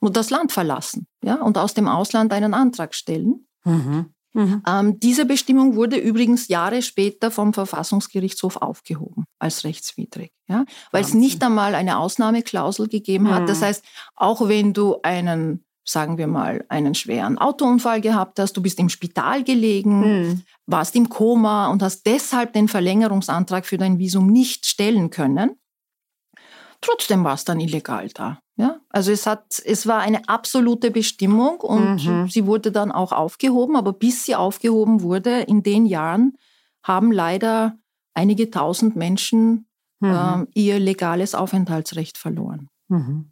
das 0.00 0.30
Land 0.30 0.52
verlassen 0.52 1.06
ja, 1.22 1.36
und 1.36 1.58
aus 1.58 1.74
dem 1.74 1.88
Ausland 1.88 2.32
einen 2.32 2.54
Antrag 2.54 2.94
stellen. 2.94 3.46
Mhm. 3.64 4.06
Mhm. 4.32 4.62
Ähm, 4.66 5.00
diese 5.00 5.24
Bestimmung 5.24 5.74
wurde 5.74 5.96
übrigens 5.96 6.48
Jahre 6.48 6.82
später 6.82 7.30
vom 7.30 7.52
Verfassungsgerichtshof 7.52 8.56
aufgehoben 8.56 9.24
als 9.40 9.64
rechtswidrig, 9.64 10.32
ja, 10.48 10.64
weil 10.92 11.02
es 11.02 11.14
nicht 11.14 11.42
einmal 11.42 11.74
eine 11.74 11.98
Ausnahmeklausel 11.98 12.88
gegeben 12.88 13.34
hat. 13.34 13.48
Das 13.48 13.60
mhm. 13.60 13.64
heißt, 13.64 13.84
auch 14.14 14.48
wenn 14.48 14.72
du 14.72 14.98
einen 15.02 15.64
sagen 15.90 16.18
wir 16.18 16.26
mal, 16.26 16.64
einen 16.68 16.94
schweren 16.94 17.38
Autounfall 17.38 18.00
gehabt 18.00 18.38
hast, 18.38 18.56
du 18.56 18.62
bist 18.62 18.78
im 18.78 18.88
Spital 18.88 19.44
gelegen, 19.44 20.00
mhm. 20.00 20.42
warst 20.66 20.94
im 20.96 21.08
Koma 21.08 21.68
und 21.68 21.82
hast 21.82 22.06
deshalb 22.06 22.52
den 22.52 22.68
Verlängerungsantrag 22.68 23.66
für 23.66 23.78
dein 23.78 23.98
Visum 23.98 24.28
nicht 24.28 24.66
stellen 24.66 25.10
können. 25.10 25.56
Trotzdem 26.80 27.24
war 27.24 27.34
es 27.34 27.44
dann 27.44 27.60
illegal 27.60 28.08
da. 28.08 28.40
Ja? 28.56 28.80
Also 28.88 29.12
es, 29.12 29.26
hat, 29.26 29.60
es 29.64 29.86
war 29.86 30.00
eine 30.00 30.28
absolute 30.28 30.90
Bestimmung 30.90 31.60
und 31.60 32.04
mhm. 32.04 32.28
sie 32.28 32.46
wurde 32.46 32.72
dann 32.72 32.92
auch 32.92 33.12
aufgehoben, 33.12 33.76
aber 33.76 33.92
bis 33.92 34.24
sie 34.24 34.34
aufgehoben 34.34 35.02
wurde, 35.02 35.40
in 35.40 35.62
den 35.62 35.86
Jahren 35.86 36.34
haben 36.82 37.12
leider 37.12 37.76
einige 38.14 38.50
tausend 38.50 38.96
Menschen 38.96 39.66
mhm. 40.00 40.46
äh, 40.54 40.60
ihr 40.60 40.78
legales 40.78 41.34
Aufenthaltsrecht 41.34 42.18
verloren. 42.18 42.68
Mhm. 42.88 43.29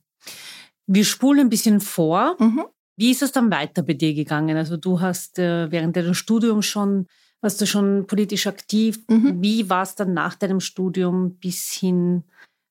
Wir 0.88 1.05
spulen 1.05 1.40
ein 1.40 1.51
bisschen 1.51 1.81
vor. 1.81 2.37
Mhm. 2.38 2.64
Wie 2.96 3.12
ist 3.12 3.22
es 3.22 3.31
dann 3.31 3.51
weiter 3.51 3.83
bei 3.83 3.92
dir 3.92 4.14
gegangen? 4.14 4.57
Also 4.57 4.77
du 4.77 5.01
hast 5.01 5.38
äh, 5.38 5.70
während 5.70 5.94
deines 5.96 6.16
Studiums 6.16 6.66
schon, 6.66 7.07
warst 7.40 7.61
du 7.61 7.66
schon 7.66 8.07
politisch 8.07 8.46
aktiv. 8.46 8.98
Mhm. 9.09 9.40
Wie 9.40 9.70
war 9.70 9.83
es 9.83 9.94
dann 9.94 10.14
nach 10.14 10.35
deinem 10.35 10.61
Studium 10.61 11.37
bis 11.37 11.70
hin 11.70 12.24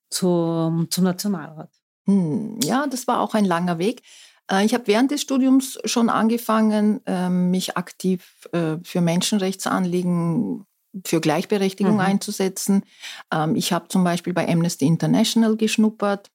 zum, 0.10 0.90
zum 0.90 1.04
Nationalrat? 1.06 1.70
Hm, 2.08 2.60
ja, 2.64 2.88
das 2.88 3.08
war 3.08 3.22
auch 3.22 3.36
ein 3.36 3.46
langer 3.46 3.78
Weg. 3.78 4.02
Äh, 4.52 4.66
ich 4.66 4.74
habe 4.74 4.88
während 4.88 5.12
des 5.12 5.22
Studiums 5.22 5.78
schon 5.86 6.10
angefangen, 6.10 7.02
ähm, 7.06 7.52
mich 7.52 7.78
aktiv 7.78 8.50
äh, 8.52 8.78
für 8.84 9.02
Menschenrechtsanliegen, 9.02 10.66
für 11.06 11.22
Gleichberechtigung 11.22 11.96
mhm. 11.96 12.00
einzusetzen. 12.00 12.84
Ähm, 13.32 13.56
ich 13.56 13.72
habe 13.72 13.88
zum 13.90 14.04
Beispiel 14.04 14.34
bei 14.34 14.48
Amnesty 14.48 14.88
International 14.88 15.56
geschnuppert 15.56 16.32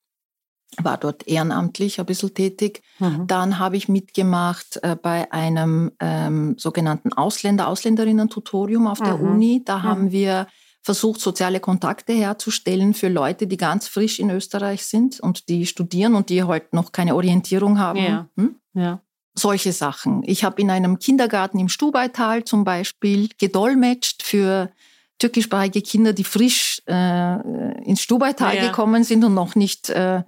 war 0.81 0.97
dort 0.97 1.29
ehrenamtlich 1.29 2.01
ein 2.01 2.07
bisschen 2.07 2.35
tätig. 2.35 2.83
Mhm. 2.99 3.27
Dann 3.27 3.59
habe 3.59 3.77
ich 3.77 3.89
mitgemacht 3.89 4.79
äh, 4.83 4.97
bei 5.01 5.31
einem 5.33 5.93
ähm, 6.01 6.57
sogenannten 6.59 7.13
Ausländer-Ausländerinnen-Tutorium 7.13 8.87
auf 8.87 9.01
der 9.01 9.19
mhm. 9.19 9.31
Uni. 9.33 9.63
Da 9.65 9.79
mhm. 9.79 9.83
haben 9.83 10.13
wir 10.13 10.47
versucht, 10.83 11.21
soziale 11.21 11.61
Kontakte 11.61 12.13
herzustellen 12.13 12.95
für 12.95 13.09
Leute, 13.09 13.47
die 13.47 13.57
ganz 13.57 13.87
frisch 13.87 14.19
in 14.19 14.31
Österreich 14.31 14.85
sind 14.85 15.21
und 15.21 15.49
die 15.49 15.67
studieren 15.67 16.15
und 16.15 16.29
die 16.29 16.43
heute 16.43 16.65
halt 16.65 16.75
noch 16.75 16.93
keine 16.93 17.15
Orientierung 17.15 17.79
haben. 17.79 17.99
Ja. 17.99 18.29
Hm? 18.37 18.57
ja. 18.75 19.01
Solche 19.35 19.73
Sachen. 19.73 20.23
Ich 20.27 20.45
habe 20.45 20.61
in 20.61 20.71
einem 20.71 20.99
Kindergarten 20.99 21.59
im 21.59 21.69
Stubaital 21.69 22.45
zum 22.45 22.65
Beispiel 22.65 23.31
gedolmetscht 23.39 24.23
für 24.23 24.71
türkischsprachige 25.19 25.83
Kinder, 25.83 26.13
die 26.13 26.25
frisch 26.25 26.83
äh, 26.87 27.83
ins 27.85 28.03
Stubaital 28.03 28.57
ja. 28.57 28.67
gekommen 28.67 29.05
sind 29.05 29.25
und 29.25 29.35
noch 29.35 29.55
nicht 29.55 29.89
äh, 29.89 30.23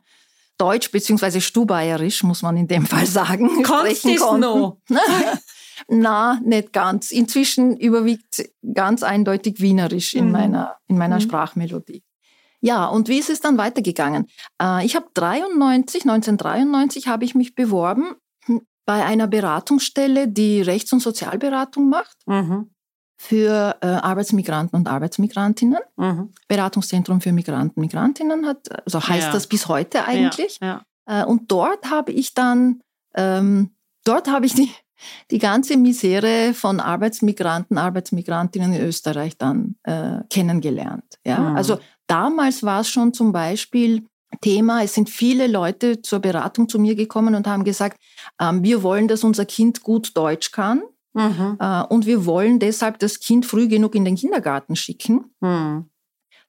Deutsch 0.58 0.90
beziehungsweise 0.90 1.40
Stubaierisch, 1.40 2.22
muss 2.22 2.42
man 2.42 2.56
in 2.56 2.68
dem 2.68 2.86
Fall 2.86 3.06
sagen. 3.06 3.62
Kannst 3.62 4.04
du 4.04 4.36
noch? 4.36 4.78
Na, 5.88 6.40
nicht 6.44 6.72
ganz. 6.72 7.10
Inzwischen 7.10 7.76
überwiegt 7.76 8.48
ganz 8.72 9.02
eindeutig 9.02 9.60
Wienerisch 9.60 10.14
in 10.14 10.26
mhm. 10.26 10.32
meiner, 10.32 10.76
in 10.86 10.98
meiner 10.98 11.16
mhm. 11.16 11.22
Sprachmelodie. 11.22 12.02
Ja, 12.60 12.86
und 12.86 13.08
wie 13.08 13.18
ist 13.18 13.28
es 13.28 13.40
dann 13.40 13.58
weitergegangen? 13.58 14.26
Äh, 14.62 14.86
ich 14.86 14.96
habe 14.96 15.06
93, 15.12 16.02
1993 16.02 17.08
habe 17.08 17.24
ich 17.24 17.34
mich 17.34 17.54
beworben 17.54 18.14
bei 18.86 19.04
einer 19.04 19.26
Beratungsstelle, 19.26 20.28
die 20.28 20.62
Rechts- 20.62 20.92
und 20.92 21.00
Sozialberatung 21.00 21.88
macht. 21.88 22.16
Mhm 22.26 22.73
für 23.16 23.76
äh, 23.80 23.86
Arbeitsmigranten 23.86 24.76
und 24.76 24.88
Arbeitsmigrantinnen. 24.88 25.80
Mhm. 25.96 26.32
Beratungszentrum 26.48 27.20
für 27.20 27.32
Migranten, 27.32 27.80
Migrantinnen 27.80 28.46
hat, 28.46 28.66
so 28.66 28.98
also 28.98 29.08
heißt 29.08 29.26
ja. 29.28 29.32
das 29.32 29.46
bis 29.46 29.68
heute 29.68 30.04
eigentlich. 30.04 30.58
Ja, 30.60 30.82
ja. 31.08 31.22
Äh, 31.22 31.24
und 31.24 31.50
dort 31.50 31.90
habe 31.90 32.12
ich 32.12 32.34
dann, 32.34 32.80
ähm, 33.14 33.70
dort 34.04 34.28
habe 34.28 34.46
ich 34.46 34.54
die, 34.54 34.70
die 35.30 35.38
ganze 35.38 35.76
Misere 35.76 36.54
von 36.54 36.80
Arbeitsmigranten, 36.80 37.78
Arbeitsmigrantinnen 37.78 38.72
in 38.72 38.82
Österreich 38.82 39.38
dann 39.38 39.76
äh, 39.84 40.20
kennengelernt. 40.30 41.18
Ja? 41.24 41.38
Mhm. 41.38 41.56
Also 41.56 41.78
damals 42.06 42.62
war 42.62 42.80
es 42.80 42.88
schon 42.88 43.12
zum 43.12 43.32
Beispiel 43.32 44.06
Thema, 44.40 44.82
es 44.82 44.94
sind 44.94 45.10
viele 45.10 45.46
Leute 45.46 46.02
zur 46.02 46.18
Beratung 46.18 46.68
zu 46.68 46.78
mir 46.78 46.94
gekommen 46.94 47.34
und 47.34 47.46
haben 47.46 47.64
gesagt, 47.64 48.00
ähm, 48.40 48.62
wir 48.62 48.82
wollen, 48.82 49.08
dass 49.08 49.24
unser 49.24 49.44
Kind 49.44 49.82
gut 49.82 50.16
Deutsch 50.16 50.50
kann. 50.50 50.82
Mhm. 51.14 51.56
Äh, 51.58 51.82
und 51.84 52.06
wir 52.06 52.26
wollen 52.26 52.58
deshalb 52.58 52.98
das 52.98 53.20
Kind 53.20 53.46
früh 53.46 53.68
genug 53.68 53.94
in 53.94 54.04
den 54.04 54.16
Kindergarten 54.16 54.76
schicken. 54.76 55.34
Mhm. 55.40 55.86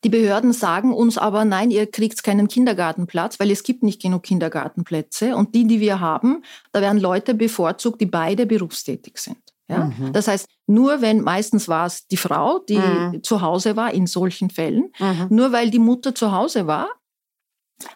Die 0.03 0.09
Behörden 0.09 0.53
sagen 0.53 0.93
uns 0.93 1.17
aber, 1.17 1.45
nein, 1.45 1.71
ihr 1.71 1.89
kriegt 1.89 2.23
keinen 2.23 2.47
Kindergartenplatz, 2.47 3.39
weil 3.39 3.49
es 3.49 3.63
gibt 3.63 3.81
nicht 3.81 4.01
genug 4.01 4.23
Kindergartenplätze. 4.23 5.35
Und 5.35 5.55
die, 5.55 5.65
die 5.65 5.79
wir 5.79 5.99
haben, 5.99 6.43
da 6.71 6.81
werden 6.81 6.99
Leute 6.99 7.33
bevorzugt, 7.33 8.01
die 8.01 8.05
beide 8.05 8.45
berufstätig 8.45 9.17
sind. 9.17 9.39
Ja? 9.67 9.85
Mhm. 9.85 10.13
Das 10.13 10.27
heißt, 10.27 10.47
nur 10.67 11.01
wenn, 11.01 11.21
meistens 11.21 11.67
war 11.67 11.87
es 11.87 12.07
die 12.07 12.17
Frau, 12.17 12.59
die 12.59 12.77
mhm. 12.77 13.23
zu 13.23 13.41
Hause 13.41 13.75
war 13.75 13.93
in 13.93 14.05
solchen 14.05 14.49
Fällen, 14.49 14.91
mhm. 14.99 15.27
nur 15.29 15.51
weil 15.51 15.71
die 15.71 15.79
Mutter 15.79 16.13
zu 16.13 16.31
Hause 16.31 16.67
war, 16.67 16.89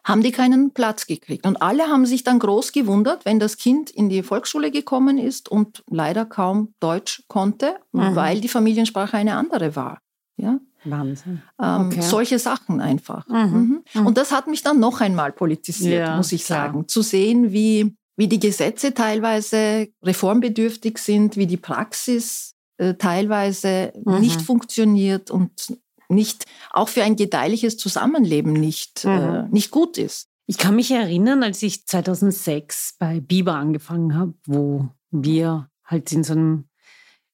haben 0.03 0.21
die 0.21 0.31
keinen 0.31 0.71
Platz 0.71 1.07
gekriegt. 1.07 1.45
Und 1.45 1.61
alle 1.61 1.87
haben 1.87 2.05
sich 2.05 2.23
dann 2.23 2.39
groß 2.39 2.71
gewundert, 2.71 3.25
wenn 3.25 3.39
das 3.39 3.57
Kind 3.57 3.89
in 3.89 4.09
die 4.09 4.23
Volksschule 4.23 4.71
gekommen 4.71 5.17
ist 5.17 5.49
und 5.49 5.83
leider 5.89 6.25
kaum 6.25 6.73
Deutsch 6.79 7.23
konnte, 7.27 7.75
mhm. 7.91 8.15
weil 8.15 8.41
die 8.41 8.47
Familiensprache 8.47 9.17
eine 9.17 9.35
andere 9.35 9.75
war. 9.75 10.01
Ja? 10.37 10.59
Wahnsinn. 10.85 11.41
Ähm, 11.61 11.87
okay. 11.87 12.01
Solche 12.01 12.39
Sachen 12.39 12.81
einfach. 12.81 13.27
Mhm. 13.27 13.37
Mhm. 13.37 13.83
mhm. 13.93 14.07
Und 14.07 14.17
das 14.17 14.31
hat 14.31 14.47
mich 14.47 14.63
dann 14.63 14.79
noch 14.79 15.01
einmal 15.01 15.31
politisiert, 15.31 16.07
ja, 16.07 16.17
muss 16.17 16.31
ich 16.31 16.45
klar. 16.45 16.67
sagen. 16.67 16.87
Zu 16.87 17.01
sehen, 17.01 17.51
wie, 17.51 17.95
wie 18.15 18.27
die 18.27 18.39
Gesetze 18.39 18.93
teilweise 18.93 19.89
reformbedürftig 20.03 20.97
sind, 20.97 21.37
wie 21.37 21.47
die 21.47 21.57
Praxis 21.57 22.55
äh, 22.77 22.95
teilweise 22.95 23.93
mhm. 24.05 24.19
nicht 24.19 24.41
funktioniert 24.41 25.31
und 25.31 25.77
nicht, 26.09 26.45
auch 26.71 26.89
für 26.89 27.03
ein 27.03 27.15
gedeihliches 27.15 27.77
Zusammenleben 27.77 28.53
nicht, 28.53 29.05
mhm. 29.05 29.11
äh, 29.11 29.43
nicht 29.49 29.71
gut 29.71 29.97
ist. 29.97 30.27
Ich 30.47 30.57
kann 30.57 30.75
mich 30.75 30.91
erinnern, 30.91 31.43
als 31.43 31.61
ich 31.61 31.85
2006 31.85 32.95
bei 32.97 33.19
Biber 33.19 33.53
angefangen 33.53 34.15
habe, 34.15 34.33
wo 34.45 34.89
wir 35.11 35.69
halt 35.85 36.11
in 36.11 36.23
so 36.23 36.33
einem 36.33 36.65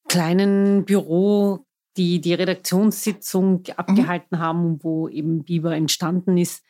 kleinen 0.08 0.86
Büro 0.86 1.66
die, 1.98 2.20
die 2.20 2.34
Redaktionssitzung 2.34 3.64
mhm. 3.68 3.74
abgehalten 3.78 4.40
haben, 4.40 4.84
wo 4.84 5.08
eben 5.08 5.44
Biber 5.44 5.76
entstanden 5.76 6.38
ist. 6.38 6.64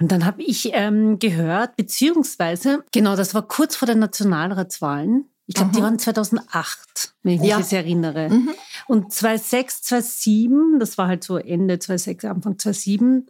Und 0.00 0.12
dann 0.12 0.24
habe 0.24 0.42
ich 0.42 0.70
ähm, 0.74 1.18
gehört, 1.18 1.76
beziehungsweise, 1.76 2.84
genau, 2.92 3.16
das 3.16 3.34
war 3.34 3.46
kurz 3.46 3.74
vor 3.74 3.86
den 3.86 3.98
Nationalratswahlen. 3.98 5.28
Ich 5.48 5.54
glaube, 5.54 5.70
die 5.74 5.80
waren 5.80 5.98
2008, 5.98 7.14
wenn 7.22 7.32
ich 7.32 7.40
mich 7.40 7.48
ja. 7.48 7.58
jetzt 7.58 7.72
erinnere. 7.72 8.28
Mhm. 8.28 8.50
Und 8.86 9.12
2006, 9.12 9.82
2007, 9.82 10.78
das 10.78 10.98
war 10.98 11.08
halt 11.08 11.24
so 11.24 11.38
Ende 11.38 11.78
2006, 11.78 12.24
Anfang 12.26 12.58
2007, 12.58 13.26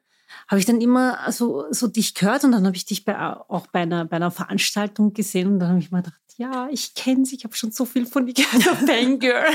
habe 0.48 0.58
ich 0.58 0.66
dann 0.66 0.80
immer 0.80 1.30
so, 1.30 1.66
so 1.70 1.86
dich 1.86 2.14
gehört 2.14 2.42
und 2.42 2.50
dann 2.50 2.66
habe 2.66 2.76
ich 2.76 2.84
dich 2.84 3.04
bei, 3.04 3.16
auch 3.16 3.68
bei 3.68 3.82
einer, 3.82 4.04
bei 4.04 4.16
einer 4.16 4.32
Veranstaltung 4.32 5.14
gesehen 5.14 5.46
und 5.46 5.60
dann 5.60 5.68
habe 5.68 5.78
ich 5.78 5.92
mir 5.92 6.02
gedacht, 6.02 6.20
ja, 6.36 6.68
ich 6.72 6.94
kenne 6.94 7.24
sie, 7.24 7.36
ich 7.36 7.44
habe 7.44 7.54
schon 7.54 7.70
so 7.70 7.84
viel 7.84 8.04
von 8.04 8.26
dir 8.26 8.34
gehört, 8.34 8.78
Fangirl. 8.88 9.54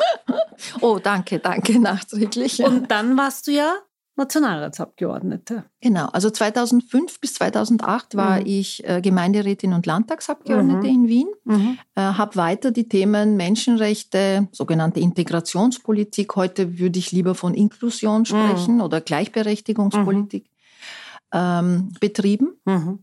oh, 0.80 0.98
danke, 0.98 1.40
danke, 1.40 1.78
nachträglich. 1.78 2.64
Und 2.64 2.90
dann 2.90 3.18
warst 3.18 3.48
du 3.48 3.52
ja 3.52 3.74
Nationalratsabgeordnete. 4.16 5.64
Genau, 5.80 6.06
also 6.06 6.28
2005 6.28 7.18
bis 7.20 7.34
2008 7.34 8.14
war 8.14 8.40
mhm. 8.40 8.46
ich 8.46 8.86
äh, 8.86 9.00
Gemeinderätin 9.00 9.72
und 9.72 9.86
Landtagsabgeordnete 9.86 10.86
mhm. 10.86 10.94
in 10.94 11.08
Wien, 11.08 11.28
mhm. 11.44 11.78
äh, 11.94 12.02
habe 12.02 12.36
weiter 12.36 12.72
die 12.72 12.88
Themen 12.88 13.36
Menschenrechte, 13.36 14.48
sogenannte 14.52 15.00
Integrationspolitik, 15.00 16.36
heute 16.36 16.78
würde 16.78 16.98
ich 16.98 17.10
lieber 17.12 17.34
von 17.34 17.54
Inklusion 17.54 18.20
mhm. 18.20 18.24
sprechen 18.26 18.80
oder 18.82 19.00
Gleichberechtigungspolitik, 19.00 20.50
ähm, 21.32 21.94
betrieben. 21.98 22.58
Mhm. 22.66 22.98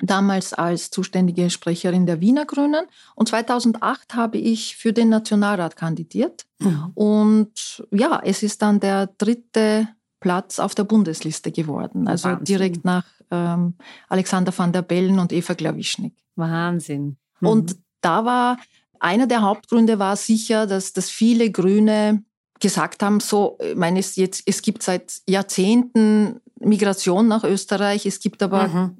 Damals 0.00 0.54
als 0.54 0.90
zuständige 0.90 1.50
Sprecherin 1.50 2.06
der 2.06 2.20
Wiener 2.20 2.46
Grünen. 2.46 2.86
Und 3.14 3.28
2008 3.28 4.14
habe 4.14 4.38
ich 4.38 4.74
für 4.76 4.92
den 4.92 5.10
Nationalrat 5.10 5.76
kandidiert. 5.76 6.46
Und 6.94 7.84
ja, 7.90 8.20
es 8.24 8.42
ist 8.42 8.62
dann 8.62 8.80
der 8.80 9.08
dritte 9.18 9.88
Platz 10.22 10.58
auf 10.58 10.74
der 10.74 10.84
Bundesliste 10.84 11.52
geworden. 11.52 12.08
Also 12.08 12.30
Wahnsinn. 12.30 12.44
direkt 12.44 12.84
nach 12.84 13.04
ähm, 13.30 13.74
Alexander 14.08 14.56
van 14.56 14.72
der 14.72 14.82
Bellen 14.82 15.18
und 15.18 15.32
Eva 15.32 15.54
Glawischnik. 15.54 16.14
Wahnsinn. 16.36 17.16
Mhm. 17.40 17.48
Und 17.48 17.76
da 18.00 18.24
war 18.24 18.56
einer 18.98 19.26
der 19.26 19.42
Hauptgründe 19.42 19.98
war 19.98 20.16
sicher, 20.16 20.66
dass, 20.66 20.92
dass 20.92 21.10
viele 21.10 21.50
Grüne 21.50 22.24
gesagt 22.60 23.02
haben, 23.02 23.20
so, 23.20 23.58
ich 23.60 23.74
meine, 23.74 23.98
es, 23.98 24.16
jetzt, 24.16 24.44
es 24.46 24.62
gibt 24.62 24.82
seit 24.84 25.20
Jahrzehnten 25.28 26.40
Migration 26.60 27.26
nach 27.26 27.42
Österreich, 27.42 28.06
es 28.06 28.20
gibt 28.20 28.42
aber 28.42 28.68
mhm 28.68 28.96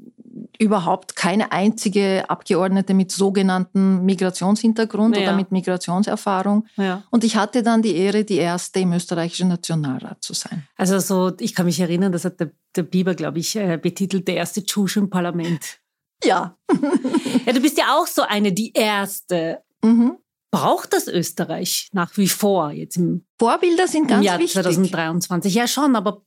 überhaupt 0.58 1.16
keine 1.16 1.52
einzige 1.52 2.24
Abgeordnete 2.28 2.94
mit 2.94 3.10
sogenannten 3.10 4.04
Migrationshintergrund 4.04 5.16
ja. 5.16 5.22
oder 5.22 5.36
mit 5.36 5.50
Migrationserfahrung. 5.50 6.66
Ja. 6.76 7.02
Und 7.10 7.24
ich 7.24 7.36
hatte 7.36 7.62
dann 7.62 7.82
die 7.82 7.96
Ehre, 7.96 8.24
die 8.24 8.36
erste 8.36 8.80
im 8.80 8.92
österreichischen 8.92 9.48
Nationalrat 9.48 10.22
zu 10.22 10.34
sein. 10.34 10.66
Also 10.76 10.98
so, 10.98 11.32
ich 11.40 11.54
kann 11.54 11.66
mich 11.66 11.80
erinnern, 11.80 12.12
das 12.12 12.24
hat 12.24 12.40
der, 12.40 12.50
der 12.76 12.82
Bieber, 12.82 13.14
glaube 13.14 13.38
ich, 13.38 13.56
äh, 13.56 13.78
betitelt, 13.80 14.28
der 14.28 14.36
erste 14.36 14.64
Tschusch 14.64 14.96
im 14.96 15.10
Parlament. 15.10 15.80
Ja. 16.24 16.56
ja, 17.46 17.52
du 17.52 17.60
bist 17.60 17.78
ja 17.78 17.96
auch 17.96 18.06
so 18.06 18.22
eine, 18.22 18.52
die 18.52 18.72
erste. 18.72 19.62
Mhm. 19.82 20.18
Braucht 20.50 20.92
das 20.92 21.08
Österreich 21.08 21.88
nach 21.92 22.14
wie 22.18 22.28
vor 22.28 22.72
jetzt 22.72 22.96
im 22.96 23.24
Vorbilder 23.38 23.88
sind 23.88 24.06
ganz 24.06 24.20
im 24.20 24.26
Jahr 24.26 24.38
wichtig. 24.38 24.62
2023? 24.62 25.54
Ja, 25.54 25.66
schon, 25.66 25.96
aber 25.96 26.22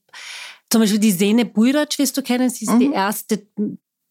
zum 0.72 0.82
Beispiel 0.82 1.00
die 1.00 1.12
Sene 1.12 1.46
Buyrac, 1.46 1.98
wirst 2.00 2.18
du 2.18 2.24
kennen, 2.24 2.50
sie 2.50 2.66
ist 2.66 2.74
mhm. 2.74 2.80
die 2.80 2.92
erste 2.92 3.48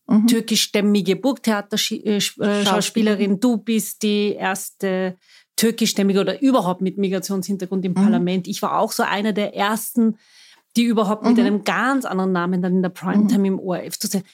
mhm. 0.06 0.26
türkischstämmige 0.26 1.16
Burgtheaterschauspielerin. 1.16 3.34
Äh, 3.34 3.38
du 3.38 3.58
bist 3.58 4.02
die 4.02 4.32
erste 4.32 5.16
türkischstämmige 5.56 6.20
oder 6.20 6.42
überhaupt 6.42 6.80
mit 6.80 6.98
Migrationshintergrund 6.98 7.84
im 7.84 7.92
mhm. 7.92 7.96
Parlament. 7.96 8.48
Ich 8.48 8.62
war 8.62 8.78
auch 8.78 8.92
so 8.92 9.02
einer 9.02 9.32
der 9.32 9.54
ersten, 9.54 10.16
die 10.76 10.84
überhaupt 10.84 11.24
mit 11.24 11.36
mhm. 11.36 11.40
einem 11.40 11.64
ganz 11.64 12.04
anderen 12.04 12.32
Namen 12.32 12.62
dann 12.62 12.76
in 12.76 12.82
der 12.82 12.90
Primetime 12.90 13.38
mhm. 13.38 13.44
im 13.44 13.60
ORF 13.60 13.98
zu 13.98 14.08
sein. 14.08 14.24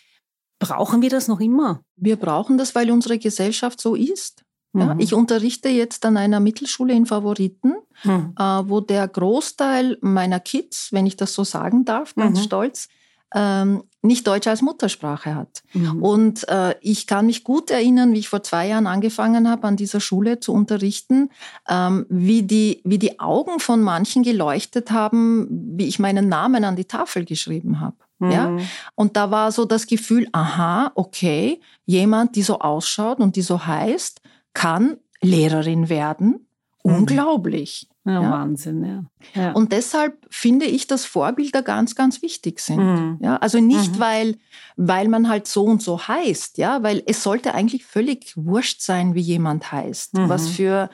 Brauchen 0.59 1.03
wir 1.03 1.11
das 1.11 1.29
noch 1.29 1.41
immer? 1.41 1.83
Wir 1.97 2.17
brauchen 2.17 2.59
das, 2.59 2.75
weil 2.75 2.91
unsere 2.91 3.19
Gesellschaft 3.19 3.81
so 3.81 3.95
ist. 3.95 4.45
Ja, 4.73 4.95
mhm. 4.95 5.01
ich 5.01 5.15
unterrichte 5.15 5.69
jetzt 5.69 6.07
an 6.07 6.17
einer 6.17 6.39
Mittelschule 6.39 6.95
in 6.95 7.07
Favoriten, 7.07 7.75
mhm. 8.05 8.35
äh, 8.39 8.43
wo 8.43 8.81
der 8.81 9.09
Großteil 9.09 9.99
meiner 10.01 10.39
Kids, 10.39 10.93
wenn 10.93 11.07
ich 11.07 11.17
das 11.17 11.35
so 11.35 11.45
sagen 11.45 11.85
darf, 11.85 12.15
ganz 12.15 12.39
mhm. 12.39 12.45
stolz, 12.45 12.89
ähm, 13.35 13.83
nicht 14.03 14.27
Deutsch 14.27 14.47
als 14.47 14.63
Muttersprache 14.63 15.35
hat. 15.35 15.63
Mhm. 15.75 16.03
Und 16.03 16.49
äh, 16.49 16.75
ich 16.81 17.07
kann 17.07 17.27
mich 17.27 17.45
gut 17.45 17.71
erinnern, 17.71 18.15
wie 18.15 18.21
ich 18.21 18.29
vor 18.29 18.43
zwei 18.43 18.69
Jahren 18.69 18.87
angefangen 18.87 19.49
habe, 19.49 19.67
an 19.67 19.77
dieser 19.77 20.01
Schule 20.01 20.41
zu 20.41 20.53
unterrichten, 20.53 21.31
ähm, 21.69 22.07
wie, 22.09 22.43
die, 22.43 22.81
wie 22.85 22.99
die 22.99 23.21
Augen 23.21 23.61
von 23.61 23.83
manchen 23.83 24.23
geleuchtet 24.23 24.91
haben, 24.91 25.49
wie 25.77 25.87
ich 25.87 25.99
meinen 25.99 26.29
Namen 26.29 26.65
an 26.65 26.77
die 26.77 26.87
Tafel 26.87 27.25
geschrieben 27.25 27.81
habe. 27.81 27.97
Mhm. 28.21 28.31
Ja? 28.31 28.57
Und 28.95 29.17
da 29.17 29.31
war 29.31 29.53
so 29.53 29.65
das 29.67 29.87
Gefühl, 29.87 30.29
aha, 30.33 30.93
okay, 30.95 31.61
jemand, 31.85 32.37
die 32.37 32.43
so 32.43 32.59
ausschaut 32.59 33.19
und 33.19 33.37
die 33.37 33.43
so 33.43 33.67
heißt, 33.67 34.23
kann 34.55 34.97
Lehrerin 35.21 35.89
werden. 35.89 36.47
Mhm. 36.85 36.95
Unglaublich. 36.95 37.89
Ja, 38.05 38.23
ja, 38.23 38.31
Wahnsinn, 38.31 38.85
ja. 38.85 39.05
ja. 39.41 39.53
Und 39.53 39.73
deshalb 39.73 40.27
finde 40.31 40.65
ich, 40.65 40.87
dass 40.87 41.05
Vorbilder 41.05 41.63
ganz, 41.63 41.95
ganz 41.95 42.23
wichtig 42.23 42.61
sind. 42.61 42.79
Mhm. 42.79 43.19
Ja, 43.21 43.37
also 43.37 43.61
nicht, 43.61 43.97
mhm. 43.97 44.01
weil, 44.01 44.37
weil 44.77 45.09
man 45.09 45.29
halt 45.29 45.47
so 45.47 45.65
und 45.65 45.83
so 45.83 46.09
heißt, 46.09 46.57
ja, 46.57 46.83
weil 46.83 47.03
es 47.07 47.23
sollte 47.23 47.55
eigentlich 47.55 47.85
völlig 47.85 48.33
wurscht 48.37 48.81
sein, 48.81 49.15
wie 49.15 49.21
jemand 49.21 49.71
heißt, 49.71 50.15
mhm. 50.15 50.29
was 50.29 50.49
für 50.49 50.89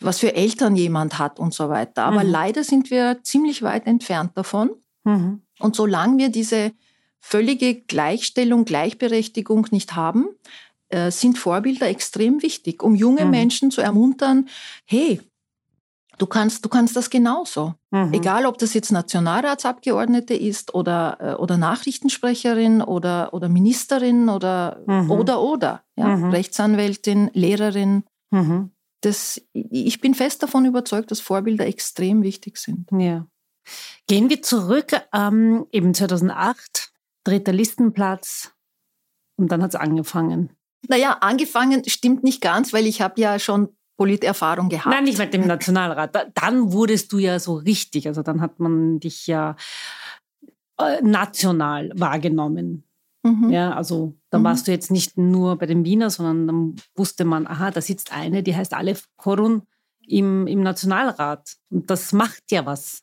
was 0.00 0.18
für 0.18 0.34
Eltern 0.34 0.74
jemand 0.76 1.18
hat 1.18 1.38
und 1.38 1.54
so 1.54 1.68
weiter. 1.68 2.04
Aber 2.04 2.24
mhm. 2.24 2.30
leider 2.30 2.64
sind 2.64 2.90
wir 2.90 3.18
ziemlich 3.22 3.62
weit 3.62 3.86
entfernt 3.86 4.32
davon. 4.34 4.70
Mhm. 5.04 5.42
Und 5.58 5.76
solange 5.76 6.18
wir 6.18 6.28
diese 6.30 6.72
völlige 7.20 7.74
Gleichstellung, 7.82 8.64
Gleichberechtigung 8.64 9.66
nicht 9.70 9.94
haben, 9.94 10.28
äh, 10.88 11.10
sind 11.10 11.38
Vorbilder 11.38 11.88
extrem 11.88 12.42
wichtig, 12.42 12.82
um 12.82 12.94
junge 12.94 13.24
mhm. 13.24 13.30
Menschen 13.30 13.70
zu 13.70 13.80
ermuntern, 13.80 14.48
hey, 14.84 15.20
Du 16.18 16.26
kannst, 16.26 16.64
du 16.64 16.68
kannst 16.68 16.96
das 16.96 17.10
genauso. 17.10 17.74
Mhm. 17.92 18.12
Egal, 18.12 18.44
ob 18.44 18.58
das 18.58 18.74
jetzt 18.74 18.90
Nationalratsabgeordnete 18.90 20.34
ist 20.34 20.74
oder, 20.74 21.16
äh, 21.20 21.34
oder 21.34 21.56
Nachrichtensprecherin 21.56 22.82
oder, 22.82 23.32
oder 23.32 23.48
Ministerin 23.48 24.28
oder, 24.28 24.82
mhm. 24.86 25.10
oder, 25.12 25.40
oder, 25.40 25.84
ja, 25.96 26.08
mhm. 26.08 26.30
Rechtsanwältin, 26.30 27.30
Lehrerin. 27.34 28.02
Mhm. 28.30 28.72
Das, 29.00 29.40
ich 29.52 30.00
bin 30.00 30.14
fest 30.14 30.42
davon 30.42 30.64
überzeugt, 30.64 31.12
dass 31.12 31.20
Vorbilder 31.20 31.66
extrem 31.66 32.22
wichtig 32.24 32.58
sind. 32.58 32.88
Ja. 32.90 33.26
Gehen 34.08 34.28
wir 34.28 34.42
zurück, 34.42 35.00
ähm, 35.12 35.66
eben 35.70 35.94
2008, 35.94 36.90
dritter 37.22 37.52
Listenplatz 37.52 38.52
und 39.36 39.52
dann 39.52 39.62
hat 39.62 39.70
es 39.70 39.76
angefangen. 39.76 40.50
Naja, 40.86 41.18
angefangen 41.20 41.82
stimmt 41.86 42.22
nicht 42.22 42.40
ganz, 42.40 42.72
weil 42.72 42.86
ich 42.86 43.00
habe 43.00 43.20
ja 43.20 43.38
schon 43.38 43.70
Politerfahrung 43.96 44.68
gehabt. 44.68 44.94
Nein, 44.94 45.04
nicht 45.04 45.18
mit 45.18 45.34
dem 45.34 45.46
Nationalrat. 45.46 46.14
Dann 46.34 46.72
wurdest 46.72 47.12
du 47.12 47.18
ja 47.18 47.40
so 47.40 47.54
richtig. 47.54 48.06
Also 48.06 48.22
dann 48.22 48.40
hat 48.40 48.60
man 48.60 49.00
dich 49.00 49.26
ja 49.26 49.56
äh, 50.78 51.02
national 51.02 51.90
wahrgenommen. 51.94 52.84
Mhm. 53.24 53.50
Ja, 53.50 53.72
also 53.72 54.14
da 54.30 54.38
mhm. 54.38 54.44
warst 54.44 54.68
du 54.68 54.70
jetzt 54.70 54.92
nicht 54.92 55.18
nur 55.18 55.56
bei 55.58 55.66
den 55.66 55.84
Wiener, 55.84 56.10
sondern 56.10 56.46
dann 56.46 56.76
wusste 56.94 57.24
man, 57.24 57.46
aha, 57.48 57.72
da 57.72 57.80
sitzt 57.80 58.12
eine, 58.12 58.44
die 58.44 58.54
heißt 58.54 58.72
Aleph 58.72 59.08
Korun 59.16 59.62
im, 60.06 60.46
im 60.46 60.62
Nationalrat. 60.62 61.56
Und 61.68 61.90
das 61.90 62.12
macht 62.12 62.44
ja 62.50 62.64
was. 62.64 63.02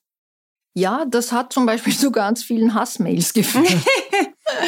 Ja, 0.74 1.06
das 1.06 1.32
hat 1.32 1.54
zum 1.54 1.66
Beispiel 1.66 1.96
zu 1.96 2.12
ganz 2.12 2.44
vielen 2.44 2.74
Hassmails 2.74 3.34
geführt. 3.34 3.68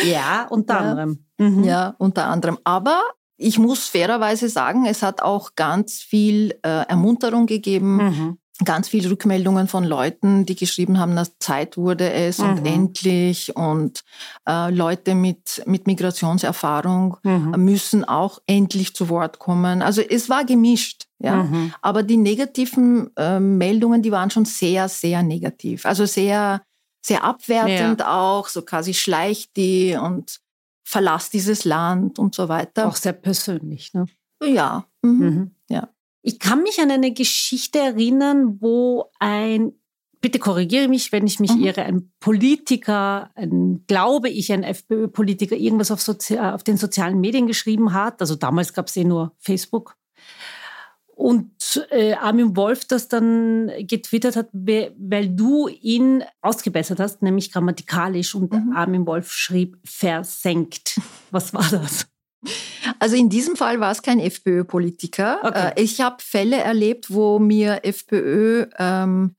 ja, 0.06 0.48
unter 0.50 0.80
anderem. 0.80 1.26
Mhm. 1.38 1.64
Ja, 1.64 1.96
unter 1.98 2.26
anderem. 2.26 2.58
Aber 2.64 3.02
ich 3.38 3.60
muss 3.60 3.88
fairerweise 3.88 4.50
sagen, 4.50 4.86
es 4.86 5.04
hat 5.04 5.22
auch 5.22 5.56
ganz 5.56 6.02
viel 6.02 6.58
äh, 6.64 6.88
Ermunterung 6.88 7.46
gegeben, 7.46 7.98
mhm. 7.98 8.38
ganz 8.66 8.90
viele 8.90 9.12
Rückmeldungen 9.12 9.68
von 9.68 9.84
Leuten, 9.84 10.48
die 10.48 10.56
geschrieben 10.56 11.00
haben, 11.00 11.16
dass 11.16 11.38
Zeit 11.38 11.78
wurde 11.78 12.12
es 12.12 12.40
mhm. 12.40 12.50
und 12.50 12.66
endlich 12.66 13.56
und 13.56 14.04
äh, 14.50 14.72
Leute 14.72 15.14
mit, 15.14 15.62
mit 15.68 15.86
Migrationserfahrung 15.86 17.18
mhm. 17.24 17.54
müssen 17.58 18.04
auch 18.04 18.40
endlich 18.48 18.96
zu 18.96 19.10
Wort 19.10 19.38
kommen. 19.38 19.84
Also 19.84 20.02
es 20.02 20.30
war 20.30 20.44
gemischt, 20.44 21.08
ja. 21.20 21.44
Mhm. 21.44 21.74
Aber 21.82 22.04
die 22.04 22.18
negativen 22.18 23.10
äh, 23.18 23.40
Meldungen, 23.40 24.02
die 24.02 24.12
waren 24.12 24.30
schon 24.30 24.46
sehr, 24.46 24.88
sehr 24.88 25.24
negativ. 25.24 25.86
Also 25.86 26.06
sehr, 26.06 26.62
sehr 27.08 27.24
abwertend 27.24 28.02
ja. 28.02 28.14
auch, 28.14 28.50
so 28.50 28.62
quasi 28.62 28.94
schleicht 28.94 29.56
die 29.56 29.96
und 29.96 30.40
verlass 30.84 31.30
dieses 31.30 31.64
Land 31.66 32.20
und 32.20 32.36
so 32.36 32.50
weiter. 32.50 32.88
Auch 32.88 32.96
sehr 32.96 33.14
persönlich, 33.14 33.94
ne? 33.94 34.06
Ja. 34.44 34.86
Mhm. 35.02 35.20
Mhm. 35.20 35.52
ja. 35.70 35.90
Ich 36.22 36.40
kann 36.40 36.64
mich 36.64 36.80
an 36.80 36.92
eine 36.92 37.14
Geschichte 37.14 37.80
erinnern, 37.80 38.58
wo 38.60 39.10
ein 39.20 39.74
bitte 40.20 40.40
korrigiere 40.40 40.88
mich, 40.88 41.12
wenn 41.12 41.28
ich 41.28 41.40
mich 41.40 41.56
mhm. 41.56 41.64
irre, 41.64 41.84
ein 41.84 42.12
Politiker, 42.20 43.30
ein, 43.36 43.86
glaube 43.88 44.30
ich, 44.30 44.52
ein 44.52 44.64
FPÖ-Politiker 44.64 45.56
irgendwas 45.56 45.92
auf, 45.92 46.02
Sozi 46.02 46.38
auf 46.38 46.64
den 46.64 46.76
sozialen 46.76 47.22
Medien 47.22 47.48
geschrieben 47.48 47.94
hat. 47.94 48.20
Also 48.20 48.36
damals 48.36 48.74
gab 48.74 48.88
es 48.88 48.98
eh 48.98 49.04
nur 49.04 49.36
Facebook. 49.40 49.96
Und 51.18 51.84
äh, 51.90 52.14
Armin 52.14 52.56
Wolf 52.56 52.86
das 52.86 53.08
dann 53.08 53.72
getwittert 53.80 54.36
hat, 54.36 54.50
weil 54.54 55.30
du 55.30 55.68
ihn 55.68 56.24
ausgebessert 56.44 57.00
hast, 57.00 57.24
nämlich 57.24 57.52
grammatikalisch. 57.52 58.36
Und 58.36 58.54
mhm. 58.54 58.74
Armin 58.76 59.08
Wolf 59.08 59.32
schrieb 59.32 59.80
versenkt. 59.84 61.02
Was 61.32 61.56
war 61.56 61.68
das? 61.72 62.06
Also 63.00 63.16
in 63.16 63.30
diesem 63.30 63.56
Fall 63.56 63.80
war 63.80 63.92
es 63.92 64.04
kein 64.04 64.20
FPÖ-Politiker. 64.20 65.40
Okay. 65.42 65.72
Äh, 65.76 65.82
ich 65.82 66.02
habe 66.02 66.18
Fälle 66.20 66.58
erlebt, 66.58 67.12
wo 67.12 67.40
mir 67.40 67.80
FPÖ 67.84 68.68
ähm, 68.78 69.36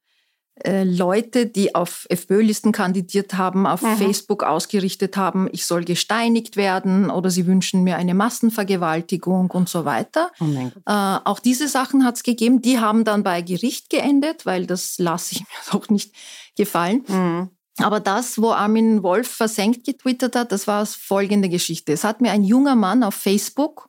äh, 0.65 0.85
Leute, 0.85 1.47
die 1.47 1.75
auf 1.75 2.07
FPÖ-Listen 2.09 2.73
kandidiert 2.73 3.35
haben, 3.35 3.67
auf 3.67 3.83
mhm. 3.83 3.97
Facebook 3.97 4.43
ausgerichtet 4.43 5.17
haben, 5.17 5.49
ich 5.53 5.67
soll 5.67 5.85
gesteinigt 5.85 6.57
werden 6.57 7.11
oder 7.11 7.31
sie 7.31 7.47
wünschen 7.47 7.85
mir 7.85 7.97
eine 7.97 8.15
Massenvergewaltigung 8.15 9.51
und 9.51 9.69
so 9.69 9.85
weiter. 9.85 10.31
Oh 10.41 10.45
äh, 10.45 10.71
auch 10.87 11.39
diese 11.39 11.69
Sachen 11.69 12.05
hat 12.05 12.17
es 12.17 12.23
gegeben. 12.23 12.63
Die 12.63 12.79
haben 12.79 13.05
dann 13.05 13.23
bei 13.23 13.43
Gericht 13.43 13.91
geendet, 13.91 14.47
weil 14.47 14.67
das 14.67 14.99
lasse 14.99 15.37
ich 15.37 15.41
mir 15.71 15.79
auch 15.79 15.89
nicht 15.89 16.15
gefallen. 16.57 17.05
Mhm. 17.09 17.51
Aber 17.81 18.01
das, 18.01 18.41
wo 18.43 18.51
Armin 18.51 19.03
Wolf 19.03 19.29
versenkt 19.29 19.85
getwittert 19.85 20.35
hat, 20.35 20.51
das 20.51 20.67
war 20.67 20.85
folgende 20.85 21.49
Geschichte. 21.49 21.93
Es 21.93 22.03
hat 22.03 22.21
mir 22.21 22.33
ein 22.33 22.43
junger 22.43 22.75
Mann 22.75 23.05
auf 23.05 23.15
Facebook 23.15 23.89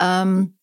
ähm, 0.00 0.57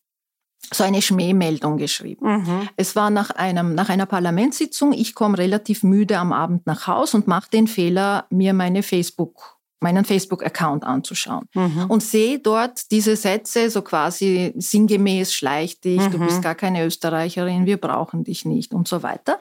so 0.72 0.84
eine 0.84 1.02
Schmähmeldung 1.02 1.76
geschrieben. 1.76 2.38
Mhm. 2.38 2.68
Es 2.76 2.96
war 2.96 3.10
nach, 3.10 3.30
einem, 3.30 3.74
nach 3.74 3.88
einer 3.88 4.06
Parlamentssitzung. 4.06 4.92
Ich 4.92 5.14
komme 5.14 5.38
relativ 5.38 5.82
müde 5.82 6.18
am 6.18 6.32
Abend 6.32 6.66
nach 6.66 6.86
Hause 6.86 7.18
und 7.18 7.26
mache 7.26 7.50
den 7.50 7.66
Fehler, 7.66 8.26
mir 8.30 8.52
meine 8.52 8.82
Facebook 8.82 9.56
meinen 9.80 10.04
Facebook-Account 10.04 10.84
anzuschauen 10.84 11.48
mhm. 11.54 11.86
und 11.88 12.02
sehe 12.02 12.38
dort 12.38 12.90
diese 12.90 13.14
Sätze 13.14 13.70
so 13.70 13.82
quasi 13.82 14.52
sinngemäß 14.56 15.34
schleich 15.34 15.80
dich, 15.80 16.00
mhm. 16.00 16.10
du 16.12 16.18
bist 16.18 16.42
gar 16.42 16.54
keine 16.54 16.84
Österreicherin, 16.84 17.66
wir 17.66 17.76
brauchen 17.76 18.24
dich 18.24 18.44
nicht 18.46 18.72
und 18.72 18.88
so 18.88 19.02
weiter. 19.02 19.38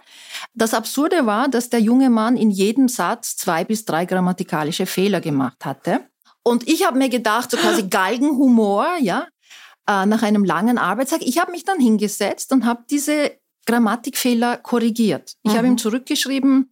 Das 0.53 0.73
Absurde 0.73 1.25
war, 1.25 1.47
dass 1.47 1.69
der 1.69 1.79
junge 1.79 2.09
Mann 2.09 2.35
in 2.35 2.51
jedem 2.51 2.89
Satz 2.89 3.37
zwei 3.37 3.63
bis 3.63 3.85
drei 3.85 4.05
grammatikalische 4.05 4.85
Fehler 4.85 5.21
gemacht 5.21 5.63
hatte. 5.63 6.01
Und 6.43 6.67
ich 6.67 6.85
habe 6.85 6.97
mir 6.97 7.09
gedacht, 7.09 7.49
so 7.49 7.57
quasi 7.57 7.83
Galgenhumor, 7.89 8.85
ja, 8.99 9.27
äh, 9.87 10.05
nach 10.05 10.23
einem 10.23 10.43
langen 10.43 10.77
Arbeitstag. 10.77 11.21
Ich 11.21 11.39
habe 11.39 11.51
mich 11.51 11.63
dann 11.63 11.79
hingesetzt 11.79 12.51
und 12.51 12.65
habe 12.65 12.83
diese 12.89 13.31
Grammatikfehler 13.65 14.57
korrigiert. 14.57 15.35
Ich 15.43 15.53
mhm. 15.53 15.57
habe 15.57 15.67
ihm 15.67 15.77
zurückgeschrieben, 15.77 16.71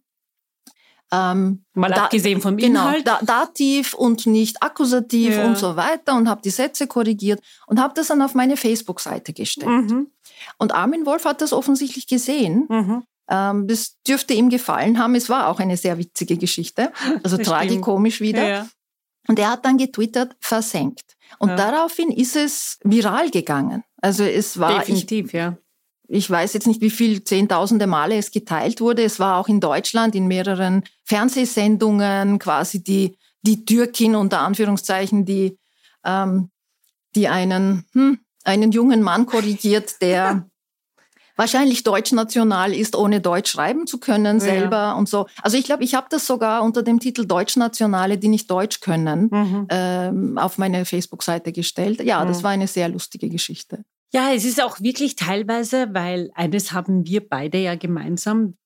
ähm, 1.14 1.64
Mal 1.74 1.90
da, 1.90 2.04
abgesehen 2.04 2.40
vom 2.40 2.56
genau, 2.56 2.80
Inhalt. 2.88 3.06
Da, 3.06 3.20
Dativ 3.22 3.94
und 3.94 4.26
nicht 4.26 4.62
Akkusativ 4.62 5.36
ja. 5.36 5.46
und 5.46 5.56
so 5.56 5.76
weiter 5.76 6.16
und 6.16 6.28
habe 6.28 6.40
die 6.42 6.50
Sätze 6.50 6.86
korrigiert 6.86 7.40
und 7.66 7.80
habe 7.80 7.94
das 7.94 8.08
dann 8.08 8.22
auf 8.22 8.34
meine 8.34 8.56
Facebook-Seite 8.56 9.32
gestellt. 9.32 9.90
Mhm. 9.90 10.08
Und 10.58 10.74
Armin 10.74 11.06
Wolf 11.06 11.24
hat 11.24 11.40
das 11.40 11.52
offensichtlich 11.52 12.06
gesehen. 12.06 12.66
Mhm. 12.68 13.02
Ähm, 13.28 13.68
das 13.68 13.96
dürfte 14.06 14.34
ihm 14.34 14.50
gefallen 14.50 14.98
haben. 14.98 15.14
Es 15.14 15.28
war 15.28 15.48
auch 15.48 15.60
eine 15.60 15.76
sehr 15.76 15.98
witzige 15.98 16.36
Geschichte, 16.36 16.92
also 17.22 17.36
tragikomisch 17.36 18.20
wieder. 18.20 18.46
Ja. 18.46 18.68
Und 19.28 19.38
er 19.38 19.50
hat 19.50 19.64
dann 19.64 19.78
getwittert, 19.78 20.36
versenkt. 20.40 21.13
Und 21.38 21.50
ja. 21.50 21.56
daraufhin 21.56 22.10
ist 22.10 22.36
es 22.36 22.78
viral 22.82 23.30
gegangen. 23.30 23.82
Also 24.00 24.24
es 24.24 24.58
war. 24.58 24.80
Definitiv, 24.80 25.26
ich, 25.26 25.32
ja. 25.32 25.56
Ich 26.06 26.30
weiß 26.30 26.52
jetzt 26.52 26.66
nicht, 26.66 26.82
wie 26.82 26.90
viel 26.90 27.24
zehntausende 27.24 27.86
Male 27.86 28.16
es 28.16 28.30
geteilt 28.30 28.80
wurde. 28.80 29.02
Es 29.02 29.18
war 29.18 29.38
auch 29.38 29.48
in 29.48 29.60
Deutschland 29.60 30.14
in 30.14 30.26
mehreren 30.26 30.84
Fernsehsendungen 31.04 32.38
quasi 32.38 32.84
die, 32.84 33.16
die 33.40 33.64
Türkin 33.64 34.14
unter 34.14 34.40
Anführungszeichen, 34.40 35.24
die, 35.24 35.58
ähm, 36.04 36.50
die 37.14 37.28
einen, 37.28 37.86
hm, 37.92 38.18
einen 38.44 38.70
jungen 38.70 39.02
Mann 39.02 39.24
korrigiert, 39.24 40.02
der 40.02 40.46
wahrscheinlich 41.36 41.82
deutschnational 41.82 42.72
ist, 42.72 42.96
ohne 42.96 43.20
Deutsch 43.20 43.50
schreiben 43.50 43.86
zu 43.86 43.98
können 43.98 44.40
selber 44.40 44.76
ja. 44.76 44.92
und 44.94 45.08
so. 45.08 45.26
Also 45.42 45.56
ich 45.56 45.64
glaube, 45.64 45.84
ich 45.84 45.94
habe 45.94 46.06
das 46.10 46.26
sogar 46.26 46.62
unter 46.62 46.82
dem 46.82 47.00
Titel 47.00 47.26
Deutschnationale, 47.26 48.18
die 48.18 48.28
nicht 48.28 48.50
Deutsch 48.50 48.80
können, 48.80 49.28
mhm. 49.30 49.66
ähm, 49.70 50.38
auf 50.38 50.58
meine 50.58 50.84
Facebook-Seite 50.84 51.52
gestellt. 51.52 52.02
Ja, 52.02 52.22
mhm. 52.24 52.28
das 52.28 52.42
war 52.42 52.50
eine 52.50 52.66
sehr 52.66 52.88
lustige 52.88 53.28
Geschichte. 53.28 53.84
Ja, 54.12 54.32
es 54.32 54.44
ist 54.44 54.62
auch 54.62 54.80
wirklich 54.80 55.16
teilweise, 55.16 55.88
weil 55.92 56.30
eines 56.34 56.72
haben 56.72 57.04
wir 57.04 57.28
beide 57.28 57.58
ja 57.58 57.74
gemeinsam. 57.74 58.56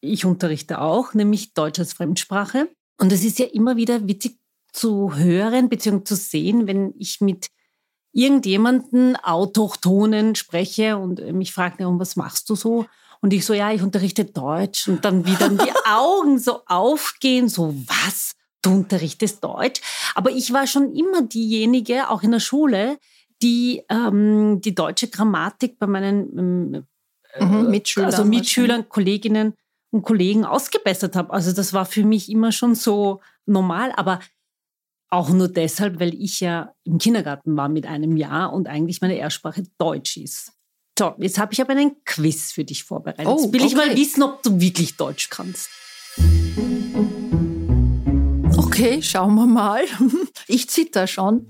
Ich 0.00 0.24
unterrichte 0.24 0.80
auch, 0.80 1.14
nämlich 1.14 1.54
Deutsch 1.54 1.78
als 1.78 1.94
Fremdsprache. 1.94 2.68
Und 3.00 3.12
es 3.12 3.24
ist 3.24 3.38
ja 3.38 3.46
immer 3.46 3.76
wieder 3.76 4.06
witzig 4.06 4.38
zu 4.72 5.16
hören 5.16 5.68
bzw. 5.68 6.04
zu 6.04 6.14
sehen, 6.14 6.66
wenn 6.66 6.92
ich 6.98 7.20
mit 7.20 7.48
irgendjemanden 8.18 9.14
Autochtonen 9.14 10.34
spreche 10.34 10.96
und 10.96 11.20
mich 11.32 11.52
fragt, 11.52 11.80
und 11.80 12.00
was 12.00 12.16
machst 12.16 12.50
du 12.50 12.56
so? 12.56 12.86
Und 13.20 13.32
ich 13.32 13.46
so, 13.46 13.54
ja, 13.54 13.72
ich 13.72 13.80
unterrichte 13.80 14.24
Deutsch. 14.24 14.88
Und 14.88 15.04
dann 15.04 15.24
wieder 15.24 15.48
die 15.48 15.72
Augen 15.88 16.38
so 16.38 16.62
aufgehen, 16.66 17.48
so, 17.48 17.74
was? 17.86 18.32
Du 18.60 18.72
unterrichtest 18.72 19.42
Deutsch? 19.44 19.80
Aber 20.16 20.30
ich 20.32 20.52
war 20.52 20.66
schon 20.66 20.96
immer 20.96 21.22
diejenige, 21.22 22.10
auch 22.10 22.24
in 22.24 22.32
der 22.32 22.40
Schule, 22.40 22.98
die 23.40 23.84
ähm, 23.88 24.60
die 24.60 24.74
deutsche 24.74 25.06
Grammatik 25.06 25.78
bei 25.78 25.86
meinen 25.86 26.84
ähm, 27.38 27.48
mhm, 27.48 27.70
Mitschülern, 27.70 28.10
also 28.10 28.24
Mitschülern, 28.24 28.88
Kolleginnen 28.88 29.54
und 29.90 30.02
Kollegen 30.02 30.44
ausgebessert 30.44 31.14
habe. 31.14 31.32
Also 31.32 31.52
das 31.52 31.72
war 31.72 31.86
für 31.86 32.04
mich 32.04 32.28
immer 32.28 32.50
schon 32.50 32.74
so 32.74 33.20
normal. 33.46 33.92
Aber 33.96 34.18
auch 35.10 35.30
nur 35.30 35.48
deshalb, 35.48 36.00
weil 36.00 36.14
ich 36.14 36.40
ja 36.40 36.72
im 36.84 36.98
Kindergarten 36.98 37.56
war 37.56 37.68
mit 37.68 37.86
einem 37.86 38.16
Jahr 38.16 38.52
und 38.52 38.68
eigentlich 38.68 39.00
meine 39.00 39.16
Erstsprache 39.16 39.62
Deutsch 39.78 40.16
ist. 40.16 40.52
So, 40.98 41.14
jetzt 41.18 41.38
habe 41.38 41.52
ich 41.52 41.60
aber 41.60 41.72
einen 41.72 42.02
Quiz 42.04 42.52
für 42.52 42.64
dich 42.64 42.84
vorbereitet. 42.84 43.26
Oh, 43.26 43.38
jetzt 43.40 43.52
will 43.52 43.60
okay. 43.60 43.68
ich 43.68 43.76
mal 43.76 43.96
wissen, 43.96 44.22
ob 44.22 44.42
du 44.42 44.60
wirklich 44.60 44.96
Deutsch 44.96 45.30
kannst. 45.30 45.70
Okay, 48.56 49.00
schauen 49.02 49.34
wir 49.34 49.46
mal. 49.46 49.84
Ich 50.50 50.70
zitter 50.70 51.06
schon. 51.06 51.46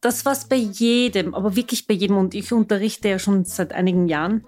Das, 0.00 0.24
was 0.24 0.48
bei 0.48 0.56
jedem, 0.56 1.32
aber 1.32 1.54
wirklich 1.54 1.86
bei 1.86 1.94
jedem, 1.94 2.16
und 2.16 2.34
ich 2.34 2.52
unterrichte 2.52 3.08
ja 3.08 3.20
schon 3.20 3.44
seit 3.44 3.72
einigen 3.72 4.08
Jahren, 4.08 4.44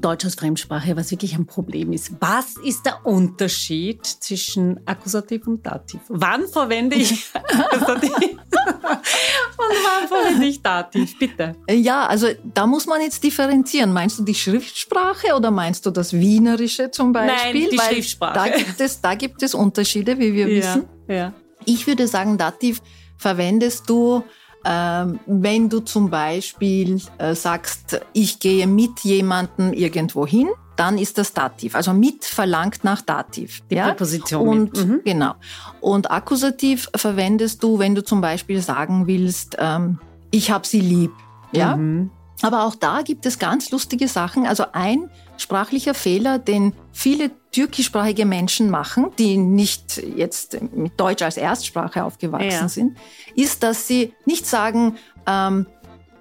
Deutsch 0.00 0.24
als 0.24 0.34
Fremdsprache, 0.34 0.96
was 0.96 1.10
wirklich 1.10 1.34
ein 1.34 1.46
Problem 1.46 1.92
ist. 1.92 2.12
Was 2.20 2.56
ist 2.56 2.86
der 2.86 3.04
Unterschied 3.06 4.04
zwischen 4.04 4.80
Akkusativ 4.86 5.46
und 5.46 5.64
Dativ? 5.64 6.00
Wann 6.08 6.46
verwende 6.48 6.96
ich 6.96 7.26
Akkusativ 7.34 8.12
und 8.12 9.76
wann 9.84 10.08
verwende 10.08 10.46
ich 10.46 10.62
Dativ? 10.62 11.18
Bitte. 11.18 11.56
Ja, 11.70 12.06
also 12.06 12.28
da 12.54 12.66
muss 12.66 12.86
man 12.86 13.00
jetzt 13.00 13.22
differenzieren. 13.22 13.92
Meinst 13.92 14.18
du 14.18 14.24
die 14.24 14.34
Schriftsprache 14.34 15.34
oder 15.34 15.50
meinst 15.50 15.86
du 15.86 15.90
das 15.90 16.12
Wienerische 16.12 16.90
zum 16.90 17.12
Beispiel? 17.12 17.62
Nein, 17.62 17.70
die 17.72 17.78
Weil 17.78 17.94
Schriftsprache. 17.94 18.34
Da 18.34 18.56
gibt, 18.56 18.80
es, 18.80 19.00
da 19.00 19.14
gibt 19.14 19.42
es 19.42 19.54
Unterschiede, 19.54 20.18
wie 20.18 20.34
wir 20.34 20.48
ja, 20.48 20.56
wissen. 20.56 20.84
Ja. 21.08 21.32
Ich 21.64 21.86
würde 21.86 22.06
sagen, 22.06 22.38
Dativ 22.38 22.82
verwendest 23.16 23.88
du 23.88 24.22
wenn 24.66 25.68
du 25.68 25.80
zum 25.80 26.10
Beispiel 26.10 27.00
äh, 27.18 27.34
sagst, 27.34 28.00
ich 28.12 28.40
gehe 28.40 28.66
mit 28.66 29.00
jemandem 29.00 29.72
irgendwo 29.72 30.26
hin, 30.26 30.48
dann 30.76 30.98
ist 30.98 31.18
das 31.18 31.32
Dativ. 31.32 31.74
Also 31.74 31.92
mit 31.92 32.24
verlangt 32.24 32.84
nach 32.84 33.00
Dativ. 33.00 33.62
Die 33.70 33.76
ja? 33.76 33.88
Präposition. 33.88 34.48
Und, 34.48 34.76
mhm. 34.76 35.00
Genau. 35.04 35.34
Und 35.80 36.10
Akkusativ 36.10 36.90
verwendest 36.94 37.62
du, 37.62 37.78
wenn 37.78 37.94
du 37.94 38.04
zum 38.04 38.20
Beispiel 38.20 38.60
sagen 38.60 39.06
willst, 39.06 39.56
ähm, 39.58 39.98
ich 40.30 40.50
habe 40.50 40.66
sie 40.66 40.80
lieb. 40.80 41.12
Ja? 41.52 41.76
Mhm. 41.76 42.10
Aber 42.42 42.64
auch 42.64 42.74
da 42.74 43.02
gibt 43.02 43.26
es 43.26 43.38
ganz 43.38 43.70
lustige 43.70 44.08
Sachen. 44.08 44.46
Also 44.46 44.64
ein 44.72 45.10
sprachlicher 45.38 45.94
Fehler, 45.94 46.38
den 46.38 46.74
viele 46.92 47.30
türkischsprachige 47.50 48.26
Menschen 48.26 48.70
machen, 48.70 49.06
die 49.18 49.36
nicht 49.36 50.02
jetzt 50.16 50.58
mit 50.74 50.98
Deutsch 51.00 51.22
als 51.22 51.36
Erstsprache 51.36 52.04
aufgewachsen 52.04 52.50
ja. 52.50 52.68
sind, 52.68 52.98
ist, 53.34 53.62
dass 53.62 53.86
sie 53.86 54.12
nicht 54.26 54.46
sagen, 54.46 54.96
ähm, 55.26 55.66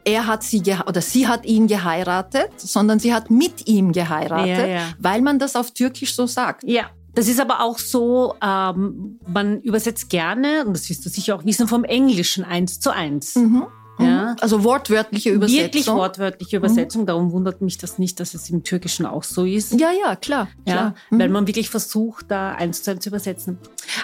er 0.06 0.28
hat 0.28 0.43
sie 0.43 0.62
oder 0.88 1.01
sie 1.01 1.28
hat 1.28 1.45
ihn 1.45 1.67
geheiratet, 1.67 2.51
sondern 2.58 2.99
sie 2.99 3.13
hat 3.13 3.32
mit 3.32 3.67
ihm 3.67 3.91
geheiratet, 3.91 4.47
ja, 4.47 4.67
ja. 4.67 4.82
weil 4.99 5.22
man 5.22 5.39
das 5.39 5.55
auf 5.55 5.72
Türkisch 5.72 6.16
so 6.16 6.28
sagt. 6.28 6.63
Ja. 6.63 6.89
Das 7.16 7.30
ist 7.30 7.39
aber 7.39 7.61
auch 7.61 7.80
so, 7.80 8.36
ähm, 8.41 9.20
man 9.26 9.61
übersetzt 9.61 10.09
gerne, 10.09 10.66
und 10.66 10.74
das 10.74 10.89
wirst 10.89 11.05
du 11.05 11.09
sicher 11.09 11.36
auch 11.36 11.45
wissen, 11.45 11.68
vom 11.68 11.86
Englischen 11.86 12.43
eins 12.43 12.82
zu 12.82 12.93
eins. 12.93 13.36
Mhm. 13.36 13.68
Ja. 14.00 14.06
Mhm. 14.06 14.36
Also 14.41 14.64
wortwörtliche 14.64 15.32
Übersetzung. 15.32 15.64
Wirklich 15.64 15.88
wortwörtliche 15.88 16.58
Übersetzung. 16.58 17.04
Mhm. 17.04 17.06
Darum 17.06 17.32
wundert 17.32 17.62
mich 17.62 17.78
das 17.78 17.98
nicht, 17.98 18.20
dass 18.20 18.34
es 18.34 18.50
im 18.50 18.64
Türkischen 18.64 19.06
auch 19.06 19.24
so 19.24 19.46
ist. 19.46 19.80
Ja, 19.80 19.89
ja, 19.91 20.16
klar. 20.16 20.50
Ja, 20.66 20.96
mhm. 21.10 21.20
Weil 21.20 21.30
man 21.30 21.48
wirklich 21.48 21.70
versucht, 21.70 22.26
da 22.30 22.52
eins 22.52 22.84
zu 22.84 22.91
eins 22.91 23.04
zu 23.04 23.10
übersetzen. 23.10 23.58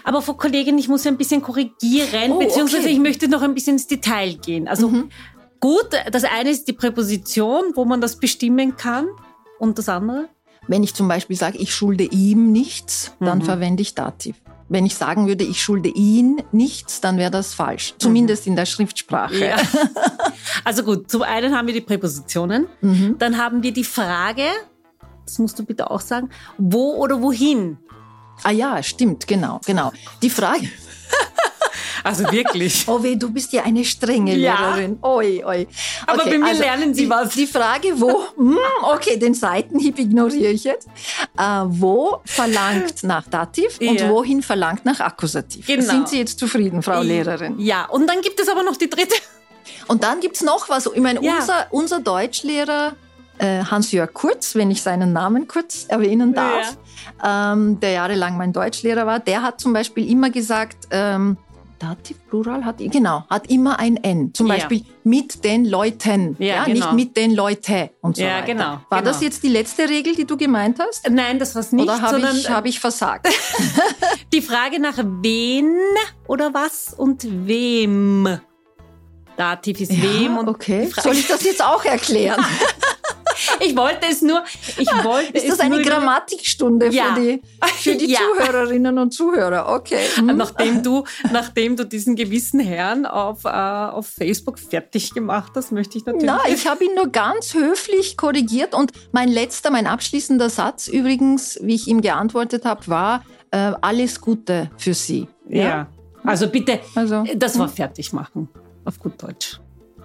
Aber 0.03 0.21
Frau 0.21 0.33
Kollegin, 0.33 0.77
ich 0.77 0.87
muss 0.87 1.05
ein 1.05 1.17
bisschen 1.17 1.41
korrigieren, 1.41 2.31
oh, 2.31 2.39
beziehungsweise 2.39 2.83
okay. 2.83 2.93
ich 2.93 2.99
möchte 2.99 3.27
noch 3.27 3.41
ein 3.41 3.53
bisschen 3.53 3.73
ins 3.73 3.87
Detail 3.87 4.35
gehen. 4.35 4.67
Also 4.67 4.89
mhm. 4.89 5.09
gut, 5.59 5.89
das 6.11 6.23
eine 6.23 6.49
ist 6.49 6.67
die 6.67 6.73
Präposition, 6.73 7.73
wo 7.75 7.85
man 7.85 8.01
das 8.01 8.17
bestimmen 8.17 8.77
kann. 8.77 9.07
Und 9.59 9.77
das 9.77 9.89
andere? 9.89 10.29
Wenn 10.67 10.83
ich 10.83 10.93
zum 10.93 11.07
Beispiel 11.07 11.35
sage, 11.35 11.57
ich 11.57 11.73
schulde 11.73 12.03
ihm 12.03 12.51
nichts, 12.51 13.13
dann 13.19 13.39
mhm. 13.39 13.43
verwende 13.43 13.81
ich 13.81 13.93
Dativ. 13.93 14.35
Wenn 14.71 14.85
ich 14.85 14.95
sagen 14.95 15.27
würde, 15.27 15.43
ich 15.43 15.61
schulde 15.61 15.89
ihn 15.89 16.41
nichts, 16.53 17.01
dann 17.01 17.17
wäre 17.17 17.29
das 17.29 17.53
falsch. 17.53 17.93
Zumindest 17.97 18.47
in 18.47 18.55
der 18.55 18.65
Schriftsprache. 18.65 19.45
Ja. 19.47 19.57
Also 20.63 20.83
gut, 20.83 21.09
zum 21.09 21.23
einen 21.23 21.55
haben 21.55 21.67
wir 21.67 21.73
die 21.73 21.81
Präpositionen, 21.81 22.67
mhm. 22.81 23.15
dann 23.17 23.37
haben 23.37 23.63
wir 23.63 23.71
die 23.71 23.83
Frage, 23.83 24.43
das 25.25 25.39
musst 25.39 25.57
du 25.57 25.65
bitte 25.65 25.89
auch 25.89 26.01
sagen, 26.01 26.29
wo 26.57 26.95
oder 26.95 27.21
wohin? 27.21 27.77
Ah 28.43 28.51
ja, 28.51 28.83
stimmt, 28.83 29.27
genau, 29.27 29.61
genau. 29.65 29.91
Die 30.21 30.29
Frage, 30.29 30.67
also 32.03 32.23
wirklich. 32.31 32.83
oh 32.87 33.01
weh, 33.01 33.15
du 33.15 33.31
bist 33.31 33.53
ja 33.53 33.63
eine 33.63 33.83
strenge 33.85 34.35
ja. 34.35 34.55
Lehrerin. 34.55 34.99
Oi, 35.01 35.43
oi. 35.45 35.67
Aber 36.07 36.25
bei 36.25 36.37
mir 36.37 36.45
also 36.45 36.61
lernen 36.61 36.93
Sie 36.93 37.03
die, 37.03 37.09
was. 37.09 37.33
Die 37.33 37.47
Frage, 37.47 37.89
wo, 37.99 38.25
hm, 38.35 38.57
okay, 38.83 39.17
den 39.17 39.33
Seitenhieb 39.33 39.99
ignoriere 39.99 40.51
ich 40.51 40.63
jetzt. 40.63 40.87
Äh, 41.37 41.43
wo 41.65 42.19
verlangt 42.25 43.03
nach 43.03 43.27
Dativ 43.27 43.79
ja. 43.79 43.91
und 43.91 44.09
wohin 44.09 44.41
verlangt 44.41 44.85
nach 44.85 44.99
Akkusativ? 44.99 45.65
Genau. 45.67 45.83
Sind 45.83 46.09
Sie 46.09 46.19
jetzt 46.19 46.39
zufrieden, 46.39 46.81
Frau 46.81 47.01
Lehrerin? 47.01 47.59
Ja, 47.59 47.85
und 47.85 48.07
dann 48.07 48.21
gibt 48.21 48.39
es 48.39 48.49
aber 48.49 48.63
noch 48.63 48.77
die 48.77 48.89
dritte. 48.89 49.15
Und 49.87 50.03
dann 50.03 50.19
gibt 50.19 50.35
es 50.35 50.41
noch 50.41 50.69
was. 50.69 50.87
Ich 50.87 51.01
meine, 51.01 51.23
ja. 51.23 51.35
unser, 51.35 51.67
unser 51.71 51.99
Deutschlehrer 51.99 52.93
äh, 53.41 53.63
Hans-Jörg 53.63 54.13
Kurz, 54.13 54.55
wenn 54.55 54.71
ich 54.71 54.81
seinen 54.81 55.13
Namen 55.13 55.47
kurz 55.47 55.85
erwähnen 55.87 56.33
darf, 56.33 56.77
ja. 57.23 57.53
ähm, 57.53 57.79
der 57.79 57.91
jahrelang 57.91 58.37
mein 58.37 58.53
Deutschlehrer 58.53 59.05
war, 59.05 59.19
der 59.19 59.41
hat 59.41 59.59
zum 59.59 59.73
Beispiel 59.73 60.09
immer 60.09 60.29
gesagt, 60.29 60.87
ähm, 60.91 61.37
Dativ, 61.81 62.17
Plural 62.29 62.63
hat, 62.63 62.77
genau, 62.77 63.25
hat 63.27 63.49
immer 63.49 63.79
ein 63.79 63.97
N. 63.97 64.35
Zum 64.35 64.47
Beispiel 64.47 64.79
ja. 64.79 64.85
mit 65.03 65.43
den 65.43 65.65
Leuten, 65.65 66.35
ja, 66.37 66.45
ja 66.45 66.63
genau. 66.65 66.73
nicht 66.75 66.93
mit 66.93 67.17
den 67.17 67.33
Leute 67.33 67.89
und 68.01 68.17
so 68.17 68.21
ja, 68.21 68.37
weiter. 68.37 68.45
Genau, 68.45 68.63
war 68.63 68.99
genau. 68.99 69.01
das 69.01 69.21
jetzt 69.21 69.41
die 69.41 69.47
letzte 69.47 69.89
Regel, 69.89 70.15
die 70.15 70.25
du 70.25 70.37
gemeint 70.37 70.77
hast? 70.79 71.09
Nein, 71.09 71.39
das 71.39 71.55
war 71.55 71.61
es 71.61 71.71
nicht. 71.71 71.85
Oder 71.85 71.99
habe 71.99 72.19
ich, 72.19 72.49
hab 72.51 72.65
ich 72.67 72.79
versagt? 72.79 73.27
die 74.31 74.41
Frage 74.43 74.79
nach 74.79 74.99
wen 74.99 75.73
oder 76.27 76.53
was 76.53 76.93
und 76.95 77.25
wem. 77.47 78.39
Dativ 79.35 79.81
ist 79.81 79.99
wem 79.99 80.37
und 80.37 80.49
okay. 80.49 80.87
Soll 81.01 81.15
ich 81.15 81.27
das 81.27 81.43
jetzt 81.43 81.63
auch 81.65 81.83
erklären? 81.83 82.45
Ich 83.65 83.75
wollte 83.75 84.07
es 84.09 84.21
nur. 84.21 84.43
Ich 84.77 84.87
wollte 84.87 85.37
Ist 85.37 85.49
das 85.49 85.59
eine 85.59 85.81
Grammatikstunde 85.81 86.89
ja. 86.89 87.13
für 87.13 87.21
die, 87.21 87.41
für 87.77 87.95
die 87.95 88.11
ja. 88.11 88.19
Zuhörerinnen 88.19 88.97
und 88.97 89.11
Zuhörer? 89.13 89.69
Okay. 89.69 89.99
Hm. 90.21 90.37
Nachdem, 90.37 90.83
du, 90.83 91.03
nachdem 91.31 91.75
du 91.75 91.85
diesen 91.85 92.15
gewissen 92.15 92.59
Herrn 92.59 93.05
auf, 93.05 93.45
äh, 93.45 93.49
auf 93.49 94.07
Facebook 94.07 94.59
fertig 94.59 95.13
gemacht 95.13 95.53
hast, 95.55 95.71
möchte 95.71 95.97
ich 95.97 96.05
natürlich. 96.05 96.25
Na, 96.25 96.41
ich 96.49 96.67
habe 96.67 96.83
ihn 96.83 96.95
nur 96.95 97.07
ganz 97.07 97.53
höflich 97.53 98.17
korrigiert 98.17 98.73
und 98.75 98.91
mein 99.11 99.29
letzter, 99.29 99.71
mein 99.71 99.87
abschließender 99.87 100.49
Satz 100.49 100.87
übrigens, 100.87 101.59
wie 101.61 101.75
ich 101.75 101.87
ihm 101.87 102.01
geantwortet 102.01 102.65
habe, 102.65 102.87
war: 102.87 103.23
äh, 103.51 103.71
Alles 103.81 104.21
Gute 104.21 104.69
für 104.77 104.93
Sie. 104.93 105.27
Ja. 105.47 105.63
ja. 105.63 105.87
Also 106.23 106.47
bitte, 106.49 106.79
also, 106.93 107.23
das 107.35 107.57
war 107.57 107.67
hm. 107.67 107.73
fertig 107.73 108.13
machen 108.13 108.49
auf 108.85 108.99
gut 108.99 109.21
Deutsch. 109.21 109.59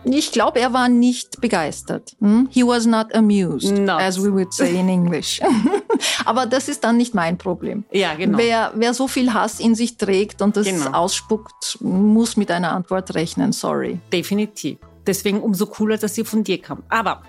Ich 0.09 0.33
glaube, 0.33 0.61
er 0.61 0.73
war 0.73 0.89
nicht 0.89 1.41
begeistert. 1.41 2.17
Hm? 2.21 2.49
He 2.51 2.63
was 2.63 2.87
not 2.87 3.15
amused, 3.15 3.77
not. 3.79 4.01
as 4.01 4.23
we 4.23 4.33
would 4.33 4.53
say 4.53 4.79
in 4.79 4.89
English. 4.89 5.41
Aber 6.25 6.47
das 6.47 6.69
ist 6.69 6.85
dann 6.85 6.97
nicht 6.97 7.15
mein 7.15 7.39
Problem. 7.39 7.85
Ja, 7.91 8.15
genau. 8.15 8.39
Wer, 8.39 8.73
wer 8.75 8.95
so 8.95 9.09
viel 9.09 9.33
Hass 9.33 9.61
in 9.61 9.75
sich 9.75 9.97
trägt 9.97 10.43
und 10.43 10.57
das 10.57 10.67
genau. 10.67 10.93
ausspuckt, 10.93 11.79
muss 11.81 12.37
mit 12.37 12.51
einer 12.51 12.73
Antwort 12.73 13.15
rechnen. 13.15 13.53
Sorry. 13.53 13.99
Definitiv. 14.13 14.79
Deswegen 15.07 15.41
umso 15.41 15.67
cooler, 15.67 15.99
dass 15.99 16.15
sie 16.15 16.25
von 16.25 16.45
dir 16.45 16.61
kam. 16.61 16.83
Aber 16.89 17.23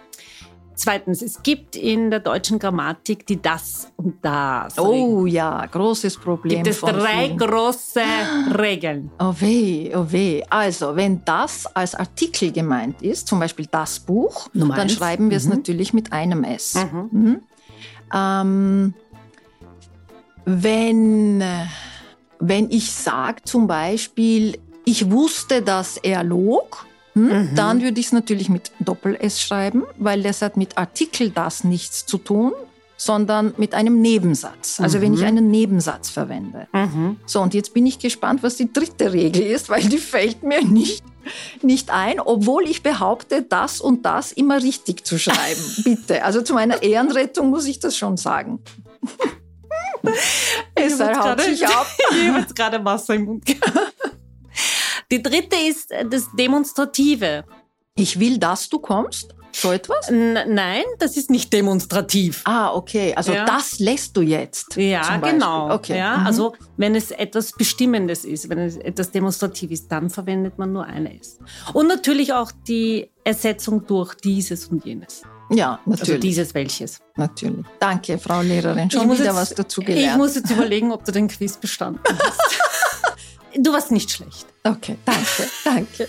Zweitens, 0.78 1.24
es 1.24 1.42
gibt 1.42 1.76
in 1.76 2.12
der 2.12 2.20
deutschen 2.20 2.60
Grammatik 2.60 3.26
die 3.26 3.42
das 3.42 3.92
und 3.98 4.24
das. 4.24 4.78
Oh 4.78 5.26
ja, 5.26 5.66
großes 5.66 6.18
Problem. 6.18 6.64
Gibt 6.64 6.68
es 6.68 6.82
drei 6.82 7.26
vielen. 7.26 7.38
große 7.40 8.04
Regeln. 8.58 9.10
Oh 9.20 9.34
weh, 9.40 9.92
oh 9.96 10.06
weh. 10.08 10.44
Also, 10.52 10.96
wenn 10.96 11.26
das 11.26 11.66
als 11.76 11.96
Artikel 11.96 12.52
gemeint 12.52 13.02
ist, 13.02 13.28
zum 13.28 13.40
Beispiel 13.40 13.66
das 13.72 14.00
Buch, 14.00 14.50
Nummer 14.54 14.76
dann 14.76 14.84
eins. 14.84 14.94
schreiben 14.94 15.32
wir 15.32 15.38
es 15.38 15.46
mhm. 15.46 15.56
natürlich 15.56 15.94
mit 15.94 16.14
einem 16.14 16.44
S. 16.44 16.76
Mhm. 16.76 17.10
Mhm. 17.12 17.42
Ähm, 18.14 18.94
wenn, 20.46 21.44
wenn 22.40 22.70
ich 22.70 22.92
sage 22.92 23.42
zum 23.44 23.66
Beispiel, 23.66 24.60
ich 24.86 25.12
wusste, 25.12 25.64
dass 25.64 25.98
er 25.98 26.24
log, 26.24 26.87
hm, 27.18 27.52
mhm. 27.52 27.56
dann 27.56 27.82
würde 27.82 28.00
ich 28.00 28.08
es 28.08 28.12
natürlich 28.12 28.50
mit 28.50 28.72
Doppel-S 28.80 29.42
schreiben, 29.42 29.84
weil 29.98 30.24
das 30.24 30.42
hat 30.42 30.58
mit 30.58 30.78
Artikel 30.78 31.30
das 31.32 31.64
nichts 31.64 32.06
zu 32.06 32.18
tun, 32.18 32.54
sondern 32.98 33.54
mit 33.58 33.74
einem 33.74 34.02
Nebensatz. 34.02 34.80
Also 34.80 34.98
mhm. 34.98 35.02
wenn 35.02 35.14
ich 35.14 35.22
mhm. 35.22 35.28
einen 35.28 35.52
Nebensatz 35.52 36.10
verwende. 36.10 36.68
Mhm. 36.74 37.18
So, 37.26 37.42
und 37.42 37.54
jetzt 37.54 37.74
bin 37.74 37.86
ich 37.86 38.00
gespannt, 38.00 38.42
was 38.44 38.56
die 38.56 38.74
dritte 38.74 39.14
Regel 39.14 39.44
ist, 39.44 39.70
weil 39.70 39.84
die 39.84 40.00
fällt 40.00 40.44
mir 40.44 40.64
nicht, 40.64 41.04
nicht 41.62 41.92
ein, 41.92 42.20
obwohl 42.20 42.68
ich 42.68 42.82
behaupte, 42.82 43.44
das 43.44 43.80
und 43.80 44.06
das 44.06 44.32
immer 44.32 44.62
richtig 44.62 45.06
zu 45.06 45.20
schreiben. 45.20 45.62
Bitte. 45.84 46.24
Also 46.24 46.42
zu 46.42 46.54
meiner 46.54 46.82
Ehrenrettung 46.82 47.50
muss 47.50 47.66
ich 47.66 47.80
das 47.80 47.96
schon 47.96 48.18
sagen. 48.18 48.60
es 50.76 51.00
haut 51.00 51.42
sich 51.42 51.66
ab. 51.68 51.88
Ich 52.12 52.28
habe 52.28 52.40
jetzt 52.40 52.56
gerade 52.56 52.84
Wasser 52.84 53.16
im 53.16 53.26
Mund. 53.26 53.44
Die 55.12 55.24
dritte 55.24 55.56
ist 55.56 55.92
äh, 55.92 56.06
das 56.06 56.28
Demonstrative. 56.38 57.46
Ich 57.96 58.20
will, 58.20 58.38
dass 58.38 58.70
du 58.70 58.80
kommst? 58.80 59.34
So 59.52 59.72
etwas? 59.72 60.10
N 60.10 60.38
nein, 60.54 60.84
das 61.00 61.18
ist 61.18 61.32
nicht 61.32 61.52
demonstrativ. 61.52 62.44
Ah, 62.46 62.74
okay. 62.74 63.16
Also 63.16 63.34
ja. 63.34 63.46
das 63.46 63.80
lässt 63.80 64.16
du 64.16 64.22
jetzt. 64.22 64.76
Ja, 64.76 65.18
genau. 65.18 65.74
Okay. 65.74 65.98
Ja, 65.98 66.18
mhm. 66.18 66.28
Also 66.28 66.54
wenn 66.76 66.94
es 66.94 67.10
etwas 67.10 67.54
Bestimmendes 67.54 68.24
ist, 68.24 68.50
wenn 68.50 68.60
es 68.60 68.78
etwas 68.78 69.10
demonstrativ 69.10 69.72
ist, 69.72 69.92
dann 69.92 70.12
verwendet 70.12 70.60
man 70.60 70.74
nur 70.74 70.86
eine 70.86 71.20
S. 71.20 71.40
Und 71.74 71.88
natürlich 71.88 72.34
auch 72.34 72.52
die 72.68 73.10
Ersetzung 73.24 73.88
durch 73.88 74.14
dieses 74.16 74.68
und 74.68 74.86
jenes. 74.86 75.24
Ja, 75.50 75.72
also 75.72 75.90
natürlich. 75.90 76.10
Also 76.10 76.22
dieses 76.22 76.54
welches. 76.54 77.00
Natürlich. 77.16 77.66
Danke, 77.80 78.20
Frau 78.20 78.42
Lehrerin. 78.42 78.92
Schon 78.92 79.10
wieder 79.10 79.26
jetzt, 79.26 79.36
was 79.36 79.50
dazu 79.56 79.82
gelernt. 79.82 80.12
Ich 80.12 80.18
muss 80.18 80.36
jetzt 80.36 80.52
überlegen, 80.52 80.92
ob 80.92 81.04
du 81.04 81.12
den 81.12 81.30
Quiz 81.30 81.58
bestanden 81.58 82.02
hast. 82.22 82.62
Du 83.60 83.74
warst 83.74 83.92
nicht 83.92 84.12
schlecht. 84.12 84.46
Okay, 84.64 84.98
danke, 85.06 85.50
danke. 85.64 86.08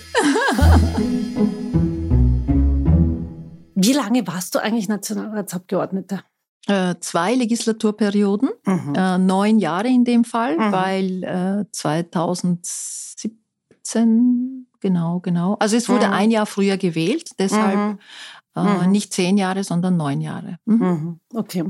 Wie 3.75 3.93
lange 3.93 4.27
warst 4.27 4.55
du 4.55 4.59
eigentlich 4.59 4.89
Nationalratsabgeordnete? 4.89 6.23
Äh, 6.67 6.97
zwei 7.01 7.35
Legislaturperioden, 7.35 8.51
mhm. 8.67 8.95
äh, 8.95 9.19
neun 9.19 9.59
Jahre 9.59 9.89
in 9.89 10.05
dem 10.05 10.25
Fall, 10.25 10.59
mhm. 10.59 10.73
weil 10.73 11.25
äh, 11.25 11.65
2017, 11.73 14.67
genau, 14.81 15.21
genau. 15.21 15.57
Also 15.61 15.77
es 15.77 15.89
wurde 15.89 16.09
mhm. 16.09 16.13
ein 16.13 16.31
Jahr 16.31 16.45
früher 16.45 16.77
gewählt, 16.77 17.31
deshalb 17.39 17.77
mhm. 17.77 17.99
Äh, 18.57 18.87
mhm. 18.87 18.91
Nicht 18.91 19.13
zehn 19.13 19.37
Jahre, 19.37 19.65
sondern 19.65 19.97
neun 19.97 20.21
Jahre. 20.21 20.59
Mhm. 20.65 20.77
mhm. 20.77 21.21
Okay. 21.35 21.65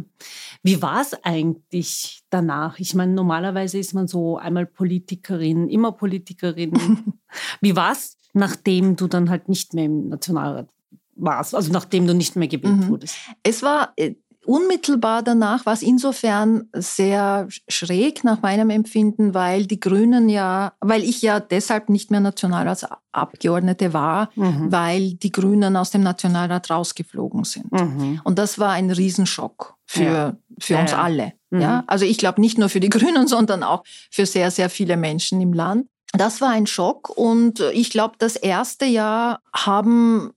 Wie 0.62 0.80
war 0.82 1.00
es 1.00 1.14
eigentlich 1.24 2.22
danach? 2.30 2.78
Ich 2.78 2.94
meine, 2.94 3.12
normalerweise 3.12 3.78
ist 3.78 3.94
man 3.94 4.08
so 4.08 4.38
einmal 4.38 4.66
Politikerin, 4.66 5.68
immer 5.68 5.92
Politikerin. 5.92 6.72
Wie 7.60 7.76
war 7.76 7.92
es, 7.92 8.16
nachdem 8.32 8.96
du 8.96 9.06
dann 9.06 9.30
halt 9.30 9.48
nicht 9.48 9.74
mehr 9.74 9.86
im 9.86 10.08
Nationalrat 10.08 10.68
warst, 11.16 11.54
also 11.54 11.72
nachdem 11.72 12.06
du 12.06 12.14
nicht 12.14 12.36
mehr 12.36 12.48
gewählt 12.48 12.76
mhm. 12.76 12.88
wurdest? 12.88 13.16
Es 13.42 13.62
war 13.62 13.92
äh, 13.96 14.14
unmittelbar 14.48 15.22
danach 15.22 15.66
war 15.66 15.74
es 15.74 15.82
insofern 15.82 16.68
sehr 16.72 17.48
schräg 17.68 18.24
nach 18.24 18.40
meinem 18.40 18.70
Empfinden, 18.70 19.34
weil 19.34 19.66
die 19.66 19.78
Grünen 19.78 20.30
ja, 20.30 20.72
weil 20.80 21.04
ich 21.04 21.20
ja 21.20 21.38
deshalb 21.38 21.90
nicht 21.90 22.10
mehr 22.10 22.20
Nationalratsabgeordnete 22.20 23.92
war, 23.92 24.30
mhm. 24.36 24.72
weil 24.72 25.12
die 25.12 25.32
Grünen 25.32 25.76
aus 25.76 25.90
dem 25.90 26.02
Nationalrat 26.02 26.70
rausgeflogen 26.70 27.44
sind. 27.44 27.70
Mhm. 27.70 28.22
Und 28.24 28.38
das 28.38 28.58
war 28.58 28.70
ein 28.70 28.90
Riesenschock 28.90 29.76
für, 29.84 30.02
ja. 30.02 30.36
für 30.58 30.74
ja, 30.74 30.80
uns 30.80 30.90
ja. 30.92 31.02
alle. 31.02 31.32
Mhm. 31.50 31.60
Ja? 31.60 31.84
Also 31.86 32.06
ich 32.06 32.16
glaube 32.16 32.40
nicht 32.40 32.56
nur 32.56 32.70
für 32.70 32.80
die 32.80 32.88
Grünen, 32.98 33.28
sondern 33.28 33.62
auch 33.62 33.84
für 34.10 34.24
sehr, 34.24 34.50
sehr 34.50 34.70
viele 34.70 34.96
Menschen 34.96 35.42
im 35.42 35.52
Land. 35.52 35.88
Das 36.14 36.40
war 36.40 36.48
ein 36.48 36.66
Schock 36.66 37.10
und 37.10 37.60
ich 37.74 37.90
glaube, 37.90 38.14
das 38.18 38.34
erste 38.34 38.86
Jahr 38.86 39.40
haben 39.54 40.30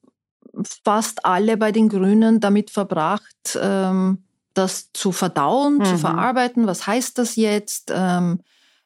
fast 0.84 1.26
alle 1.26 1.58
bei 1.58 1.72
den 1.72 1.90
Grünen 1.90 2.40
damit 2.40 2.72
verbracht, 2.72 3.58
ähm, 3.62 4.24
das 4.54 4.92
zu 4.94 5.12
verdauen, 5.12 5.78
mhm. 5.78 5.86
zu 5.86 5.98
verarbeiten. 5.98 6.68
Was 6.68 6.88
heißt 6.88 7.18
das 7.18 7.36
jetzt? 7.36 7.92
Ähm, 7.94 8.42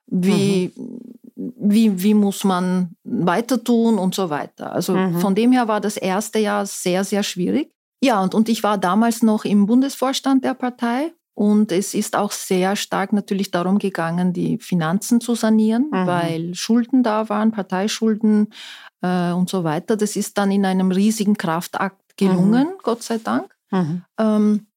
wie, 0.07 0.71
mhm. 0.75 0.99
wie, 1.35 2.03
wie 2.03 2.13
muss 2.13 2.43
man 2.43 2.95
weiter 3.03 3.63
tun 3.63 3.97
und 3.97 4.13
so 4.13 4.29
weiter. 4.29 4.71
Also 4.71 4.95
mhm. 4.95 5.19
von 5.19 5.35
dem 5.35 5.51
her 5.51 5.67
war 5.67 5.81
das 5.81 5.97
erste 5.97 6.39
Jahr 6.39 6.65
sehr, 6.65 7.03
sehr 7.03 7.23
schwierig. 7.23 7.71
Ja, 8.01 8.21
und, 8.21 8.35
und 8.35 8.49
ich 8.49 8.61
war 8.63 8.77
damals 8.77 9.23
noch 9.23 9.45
im 9.45 9.65
Bundesvorstand 9.65 10.43
der 10.43 10.53
Partei. 10.53 11.11
Und 11.35 11.71
es 11.71 11.93
ist 11.93 12.15
auch 12.15 12.31
sehr 12.31 12.75
stark 12.75 13.13
natürlich 13.13 13.51
darum 13.51 13.77
gegangen, 13.77 14.33
die 14.33 14.57
Finanzen 14.57 15.21
zu 15.21 15.35
sanieren, 15.35 15.89
mhm. 15.91 16.07
weil 16.07 16.55
Schulden 16.55 17.03
da 17.03 17.29
waren, 17.29 17.51
Parteischulden, 17.51 18.47
äh, 19.01 19.31
und 19.31 19.49
so 19.49 19.63
weiter. 19.63 19.95
Das 19.97 20.15
ist 20.15 20.37
dann 20.37 20.51
in 20.51 20.65
einem 20.65 20.91
riesigen 20.91 21.37
Kraftakt 21.37 22.17
gelungen, 22.17 22.67
mhm. 22.67 22.81
Gott 22.81 23.03
sei 23.03 23.17
Dank. 23.17 23.53
Mhm. 23.71 24.03
Ähm, 24.17 24.67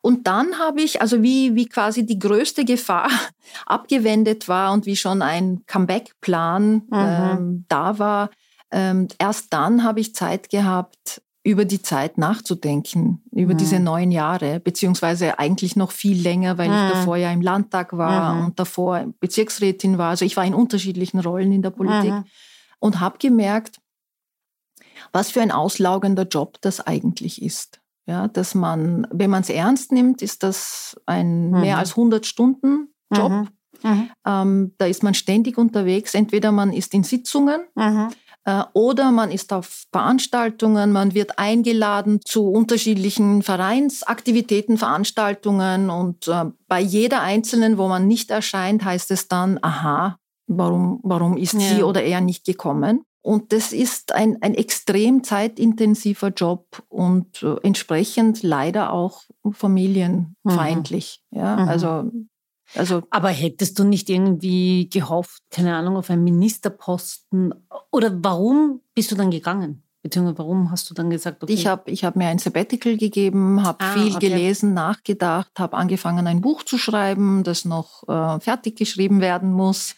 Und 0.00 0.26
dann 0.26 0.58
habe 0.58 0.80
ich, 0.82 1.00
also 1.00 1.22
wie, 1.22 1.54
wie 1.54 1.66
quasi 1.66 2.06
die 2.06 2.18
größte 2.18 2.64
Gefahr 2.64 3.10
abgewendet 3.66 4.48
war 4.48 4.72
und 4.72 4.86
wie 4.86 4.96
schon 4.96 5.20
ein 5.20 5.62
Comeback-Plan 5.66 6.74
mhm. 6.74 6.92
ähm, 6.92 7.64
da 7.68 7.98
war, 7.98 8.30
ähm, 8.70 9.08
erst 9.18 9.52
dann 9.52 9.84
habe 9.84 10.00
ich 10.00 10.14
Zeit 10.14 10.48
gehabt, 10.48 11.22
über 11.46 11.64
die 11.64 11.80
Zeit 11.80 12.18
nachzudenken, 12.18 13.22
über 13.30 13.54
mhm. 13.54 13.58
diese 13.58 13.78
neun 13.78 14.10
Jahre, 14.10 14.58
beziehungsweise 14.58 15.38
eigentlich 15.38 15.76
noch 15.76 15.92
viel 15.92 16.20
länger, 16.20 16.58
weil 16.58 16.68
mhm. 16.68 16.74
ich 16.74 16.92
davor 16.92 17.16
ja 17.16 17.30
im 17.30 17.40
Landtag 17.40 17.96
war 17.96 18.34
mhm. 18.34 18.44
und 18.46 18.58
davor 18.58 19.06
Bezirksrätin 19.20 19.96
war. 19.96 20.10
Also 20.10 20.24
ich 20.24 20.36
war 20.36 20.44
in 20.44 20.54
unterschiedlichen 20.54 21.20
Rollen 21.20 21.52
in 21.52 21.62
der 21.62 21.70
Politik 21.70 22.12
und 22.80 22.98
habe 22.98 23.18
gemerkt, 23.18 23.78
was 25.12 25.30
für 25.30 25.40
ein 25.40 25.52
auslaugender 25.52 26.24
Job 26.24 26.58
das 26.62 26.80
eigentlich 26.80 27.40
ist. 27.40 27.80
Ja, 28.08 28.26
dass 28.26 28.56
man, 28.56 29.06
wenn 29.12 29.30
man 29.30 29.42
es 29.42 29.48
ernst 29.48 29.92
nimmt, 29.92 30.22
ist 30.22 30.42
das 30.42 31.00
ein 31.06 31.50
mehr 31.50 31.76
mhm. 31.76 31.80
als 31.80 31.90
100 31.90 32.26
Stunden 32.26 32.88
Job. 33.14 33.30
Mhm. 33.30 33.48
Mhm. 33.84 34.10
Ähm, 34.26 34.74
da 34.78 34.86
ist 34.86 35.04
man 35.04 35.14
ständig 35.14 35.58
unterwegs. 35.58 36.14
Entweder 36.14 36.50
man 36.50 36.72
ist 36.72 36.92
in 36.92 37.04
Sitzungen 37.04 37.60
oder 38.74 39.10
man 39.10 39.30
ist 39.30 39.52
auf 39.52 39.84
Veranstaltungen, 39.92 40.92
man 40.92 41.14
wird 41.14 41.38
eingeladen 41.38 42.20
zu 42.24 42.48
unterschiedlichen 42.48 43.42
Vereinsaktivitäten, 43.42 44.78
Veranstaltungen 44.78 45.90
und 45.90 46.28
äh, 46.28 46.44
bei 46.68 46.80
jeder 46.80 47.22
einzelnen, 47.22 47.76
wo 47.76 47.88
man 47.88 48.06
nicht 48.06 48.30
erscheint, 48.30 48.84
heißt 48.84 49.10
es 49.10 49.26
dann, 49.26 49.58
aha, 49.62 50.18
warum, 50.46 51.00
warum 51.02 51.36
ist 51.36 51.54
ja. 51.54 51.60
sie 51.60 51.82
oder 51.82 52.04
er 52.04 52.20
nicht 52.20 52.44
gekommen? 52.44 53.02
Und 53.26 53.52
das 53.52 53.72
ist 53.72 54.12
ein, 54.12 54.40
ein 54.40 54.54
extrem 54.54 55.24
zeitintensiver 55.24 56.28
Job 56.28 56.84
und 56.88 57.42
äh, 57.42 57.56
entsprechend 57.64 58.44
leider 58.44 58.92
auch 58.92 59.22
familienfeindlich. 59.50 61.20
Mhm. 61.32 61.38
Ja, 61.38 61.56
mhm. 61.56 61.68
also, 61.68 62.10
also. 62.76 63.02
Aber 63.10 63.28
hättest 63.28 63.78
du 63.78 63.84
nicht 63.84 64.08
irgendwie 64.08 64.88
gehofft, 64.88 65.42
keine 65.50 65.74
Ahnung, 65.74 65.96
auf 65.96 66.10
einen 66.10 66.24
Ministerposten? 66.24 67.54
Oder 67.90 68.12
warum 68.22 68.80
bist 68.94 69.10
du 69.10 69.14
dann 69.14 69.30
gegangen? 69.30 69.82
Beziehungsweise 70.06 70.38
warum 70.38 70.70
hast 70.70 70.88
du 70.88 70.94
dann 70.94 71.10
gesagt, 71.10 71.42
okay? 71.42 71.52
Ich 71.52 71.66
habe 71.66 71.90
ich 71.90 72.04
hab 72.04 72.14
mir 72.14 72.28
ein 72.28 72.38
Sabbatical 72.38 72.96
gegeben, 72.96 73.64
habe 73.64 73.84
ah, 73.84 73.92
viel 73.92 74.14
okay. 74.14 74.28
gelesen, 74.28 74.72
nachgedacht, 74.72 75.50
habe 75.58 75.76
angefangen, 75.76 76.28
ein 76.28 76.40
Buch 76.40 76.62
zu 76.62 76.78
schreiben, 76.78 77.42
das 77.42 77.64
noch 77.64 78.08
äh, 78.08 78.38
fertig 78.38 78.76
geschrieben 78.76 79.20
werden 79.20 79.50
muss. 79.50 79.96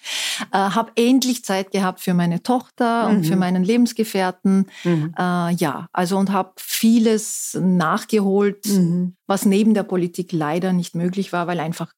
Äh, 0.50 0.56
habe 0.56 0.92
endlich 0.94 1.44
Zeit 1.44 1.72
gehabt 1.72 2.00
für 2.00 2.14
meine 2.14 2.42
Tochter 2.42 3.06
mhm. 3.10 3.16
und 3.16 3.24
für 3.24 3.34
mhm. 3.34 3.40
meinen 3.40 3.64
Lebensgefährten. 3.64 4.70
Mhm. 4.82 5.14
Äh, 5.18 5.52
ja, 5.56 5.88
also 5.92 6.16
und 6.16 6.32
habe 6.32 6.52
vieles 6.56 7.58
nachgeholt, 7.60 8.64
mhm. 8.64 9.14
was 9.26 9.44
neben 9.44 9.74
der 9.74 9.82
Politik 9.82 10.32
leider 10.32 10.72
nicht 10.72 10.94
möglich 10.94 11.34
war, 11.34 11.46
weil 11.48 11.60
einfach 11.60 11.92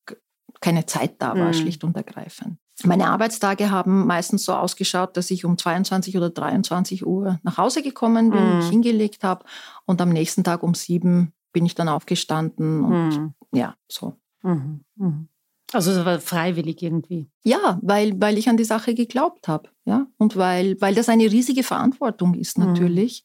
keine 0.61 0.87
Zeit 0.87 1.15
da 1.19 1.37
war, 1.37 1.49
mhm. 1.49 1.55
schlicht 1.55 1.85
und 1.85 1.97
ergreifend. 1.97 2.59
Meine 2.85 3.09
Arbeitstage 3.09 3.71
haben 3.71 4.07
meistens 4.07 4.45
so 4.45 4.55
ausgeschaut, 4.55 5.17
dass 5.17 5.31
ich 5.31 5.45
um 5.45 5.59
22 5.59 6.17
oder 6.17 6.31
23 6.31 7.05
Uhr 7.07 7.39
nach 7.43 7.59
Hause 7.59 7.83
gekommen 7.83 8.31
bin, 8.31 8.43
mhm. 8.43 8.57
mich 8.59 8.69
hingelegt 8.69 9.23
habe 9.23 9.45
und 9.85 10.01
am 10.01 10.11
nächsten 10.11 10.45
Tag 10.45 10.63
um 10.63 10.75
sieben 10.75 11.33
bin 11.53 11.67
ich 11.67 11.75
dann 11.75 11.89
aufgestanden 11.89 12.85
und 12.85 13.09
mhm. 13.09 13.35
ja, 13.53 13.75
so. 13.89 14.15
Mhm. 14.43 14.85
mhm. 14.97 15.29
Also 15.73 15.93
es 15.93 16.05
war 16.05 16.19
freiwillig 16.19 16.83
irgendwie. 16.83 17.31
Ja, 17.45 17.79
weil, 17.81 18.21
weil 18.21 18.39
ich 18.39 18.49
an 18.49 18.57
die 18.57 18.65
Sache 18.65 18.93
geglaubt 18.93 19.47
habe. 19.47 19.69
Ja? 19.85 20.09
Und 20.19 20.37
weil, 20.37 20.81
weil 20.81 20.97
das 20.97 21.09
eine 21.09 21.31
riesige 21.31 21.63
Verantwortung 21.63 22.35
ist 22.35 22.59
mhm. 22.59 22.67
natürlich, 22.67 23.25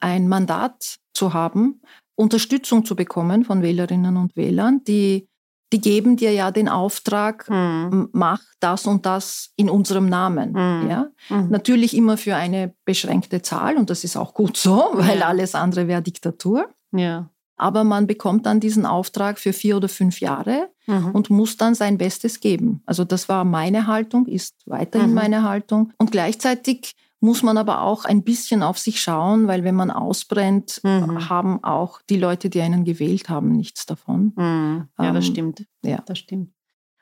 ein 0.00 0.26
Mandat 0.26 0.96
zu 1.12 1.34
haben, 1.34 1.82
Unterstützung 2.14 2.86
zu 2.86 2.96
bekommen 2.96 3.44
von 3.44 3.60
Wählerinnen 3.60 4.16
und 4.16 4.36
Wählern, 4.36 4.82
die 4.84 5.28
die 5.72 5.80
geben 5.80 6.16
dir 6.16 6.32
ja 6.32 6.50
den 6.50 6.68
Auftrag, 6.68 7.48
mhm. 7.48 8.10
mach 8.12 8.42
das 8.60 8.86
und 8.86 9.06
das 9.06 9.50
in 9.56 9.70
unserem 9.70 10.08
Namen. 10.08 10.50
Mhm. 10.50 10.90
Ja? 10.90 11.06
Mhm. 11.30 11.48
Natürlich 11.48 11.96
immer 11.96 12.16
für 12.16 12.36
eine 12.36 12.74
beschränkte 12.84 13.42
Zahl 13.42 13.76
und 13.76 13.90
das 13.90 14.04
ist 14.04 14.16
auch 14.16 14.34
gut 14.34 14.56
so, 14.56 14.90
weil 14.92 15.20
ja. 15.20 15.26
alles 15.26 15.54
andere 15.54 15.88
wäre 15.88 16.02
Diktatur. 16.02 16.68
Ja. 16.92 17.30
Aber 17.56 17.84
man 17.84 18.06
bekommt 18.06 18.46
dann 18.46 18.60
diesen 18.60 18.86
Auftrag 18.86 19.38
für 19.38 19.52
vier 19.52 19.76
oder 19.76 19.88
fünf 19.88 20.20
Jahre 20.20 20.68
mhm. 20.86 21.10
und 21.12 21.30
muss 21.30 21.56
dann 21.56 21.74
sein 21.74 21.96
Bestes 21.96 22.40
geben. 22.40 22.82
Also 22.86 23.04
das 23.04 23.28
war 23.28 23.44
meine 23.44 23.86
Haltung, 23.86 24.26
ist 24.26 24.56
weiterhin 24.66 25.10
mhm. 25.10 25.14
meine 25.14 25.42
Haltung. 25.42 25.92
Und 25.96 26.10
gleichzeitig 26.10 26.94
muss 27.22 27.44
man 27.44 27.56
aber 27.56 27.82
auch 27.82 28.04
ein 28.04 28.24
bisschen 28.24 28.64
auf 28.64 28.78
sich 28.78 29.00
schauen, 29.00 29.46
weil 29.46 29.62
wenn 29.62 29.76
man 29.76 29.92
ausbrennt, 29.92 30.80
mhm. 30.82 31.28
haben 31.28 31.62
auch 31.62 32.02
die 32.02 32.18
Leute, 32.18 32.50
die 32.50 32.60
einen 32.60 32.84
gewählt 32.84 33.28
haben, 33.28 33.52
nichts 33.52 33.86
davon. 33.86 34.32
Mhm. 34.36 34.88
Ja, 34.98 35.08
ähm, 35.08 35.14
das 35.14 35.26
stimmt. 35.26 35.64
Ja, 35.84 36.02
das 36.04 36.18
stimmt. 36.18 36.52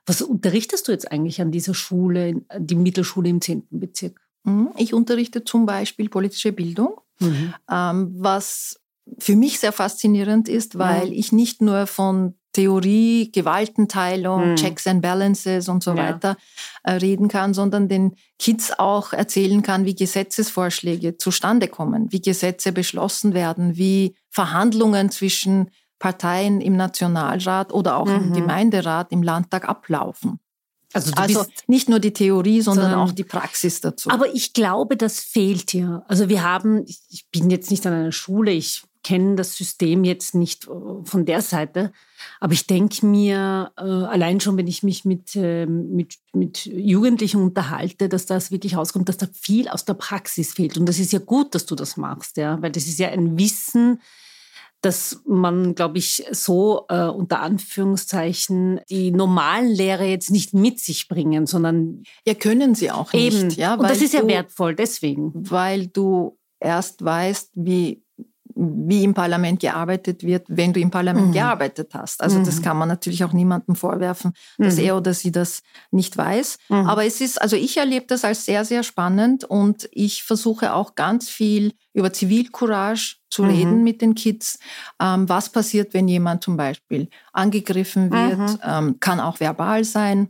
Was 0.04 0.20
unterrichtest 0.20 0.86
du 0.86 0.92
jetzt 0.92 1.10
eigentlich 1.10 1.40
an 1.40 1.50
dieser 1.50 1.72
Schule, 1.72 2.42
die 2.58 2.74
Mittelschule 2.74 3.30
im 3.30 3.40
10. 3.40 3.68
Bezirk? 3.70 4.20
Mhm. 4.44 4.70
Ich 4.76 4.92
unterrichte 4.92 5.42
zum 5.44 5.64
Beispiel 5.64 6.10
politische 6.10 6.52
Bildung, 6.52 7.00
mhm. 7.18 7.54
ähm, 7.70 8.12
was 8.18 8.78
für 9.18 9.36
mich 9.36 9.58
sehr 9.58 9.72
faszinierend 9.72 10.50
ist, 10.50 10.78
weil 10.78 11.06
mhm. 11.06 11.12
ich 11.12 11.32
nicht 11.32 11.62
nur 11.62 11.86
von 11.86 12.34
Theorie, 12.52 13.30
Gewaltenteilung, 13.32 14.50
mhm. 14.50 14.56
Checks 14.56 14.86
and 14.86 15.02
Balances 15.02 15.68
und 15.68 15.84
so 15.84 15.92
ja. 15.92 15.96
weiter 15.96 16.36
äh, 16.82 16.92
reden 16.92 17.28
kann, 17.28 17.54
sondern 17.54 17.88
den 17.88 18.16
Kids 18.38 18.72
auch 18.78 19.12
erzählen 19.12 19.62
kann, 19.62 19.84
wie 19.84 19.94
Gesetzesvorschläge 19.94 21.16
zustande 21.16 21.68
kommen, 21.68 22.10
wie 22.12 22.20
Gesetze 22.20 22.72
beschlossen 22.72 23.34
werden, 23.34 23.76
wie 23.76 24.16
Verhandlungen 24.30 25.10
zwischen 25.10 25.70
Parteien 25.98 26.60
im 26.60 26.76
Nationalrat 26.76 27.72
oder 27.72 27.96
auch 27.96 28.06
mhm. 28.06 28.14
im 28.14 28.32
Gemeinderat, 28.32 29.12
im 29.12 29.22
Landtag 29.22 29.68
ablaufen. 29.68 30.40
Also, 30.92 31.12
also 31.14 31.46
nicht 31.68 31.88
nur 31.88 32.00
die 32.00 32.12
Theorie, 32.12 32.62
sondern, 32.62 32.90
sondern, 32.90 33.00
auch 33.00 33.12
die 33.12 33.22
Praxis 33.22 33.80
dazu. 33.80 34.10
Aber 34.10 34.34
ich 34.34 34.54
glaube, 34.54 34.96
das 34.96 35.20
fehlt 35.20 35.70
hier. 35.70 36.02
Also 36.08 36.28
wir 36.28 36.42
haben, 36.42 36.84
ich 36.84 37.26
bin 37.30 37.48
jetzt 37.48 37.70
nicht 37.70 37.86
an 37.86 37.92
einer 37.92 38.12
Schule, 38.12 38.50
ich 38.50 38.82
kenne 39.02 39.36
das 39.36 39.56
System 39.56 40.04
jetzt 40.04 40.34
nicht 40.34 40.66
äh, 40.66 40.70
von 41.04 41.24
der 41.24 41.42
Seite, 41.42 41.92
aber 42.38 42.52
ich 42.52 42.66
denke 42.66 43.06
mir, 43.06 43.72
äh, 43.76 43.82
allein 43.82 44.40
schon, 44.40 44.56
wenn 44.56 44.66
ich 44.66 44.82
mich 44.82 45.04
mit, 45.04 45.34
äh, 45.36 45.66
mit, 45.66 46.16
mit 46.32 46.66
Jugendlichen 46.66 47.42
unterhalte, 47.42 48.08
dass 48.08 48.26
das 48.26 48.50
wirklich 48.50 48.76
rauskommt, 48.76 49.08
dass 49.08 49.16
da 49.16 49.26
viel 49.32 49.68
aus 49.68 49.84
der 49.84 49.94
Praxis 49.94 50.52
fehlt. 50.52 50.76
Und 50.76 50.86
das 50.86 50.98
ist 50.98 51.12
ja 51.12 51.18
gut, 51.18 51.54
dass 51.54 51.66
du 51.66 51.74
das 51.74 51.96
machst, 51.96 52.36
ja, 52.36 52.60
weil 52.60 52.72
das 52.72 52.86
ist 52.86 52.98
ja 52.98 53.08
ein 53.08 53.38
Wissen, 53.38 54.00
dass 54.82 55.20
man, 55.26 55.74
glaube 55.74 55.98
ich, 55.98 56.24
so 56.30 56.86
äh, 56.88 57.04
unter 57.04 57.40
Anführungszeichen 57.40 58.80
die 58.88 59.10
normalen 59.10 59.68
Lehre 59.68 60.06
jetzt 60.06 60.30
nicht 60.30 60.54
mit 60.54 60.80
sich 60.80 61.08
bringen, 61.08 61.46
sondern 61.46 62.02
ja 62.26 62.34
können 62.34 62.74
sie 62.74 62.90
auch 62.90 63.12
nicht. 63.12 63.34
Eben. 63.34 63.50
Ja, 63.50 63.74
und 63.74 63.82
das 63.82 64.00
ist 64.00 64.14
ja 64.14 64.26
wertvoll 64.26 64.74
deswegen, 64.74 65.32
weil 65.34 65.88
du 65.88 66.38
erst 66.60 67.04
weißt, 67.04 67.52
wie 67.56 68.02
wie 68.54 69.04
im 69.04 69.14
Parlament 69.14 69.60
gearbeitet 69.60 70.22
wird, 70.22 70.46
wenn 70.48 70.72
du 70.72 70.80
im 70.80 70.90
Parlament 70.90 71.28
mhm. 71.28 71.32
gearbeitet 71.32 71.94
hast. 71.94 72.22
Also 72.22 72.38
mhm. 72.38 72.44
das 72.44 72.62
kann 72.62 72.76
man 72.76 72.88
natürlich 72.88 73.24
auch 73.24 73.32
niemandem 73.32 73.76
vorwerfen, 73.76 74.32
dass 74.58 74.76
mhm. 74.76 74.84
er 74.84 74.96
oder 74.96 75.14
sie 75.14 75.32
das 75.32 75.62
nicht 75.90 76.16
weiß. 76.16 76.58
Mhm. 76.68 76.86
Aber 76.86 77.04
es 77.04 77.20
ist, 77.20 77.40
also 77.40 77.56
ich 77.56 77.76
erlebe 77.76 78.06
das 78.06 78.24
als 78.24 78.44
sehr, 78.44 78.64
sehr 78.64 78.82
spannend 78.82 79.44
und 79.44 79.88
ich 79.92 80.22
versuche 80.22 80.74
auch 80.74 80.94
ganz 80.94 81.28
viel 81.28 81.72
über 81.92 82.12
Zivilcourage 82.12 83.16
zu 83.30 83.44
mhm. 83.44 83.50
reden 83.50 83.84
mit 83.84 84.02
den 84.02 84.14
Kids. 84.14 84.58
Ähm, 85.00 85.28
was 85.28 85.50
passiert, 85.50 85.94
wenn 85.94 86.08
jemand 86.08 86.44
zum 86.44 86.56
Beispiel 86.56 87.08
angegriffen 87.32 88.10
wird? 88.12 88.38
Mhm. 88.38 88.58
Ähm, 88.64 89.00
kann 89.00 89.20
auch 89.20 89.40
verbal 89.40 89.84
sein. 89.84 90.28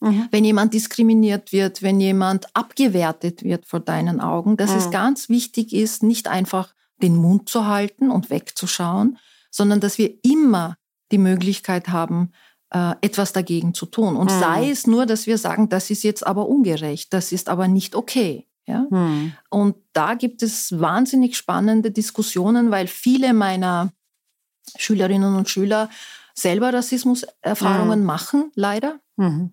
Wenn 0.00 0.44
jemand 0.44 0.74
diskriminiert 0.74 1.52
wird, 1.52 1.82
wenn 1.82 1.98
jemand 2.00 2.54
abgewertet 2.54 3.42
wird 3.42 3.66
vor 3.66 3.80
deinen 3.80 4.20
Augen, 4.20 4.56
dass 4.56 4.72
es 4.72 4.92
ganz 4.92 5.28
wichtig 5.28 5.72
ist, 5.72 6.04
nicht 6.04 6.28
einfach 6.28 6.72
den 7.02 7.16
Mund 7.16 7.48
zu 7.48 7.66
halten 7.66 8.10
und 8.10 8.30
wegzuschauen, 8.30 9.18
sondern 9.50 9.80
dass 9.80 9.98
wir 9.98 10.12
immer 10.22 10.76
die 11.10 11.18
Möglichkeit 11.18 11.88
haben, 11.88 12.32
äh, 12.70 12.94
etwas 13.00 13.32
dagegen 13.32 13.74
zu 13.74 13.86
tun. 13.86 14.16
Und 14.16 14.30
mhm. 14.30 14.40
sei 14.40 14.70
es 14.70 14.86
nur, 14.86 15.06
dass 15.06 15.26
wir 15.26 15.38
sagen, 15.38 15.68
das 15.68 15.90
ist 15.90 16.02
jetzt 16.02 16.26
aber 16.26 16.48
ungerecht, 16.48 17.12
das 17.12 17.32
ist 17.32 17.48
aber 17.48 17.68
nicht 17.68 17.94
okay. 17.94 18.46
Ja? 18.66 18.86
Mhm. 18.90 19.32
Und 19.48 19.76
da 19.92 20.14
gibt 20.14 20.42
es 20.42 20.78
wahnsinnig 20.78 21.36
spannende 21.36 21.90
Diskussionen, 21.90 22.70
weil 22.70 22.86
viele 22.86 23.32
meiner 23.32 23.92
Schülerinnen 24.76 25.34
und 25.34 25.48
Schüler 25.48 25.88
selber 26.34 26.72
Rassismuserfahrungen 26.74 28.00
mhm. 28.00 28.06
machen, 28.06 28.52
leider. 28.54 29.00
Mhm. 29.16 29.52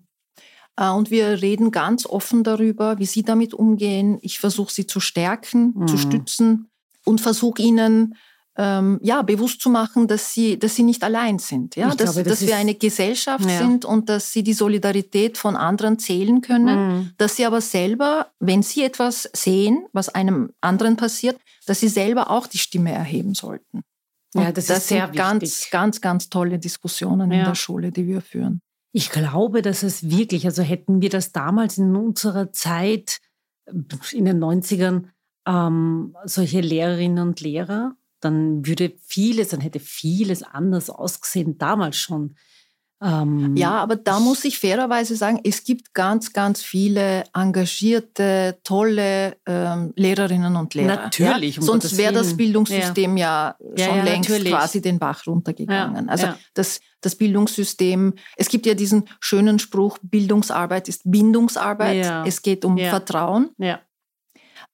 Äh, 0.76 0.90
und 0.90 1.10
wir 1.10 1.40
reden 1.40 1.70
ganz 1.70 2.04
offen 2.04 2.44
darüber, 2.44 2.98
wie 2.98 3.06
sie 3.06 3.22
damit 3.22 3.54
umgehen. 3.54 4.18
Ich 4.20 4.38
versuche 4.38 4.72
sie 4.72 4.86
zu 4.86 5.00
stärken, 5.00 5.86
zu 5.86 5.94
mhm. 5.94 5.98
stützen 5.98 6.70
und 7.06 7.20
versuche 7.20 7.62
ihnen 7.62 8.14
ähm, 8.58 8.98
ja, 9.02 9.22
bewusst 9.22 9.60
zu 9.60 9.68
machen, 9.68 10.08
dass 10.08 10.32
sie, 10.32 10.58
dass 10.58 10.74
sie 10.74 10.82
nicht 10.82 11.04
allein 11.04 11.38
sind, 11.38 11.76
ja, 11.76 11.88
dass, 11.94 12.14
glaube, 12.14 12.28
das 12.28 12.40
dass 12.40 12.48
wir 12.48 12.56
eine 12.56 12.74
Gesellschaft 12.74 13.44
ja. 13.44 13.58
sind 13.58 13.84
und 13.84 14.08
dass 14.08 14.32
sie 14.32 14.42
die 14.42 14.54
Solidarität 14.54 15.36
von 15.36 15.56
anderen 15.56 15.98
zählen 15.98 16.40
können, 16.40 16.88
mhm. 16.88 17.10
dass 17.18 17.36
sie 17.36 17.44
aber 17.44 17.60
selber, 17.60 18.32
wenn 18.40 18.62
sie 18.62 18.82
etwas 18.82 19.28
sehen, 19.34 19.86
was 19.92 20.08
einem 20.08 20.50
anderen 20.60 20.96
passiert, 20.96 21.38
dass 21.66 21.80
sie 21.80 21.88
selber 21.88 22.30
auch 22.30 22.46
die 22.46 22.58
Stimme 22.58 22.92
erheben 22.92 23.34
sollten. 23.34 23.82
Ja, 24.34 24.52
das, 24.52 24.66
das 24.66 24.78
ist 24.78 24.88
sehr 24.88 25.06
sind 25.06 25.16
ganz, 25.16 25.42
wichtig. 25.42 25.70
ganz, 25.70 26.00
ganz 26.00 26.28
tolle 26.28 26.58
Diskussionen 26.58 27.30
ja. 27.30 27.38
in 27.40 27.44
der 27.44 27.54
Schule, 27.54 27.92
die 27.92 28.06
wir 28.06 28.22
führen. 28.22 28.60
Ich 28.92 29.10
glaube, 29.10 29.60
dass 29.60 29.82
es 29.82 30.08
wirklich, 30.08 30.46
also 30.46 30.62
hätten 30.62 31.02
wir 31.02 31.10
das 31.10 31.32
damals 31.32 31.76
in 31.76 31.94
unserer 31.94 32.52
Zeit, 32.52 33.18
in 34.12 34.24
den 34.24 34.42
90ern, 34.42 35.04
ähm, 35.46 36.16
solche 36.24 36.60
Lehrerinnen 36.60 37.26
und 37.28 37.40
Lehrer, 37.40 37.94
dann 38.20 38.66
würde 38.66 38.92
vieles, 39.06 39.48
dann 39.48 39.60
hätte 39.60 39.80
vieles 39.80 40.42
anders 40.42 40.90
ausgesehen 40.90 41.58
damals 41.58 41.96
schon. 41.96 42.36
Ähm, 43.02 43.54
ja, 43.56 43.72
aber 43.72 43.96
da 43.96 44.20
muss 44.20 44.42
ich 44.46 44.58
fairerweise 44.58 45.16
sagen, 45.16 45.38
es 45.44 45.64
gibt 45.64 45.92
ganz, 45.92 46.32
ganz 46.32 46.62
viele 46.62 47.24
engagierte, 47.34 48.58
tolle 48.64 49.36
ähm, 49.44 49.92
Lehrerinnen 49.96 50.56
und 50.56 50.72
Lehrer. 50.72 50.96
Natürlich. 50.96 51.56
Ja? 51.56 51.60
Um 51.60 51.66
Sonst 51.66 51.98
wäre 51.98 52.14
das 52.14 52.38
Bildungssystem 52.38 53.18
ja, 53.18 53.54
ja 53.76 53.86
schon 53.86 53.98
ja, 53.98 54.02
längst 54.02 54.30
natürlich. 54.30 54.50
quasi 54.50 54.80
den 54.80 54.98
Bach 54.98 55.26
runtergegangen. 55.26 56.08
also 56.08 56.28
Das, 56.54 56.80
das 57.02 57.16
Bildungssystem, 57.16 58.14
es 58.36 58.48
gibt 58.48 58.64
ja 58.64 58.72
diesen 58.72 59.06
schönen 59.20 59.58
Spruch, 59.58 59.98
Bildungsarbeit 60.00 60.88
ist 60.88 61.02
Bindungsarbeit. 61.04 62.26
Es 62.26 62.40
geht 62.40 62.64
um 62.64 62.78
Vertrauen. 62.78 63.50
Ja. 63.58 63.80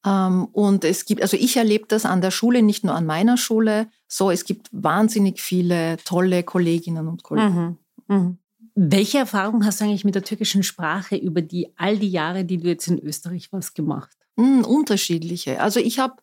Ähm, 0.05 0.47
und 0.53 0.85
es 0.85 1.05
gibt, 1.05 1.23
also 1.23 1.37
ich 1.37 1.57
erlebe 1.57 1.87
das 1.89 2.05
an 2.05 2.21
der 2.21 2.31
Schule, 2.31 2.63
nicht 2.63 2.85
nur 2.85 2.95
an 2.95 3.07
meiner 3.07 3.37
Schule. 3.37 3.89
So, 4.09 4.31
es 4.31 4.45
gibt 4.45 4.69
wahnsinnig 4.73 5.41
viele 5.41 5.97
tolle 6.05 6.43
Kolleginnen 6.43 7.09
und 7.09 7.23
Kollegen. 7.23 7.79
Mhm. 8.09 8.17
Mhm. 8.17 8.39
Welche 8.75 9.19
Erfahrung 9.19 9.65
hast 9.65 9.81
du 9.81 9.85
eigentlich 9.85 10.05
mit 10.05 10.15
der 10.15 10.25
türkischen 10.25 10.63
Sprache 10.63 11.17
über 11.17 11.43
die 11.43 11.69
all 11.77 11.99
die 11.99 12.11
Jahre, 12.11 12.45
die 12.45 12.59
du 12.59 12.69
jetzt 12.69 12.89
in 12.89 12.99
Österreich 12.99 13.53
warst, 13.53 13.75
gemacht? 13.75 14.17
Mm, 14.37 14.63
unterschiedliche. 14.63 15.61
Also 15.61 15.79
ich 15.79 15.99
habe 15.99 16.15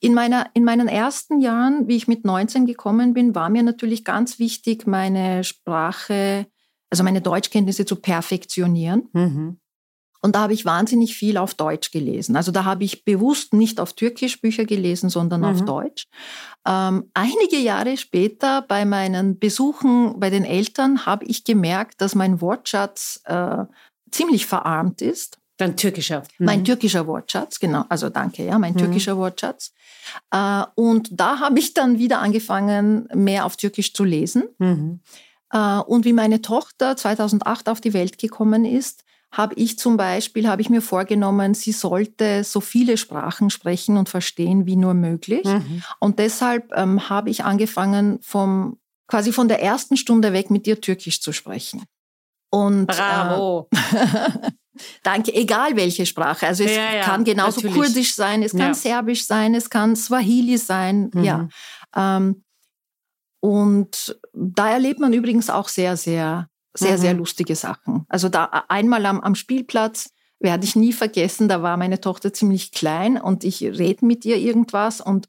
in, 0.00 0.12
meiner, 0.12 0.50
in 0.52 0.64
meinen 0.64 0.86
ersten 0.86 1.40
Jahren, 1.40 1.88
wie 1.88 1.96
ich 1.96 2.06
mit 2.06 2.24
19 2.26 2.66
gekommen 2.66 3.14
bin, 3.14 3.34
war 3.34 3.48
mir 3.48 3.62
natürlich 3.62 4.04
ganz 4.04 4.38
wichtig, 4.38 4.86
meine 4.86 5.44
Sprache, 5.44 6.46
also 6.90 7.02
meine 7.04 7.22
Deutschkenntnisse 7.22 7.86
zu 7.86 7.96
perfektionieren. 7.96 9.08
Und 10.24 10.36
da 10.36 10.40
habe 10.40 10.54
ich 10.54 10.64
wahnsinnig 10.64 11.14
viel 11.14 11.36
auf 11.36 11.52
Deutsch 11.52 11.90
gelesen. 11.90 12.34
Also 12.34 12.50
da 12.50 12.64
habe 12.64 12.82
ich 12.82 13.04
bewusst 13.04 13.52
nicht 13.52 13.78
auf 13.78 13.92
Türkisch 13.92 14.40
Bücher 14.40 14.64
gelesen, 14.64 15.10
sondern 15.10 15.42
mhm. 15.42 15.46
auf 15.48 15.64
Deutsch. 15.66 16.06
Ähm, 16.66 17.10
einige 17.12 17.58
Jahre 17.58 17.98
später 17.98 18.62
bei 18.62 18.86
meinen 18.86 19.38
Besuchen 19.38 20.18
bei 20.18 20.30
den 20.30 20.46
Eltern 20.46 21.04
habe 21.04 21.26
ich 21.26 21.44
gemerkt, 21.44 22.00
dass 22.00 22.14
mein 22.14 22.40
Wortschatz 22.40 23.20
äh, 23.26 23.64
ziemlich 24.10 24.46
verarmt 24.46 25.02
ist. 25.02 25.36
Dein 25.58 25.76
türkischer. 25.76 26.22
Mhm. 26.38 26.46
Mein 26.46 26.64
türkischer 26.64 27.06
Wortschatz, 27.06 27.60
genau. 27.60 27.84
Also 27.90 28.08
danke, 28.08 28.46
ja, 28.46 28.58
mein 28.58 28.72
mhm. 28.72 28.78
türkischer 28.78 29.18
Wortschatz. 29.18 29.74
Äh, 30.30 30.62
und 30.74 31.10
da 31.12 31.40
habe 31.40 31.58
ich 31.58 31.74
dann 31.74 31.98
wieder 31.98 32.20
angefangen, 32.20 33.08
mehr 33.12 33.44
auf 33.44 33.58
Türkisch 33.58 33.92
zu 33.92 34.04
lesen. 34.04 34.44
Mhm. 34.56 35.00
Äh, 35.50 35.80
und 35.80 36.06
wie 36.06 36.14
meine 36.14 36.40
Tochter 36.40 36.96
2008 36.96 37.68
auf 37.68 37.82
die 37.82 37.92
Welt 37.92 38.16
gekommen 38.16 38.64
ist, 38.64 39.04
habe 39.36 39.54
ich 39.56 39.78
zum 39.78 39.96
Beispiel, 39.96 40.48
habe 40.48 40.62
ich 40.62 40.70
mir 40.70 40.80
vorgenommen, 40.80 41.54
sie 41.54 41.72
sollte 41.72 42.44
so 42.44 42.60
viele 42.60 42.96
Sprachen 42.96 43.50
sprechen 43.50 43.96
und 43.96 44.08
verstehen 44.08 44.64
wie 44.64 44.76
nur 44.76 44.94
möglich. 44.94 45.44
Mhm. 45.44 45.82
Und 45.98 46.18
deshalb 46.20 46.72
ähm, 46.74 47.08
habe 47.08 47.30
ich 47.30 47.44
angefangen, 47.44 48.20
vom, 48.22 48.78
quasi 49.08 49.32
von 49.32 49.48
der 49.48 49.60
ersten 49.60 49.96
Stunde 49.96 50.32
weg 50.32 50.50
mit 50.50 50.66
ihr 50.66 50.80
Türkisch 50.80 51.20
zu 51.20 51.32
sprechen. 51.32 51.82
Und, 52.50 52.86
Bravo! 52.86 53.68
Äh, 53.72 54.50
Danke, 55.02 55.34
egal 55.34 55.76
welche 55.76 56.06
Sprache. 56.06 56.46
Also 56.46 56.64
es 56.64 56.74
ja, 56.74 56.94
ja, 56.94 57.02
kann 57.02 57.24
genauso 57.24 57.60
natürlich. 57.60 57.74
Kurdisch 57.74 58.14
sein, 58.14 58.42
es 58.42 58.52
kann 58.52 58.60
ja. 58.60 58.74
Serbisch 58.74 59.26
sein, 59.26 59.54
es 59.54 59.70
kann 59.70 59.96
Swahili 59.96 60.58
sein, 60.58 61.10
mhm. 61.12 61.24
ja. 61.24 61.48
Ähm, 61.96 62.44
und 63.40 64.18
da 64.32 64.70
erlebt 64.70 65.00
man 65.00 65.12
übrigens 65.12 65.50
auch 65.50 65.68
sehr, 65.68 65.96
sehr 65.96 66.48
sehr, 66.74 66.96
mhm. 66.96 67.00
sehr 67.00 67.14
lustige 67.14 67.56
Sachen. 67.56 68.04
Also 68.08 68.28
da 68.28 68.64
einmal 68.68 69.06
am, 69.06 69.20
am 69.20 69.34
Spielplatz 69.34 70.10
werde 70.40 70.64
ich 70.64 70.76
nie 70.76 70.92
vergessen, 70.92 71.48
da 71.48 71.62
war 71.62 71.76
meine 71.76 72.00
Tochter 72.00 72.32
ziemlich 72.32 72.72
klein 72.72 73.16
und 73.16 73.44
ich 73.44 73.62
rede 73.62 74.04
mit 74.04 74.24
ihr 74.24 74.36
irgendwas 74.36 75.00
und 75.00 75.28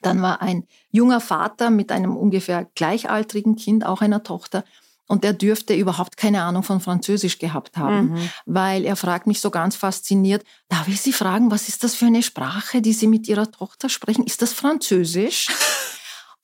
dann 0.00 0.22
war 0.22 0.42
ein 0.42 0.64
junger 0.90 1.20
Vater 1.20 1.70
mit 1.70 1.90
einem 1.90 2.16
ungefähr 2.16 2.68
gleichaltrigen 2.76 3.56
Kind, 3.56 3.84
auch 3.84 4.00
einer 4.00 4.22
Tochter, 4.22 4.64
und 5.08 5.24
der 5.24 5.32
dürfte 5.32 5.74
überhaupt 5.74 6.18
keine 6.18 6.42
Ahnung 6.42 6.62
von 6.62 6.80
Französisch 6.80 7.38
gehabt 7.38 7.78
haben, 7.78 8.10
mhm. 8.10 8.30
weil 8.44 8.84
er 8.84 8.94
fragt 8.94 9.26
mich 9.26 9.40
so 9.40 9.50
ganz 9.50 9.74
fasziniert, 9.74 10.44
darf 10.68 10.86
ich 10.86 11.00
Sie 11.00 11.14
fragen, 11.14 11.50
was 11.50 11.68
ist 11.68 11.82
das 11.82 11.94
für 11.94 12.06
eine 12.06 12.22
Sprache, 12.22 12.82
die 12.82 12.92
Sie 12.92 13.06
mit 13.06 13.26
Ihrer 13.26 13.50
Tochter 13.50 13.88
sprechen? 13.88 14.24
Ist 14.24 14.42
das 14.42 14.52
Französisch? 14.52 15.48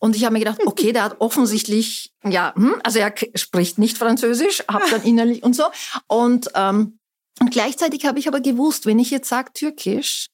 Und 0.05 0.17
ich 0.17 0.25
habe 0.25 0.35
mir 0.35 0.41
gedacht, 0.41 0.61
okay, 0.67 0.93
der 0.93 1.03
hat 1.03 1.19
offensichtlich, 1.23 2.13
ja, 2.23 2.53
hm, 2.55 2.77
also 2.85 2.99
er 2.99 3.15
spricht 3.37 3.79
nicht 3.79 3.97
Französisch, 3.97 4.63
habe 4.71 4.85
dann 4.91 5.03
innerlich 5.05 5.43
und 5.43 5.57
so. 5.57 5.65
Und, 6.09 6.51
ähm, 6.55 6.99
und 7.41 7.51
gleichzeitig 7.51 8.05
habe 8.05 8.19
ich 8.19 8.29
aber 8.29 8.41
gewusst, 8.41 8.85
wenn 8.85 8.99
ich 8.99 9.11
jetzt 9.11 9.31
sage 9.31 9.55
Türkisch, 9.55 10.27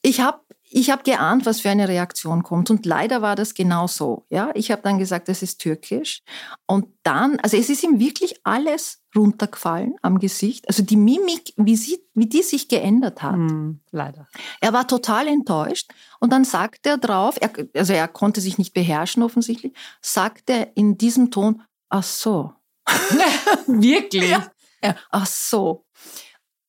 ich 0.00 0.22
habe 0.22 0.40
ich 0.74 0.90
hab 0.90 1.04
geahnt, 1.04 1.46
was 1.46 1.60
für 1.60 1.70
eine 1.70 1.88
Reaktion 1.88 2.42
kommt. 2.42 2.70
Und 2.70 2.86
leider 2.86 3.22
war 3.22 3.36
das 3.36 3.54
genau 3.54 3.86
so. 3.86 4.26
Ja? 4.30 4.50
Ich 4.54 4.70
habe 4.70 4.82
dann 4.82 4.98
gesagt, 4.98 5.28
es 5.28 5.42
ist 5.42 5.60
türkisch. 5.60 6.22
Und 6.66 6.86
dann, 7.02 7.38
also 7.40 7.56
es 7.56 7.68
ist 7.68 7.82
ihm 7.82 7.98
wirklich 7.98 8.40
alles 8.44 9.02
runtergefallen 9.14 9.94
am 10.02 10.18
Gesicht. 10.18 10.68
Also 10.68 10.82
die 10.82 10.96
Mimik, 10.96 11.52
wie, 11.56 11.76
sie, 11.76 12.02
wie 12.14 12.26
die 12.26 12.42
sich 12.42 12.68
geändert 12.68 13.22
hat. 13.22 13.36
Mm, 13.36 13.80
leider. 13.90 14.28
Er 14.60 14.72
war 14.72 14.86
total 14.86 15.28
enttäuscht. 15.28 15.90
Und 16.20 16.32
dann 16.32 16.44
sagt 16.44 16.86
er 16.86 16.98
drauf, 16.98 17.36
er, 17.40 17.50
also 17.74 17.92
er 17.92 18.08
konnte 18.08 18.40
sich 18.40 18.58
nicht 18.58 18.72
beherrschen 18.72 19.22
offensichtlich, 19.22 19.72
sagt 20.00 20.48
er 20.50 20.76
in 20.76 20.96
diesem 20.96 21.30
Ton, 21.30 21.62
ach 21.88 22.04
so. 22.04 22.52
Wirklich? 23.66 24.30
Ja. 24.30 24.50
ja. 24.82 24.96
Ach 25.10 25.26
so. 25.26 25.84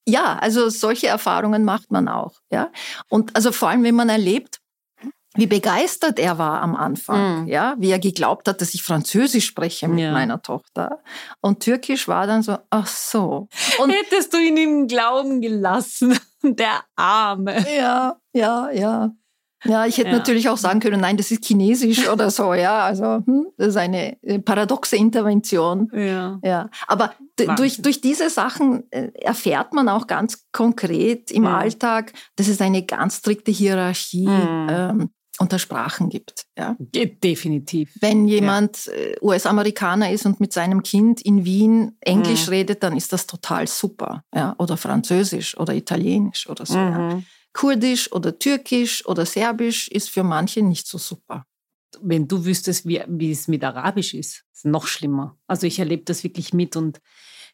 Ja, 0.08 0.38
also 0.40 0.70
solche 0.70 1.08
Erfahrungen 1.08 1.64
macht 1.64 1.92
man 1.92 2.08
auch. 2.08 2.40
Ja? 2.52 2.72
Und 3.10 3.36
also 3.36 3.52
vor 3.52 3.70
allem, 3.70 3.84
wenn 3.84 3.96
man 3.96 4.10
erlebt, 4.10 4.60
wie 5.36 5.48
begeistert 5.48 6.20
er 6.20 6.38
war 6.38 6.62
am 6.62 6.76
Anfang, 6.76 7.46
mm. 7.46 7.48
ja, 7.48 7.76
wie 7.80 7.90
er 7.90 7.98
geglaubt 7.98 8.48
hat, 8.48 8.62
dass 8.62 8.76
ich 8.76 8.84
Französisch 8.84 9.48
spreche 9.48 9.88
mit 9.88 10.02
ja. 10.02 10.12
meiner 10.12 10.42
Tochter. 10.42 11.02
Und 11.42 11.62
Türkisch 11.62 12.08
war 12.08 12.28
dann 12.28 12.44
so, 12.44 12.58
ach 12.70 12.86
so. 12.86 13.48
Und 13.80 13.90
Hättest 13.90 14.34
du 14.34 14.38
ihn 14.38 14.58
im 14.58 14.88
Glauben 14.88 15.42
gelassen, 15.42 16.20
der 16.44 16.84
Arme. 16.96 17.66
Ja, 17.76 18.18
ja, 18.34 18.70
ja. 18.70 19.12
Ja, 19.66 19.86
ich 19.86 19.98
hätte 19.98 20.10
ja. 20.10 20.18
natürlich 20.18 20.50
auch 20.50 20.58
sagen 20.58 20.80
können, 20.80 21.02
nein, 21.02 21.18
das 21.18 21.32
ist 21.32 21.46
Chinesisch 21.46 22.08
oder 22.10 22.30
so, 22.30 22.54
ja. 22.54 22.84
Also 22.84 23.24
hm, 23.26 23.48
das 23.58 23.70
ist 23.70 23.78
eine 23.78 24.22
äh, 24.24 24.40
paradoxe 24.40 24.96
Intervention. 24.96 25.90
Ja. 25.94 26.40
ja. 26.44 26.70
Aber 26.88 27.14
durch, 27.36 27.82
durch 27.82 28.02
diese 28.02 28.30
Sachen 28.30 28.92
äh, 28.92 29.12
erfährt 29.16 29.74
man 29.74 29.90
auch 29.90 30.08
ganz 30.08 30.46
konkret 30.52 31.32
im 31.32 31.44
ja. 31.44 31.58
Alltag, 31.58 32.14
dass 32.36 32.48
es 32.48 32.62
eine 32.62 32.86
ganz 32.86 33.18
strikte 33.18 33.52
Hierarchie 33.52 34.28
mhm. 34.28 34.68
ähm, 34.70 35.10
unter 35.40 35.58
Sprachen 35.58 36.10
gibt. 36.10 36.46
Ja. 36.58 36.76
Definitiv. 36.80 37.96
Wenn 38.00 38.28
jemand 38.28 38.86
ja. 38.86 38.94
Äh, 38.94 39.16
US-Amerikaner 39.22 40.12
ist 40.12 40.26
und 40.26 40.40
mit 40.40 40.54
seinem 40.54 40.84
Kind 40.84 41.22
in 41.22 41.44
Wien 41.44 41.98
Englisch 42.02 42.48
mhm. 42.48 42.54
redet, 42.54 42.84
dann 42.84 42.96
ist 42.96 43.14
das 43.14 43.26
total 43.26 43.68
super. 43.68 44.24
Ja. 44.34 44.56
Oder 44.60 44.78
Französisch 44.78 45.58
oder 45.58 45.74
Italienisch 45.74 46.48
oder 46.48 46.66
so. 46.66 46.78
Mhm. 46.78 47.10
Ja. 47.10 47.22
Kurdisch 47.54 48.12
oder 48.12 48.38
Türkisch 48.40 49.06
oder 49.06 49.26
Serbisch 49.26 49.88
ist 49.88 50.10
für 50.10 50.24
manche 50.24 50.62
nicht 50.62 50.88
so 50.88 50.98
super. 50.98 51.46
Wenn 52.02 52.28
du 52.28 52.46
wüsstest, 52.46 52.88
wie, 52.88 53.02
wie 53.08 53.32
es 53.32 53.48
mit 53.48 53.64
Arabisch 53.64 54.14
ist, 54.14 54.46
ist 54.52 54.66
noch 54.66 54.88
schlimmer. 54.88 55.38
Also 55.48 55.68
ich 55.68 55.80
erlebe 55.80 56.04
das 56.04 56.24
wirklich 56.24 56.54
mit 56.54 56.76
und 56.76 57.00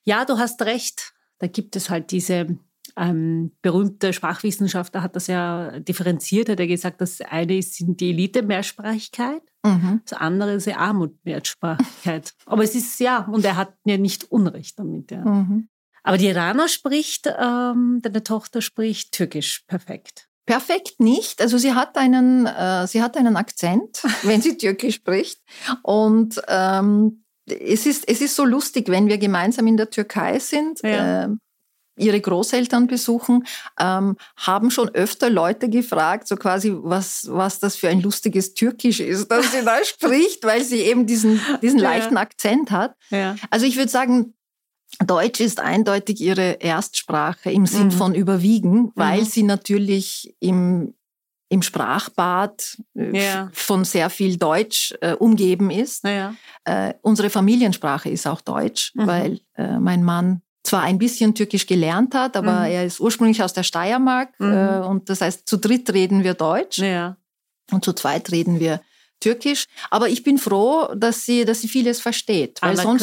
ja, 0.05 0.25
du 0.25 0.37
hast 0.37 0.61
recht. 0.61 1.13
Da 1.39 1.47
gibt 1.47 1.75
es 1.75 1.89
halt 1.89 2.11
diese 2.11 2.57
ähm, 2.95 3.51
berühmte 3.61 4.13
Sprachwissenschaftler 4.13 5.01
hat 5.01 5.15
das 5.15 5.27
ja 5.27 5.79
differenziert, 5.79 6.49
hat 6.49 6.59
er 6.59 6.67
gesagt, 6.67 7.01
das 7.01 7.21
eine 7.21 7.57
ist 7.57 7.77
die 7.79 8.09
Elite-Mehrsprachigkeit, 8.09 9.41
mhm. 9.63 10.01
das 10.05 10.19
andere 10.19 10.53
ist 10.53 10.67
die 10.67 10.73
Armut-Mehrsprachigkeit. 10.73 12.33
Aber 12.45 12.63
es 12.63 12.75
ist 12.75 12.99
ja, 12.99 13.25
und 13.25 13.45
er 13.45 13.55
hat 13.55 13.73
ja 13.85 13.97
nicht 13.97 14.31
Unrecht 14.31 14.79
damit. 14.79 15.11
Ja. 15.11 15.23
Mhm. 15.23 15.69
Aber 16.09 16.17
die 16.17 16.25
Irana 16.25 16.67
spricht, 16.67 17.27
ähm, 17.27 17.99
deine 18.01 18.23
Tochter 18.23 18.63
spricht 18.63 19.11
Türkisch 19.11 19.61
perfekt. 19.67 20.27
Perfekt 20.47 20.99
nicht. 20.99 21.39
Also 21.39 21.59
sie 21.59 21.75
hat 21.75 21.99
einen, 21.99 22.47
äh, 22.47 22.87
sie 22.87 23.03
hat 23.03 23.15
einen 23.15 23.37
Akzent, 23.37 24.01
wenn 24.23 24.41
sie 24.41 24.57
Türkisch 24.57 24.95
spricht. 24.95 25.39
Und 25.83 26.41
ähm, 26.47 27.23
es, 27.45 27.85
ist, 27.85 28.09
es 28.09 28.21
ist 28.21 28.35
so 28.35 28.43
lustig, 28.43 28.89
wenn 28.89 29.07
wir 29.07 29.19
gemeinsam 29.19 29.67
in 29.67 29.77
der 29.77 29.91
Türkei 29.91 30.39
sind. 30.39 30.81
Ja. 30.81 31.25
Äh, 31.25 31.29
ihre 31.95 32.19
Großeltern 32.19 32.87
besuchen, 32.87 33.45
ähm, 33.79 34.15
haben 34.37 34.71
schon 34.71 34.89
öfter 34.89 35.29
Leute 35.29 35.69
gefragt, 35.69 36.27
so 36.27 36.37
quasi, 36.37 36.73
was, 36.75 37.27
was 37.29 37.59
das 37.59 37.75
für 37.75 37.89
ein 37.89 38.01
lustiges 38.01 38.53
Türkisch 38.53 38.99
ist, 38.99 39.29
das 39.29 39.51
sie 39.51 39.63
da 39.63 39.77
spricht, 39.83 40.43
weil 40.43 40.63
sie 40.63 40.79
eben 40.79 41.05
diesen, 41.05 41.39
diesen 41.61 41.77
leichten 41.77 42.15
ja. 42.15 42.21
Akzent 42.21 42.71
hat. 42.71 42.95
Ja. 43.09 43.35
Also 43.51 43.65
ich 43.65 43.75
würde 43.75 43.91
sagen, 43.91 44.33
Deutsch 45.05 45.39
ist 45.39 45.59
eindeutig 45.59 46.19
ihre 46.19 46.61
Erstsprache 46.61 47.51
im 47.51 47.65
Sinn 47.65 47.85
mhm. 47.85 47.91
von 47.91 48.15
überwiegen, 48.15 48.91
weil 48.95 49.21
mhm. 49.21 49.25
sie 49.25 49.43
natürlich 49.43 50.35
im 50.39 50.93
im 51.51 51.63
Sprachbad 51.63 52.77
äh, 52.95 53.25
ja. 53.25 53.49
von 53.53 53.83
sehr 53.83 54.11
viel 54.11 54.37
Deutsch 54.37 54.93
äh, 55.01 55.13
umgeben 55.13 55.71
ist. 55.71 56.03
Ja. 56.03 56.35
Äh, 56.63 56.93
unsere 57.01 57.31
Familiensprache 57.31 58.09
ist 58.09 58.27
auch 58.27 58.41
Deutsch, 58.41 58.93
mhm. 58.93 59.07
weil 59.07 59.39
äh, 59.55 59.79
mein 59.79 60.03
Mann 60.03 60.43
zwar 60.63 60.83
ein 60.83 60.99
bisschen 60.99 61.33
Türkisch 61.33 61.65
gelernt 61.65 62.13
hat, 62.13 62.37
aber 62.37 62.59
mhm. 62.59 62.71
er 62.71 62.85
ist 62.85 62.99
ursprünglich 62.99 63.41
aus 63.41 63.53
der 63.53 63.63
Steiermark 63.63 64.39
mhm. 64.39 64.53
äh, 64.53 64.79
und 64.85 65.09
das 65.09 65.21
heißt, 65.21 65.47
zu 65.47 65.57
dritt 65.57 65.91
reden 65.91 66.23
wir 66.23 66.35
Deutsch 66.35 66.77
ja. 66.77 67.17
und 67.71 67.83
zu 67.83 67.93
zweit 67.93 68.31
reden 68.31 68.59
wir 68.59 68.79
Türkisch. 69.19 69.65
Aber 69.89 70.09
ich 70.09 70.23
bin 70.23 70.37
froh, 70.37 70.93
dass 70.95 71.25
sie, 71.25 71.45
dass 71.45 71.61
sie 71.61 71.67
vieles 71.67 71.99
versteht. 71.99 72.61
Weil 72.61 72.77
sonst 72.77 73.01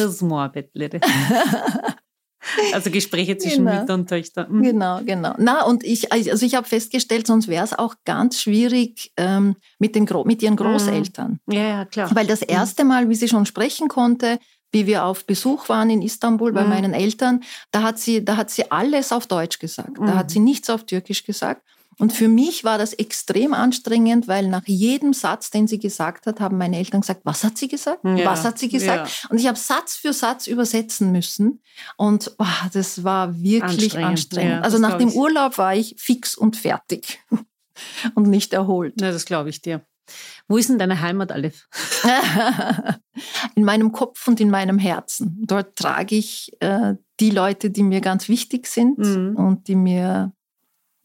Also 2.73 2.91
Gespräche 2.91 3.37
zwischen 3.37 3.65
genau. 3.65 3.81
Mütter 3.81 3.93
und 3.93 4.07
Töchtern. 4.07 4.47
Mhm. 4.49 4.63
Genau, 4.63 5.01
genau. 5.03 5.33
Na, 5.37 5.65
und 5.65 5.83
ich, 5.83 6.11
also 6.11 6.45
ich 6.45 6.55
habe 6.55 6.67
festgestellt, 6.67 7.27
sonst 7.27 7.47
wäre 7.47 7.63
es 7.63 7.77
auch 7.77 7.95
ganz 8.05 8.41
schwierig 8.41 9.11
ähm, 9.17 9.55
mit, 9.79 9.95
den 9.95 10.07
mit 10.25 10.41
ihren 10.41 10.53
mhm. 10.53 10.57
Großeltern. 10.57 11.39
Ja, 11.49 11.61
ja, 11.61 11.85
klar. 11.85 12.09
Weil 12.13 12.27
das 12.27 12.41
mhm. 12.41 12.47
erste 12.49 12.83
Mal, 12.83 13.09
wie 13.09 13.15
sie 13.15 13.27
schon 13.27 13.45
sprechen 13.45 13.87
konnte, 13.87 14.39
wie 14.71 14.85
wir 14.85 15.05
auf 15.05 15.25
Besuch 15.25 15.69
waren 15.69 15.89
in 15.89 16.01
Istanbul 16.01 16.51
bei 16.51 16.63
mhm. 16.63 16.69
meinen 16.69 16.93
Eltern, 16.93 17.41
da 17.71 17.83
hat 17.83 17.99
sie, 17.99 18.23
da 18.23 18.37
hat 18.37 18.49
sie 18.49 18.69
alles 18.71 19.11
auf 19.11 19.27
Deutsch 19.27 19.59
gesagt. 19.59 19.97
Da 19.99 20.15
hat 20.15 20.27
mhm. 20.27 20.29
sie 20.29 20.39
nichts 20.39 20.69
auf 20.69 20.85
Türkisch 20.85 21.23
gesagt. 21.23 21.63
Und 21.99 22.13
für 22.13 22.27
mich 22.27 22.63
war 22.63 22.77
das 22.77 22.93
extrem 22.93 23.53
anstrengend, 23.53 24.27
weil 24.27 24.47
nach 24.47 24.65
jedem 24.65 25.13
Satz, 25.13 25.49
den 25.49 25.67
sie 25.67 25.79
gesagt 25.79 26.27
hat, 26.27 26.39
haben 26.39 26.57
meine 26.57 26.77
Eltern 26.77 27.01
gesagt, 27.01 27.21
was 27.23 27.43
hat 27.43 27.57
sie 27.57 27.67
gesagt? 27.67 28.03
Ja, 28.03 28.25
was 28.25 28.43
hat 28.43 28.59
sie 28.59 28.69
gesagt? 28.69 29.23
Ja. 29.23 29.29
Und 29.29 29.39
ich 29.39 29.47
habe 29.47 29.57
Satz 29.57 29.95
für 29.95 30.13
Satz 30.13 30.45
übersetzen 30.45 31.11
müssen. 31.11 31.61
Und 31.97 32.31
oh, 32.37 32.45
das 32.71 33.03
war 33.03 33.41
wirklich 33.41 33.63
anstrengend. 33.63 34.09
anstrengend. 34.09 34.51
Ja, 34.51 34.61
also 34.61 34.77
nach 34.77 34.97
dem 34.97 35.11
Urlaub 35.11 35.57
war 35.57 35.75
ich 35.75 35.95
fix 35.97 36.35
und 36.35 36.55
fertig 36.55 37.19
und 38.15 38.27
nicht 38.27 38.53
erholt. 38.53 39.01
Ja, 39.01 39.11
das 39.11 39.25
glaube 39.25 39.49
ich 39.49 39.61
dir. 39.61 39.81
Wo 40.47 40.57
ist 40.57 40.69
denn 40.69 40.79
deine 40.79 41.01
Heimat, 41.01 41.31
Aleph? 41.31 41.67
in 43.55 43.65
meinem 43.65 43.91
Kopf 43.91 44.27
und 44.27 44.39
in 44.39 44.49
meinem 44.49 44.79
Herzen. 44.79 45.43
Dort 45.45 45.75
trage 45.75 46.15
ich 46.15 46.51
äh, 46.61 46.93
die 47.19 47.31
Leute, 47.31 47.69
die 47.71 47.83
mir 47.83 48.01
ganz 48.01 48.29
wichtig 48.29 48.67
sind 48.67 48.99
mhm. 48.99 49.35
und 49.35 49.67
die 49.67 49.75
mir 49.75 50.31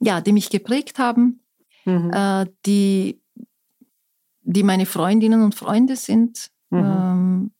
ja, 0.03 0.20
die 0.20 0.32
mich 0.32 0.50
geprägt 0.50 0.98
haben, 0.98 1.40
mhm. 1.84 2.11
äh, 2.12 2.46
die, 2.66 3.22
die 4.42 4.62
meine 4.64 4.86
Freundinnen 4.86 5.42
und 5.42 5.55
Freunde 5.55 5.96
sind 5.96 6.50
mhm. 6.70 6.78
ähm, 6.78 7.53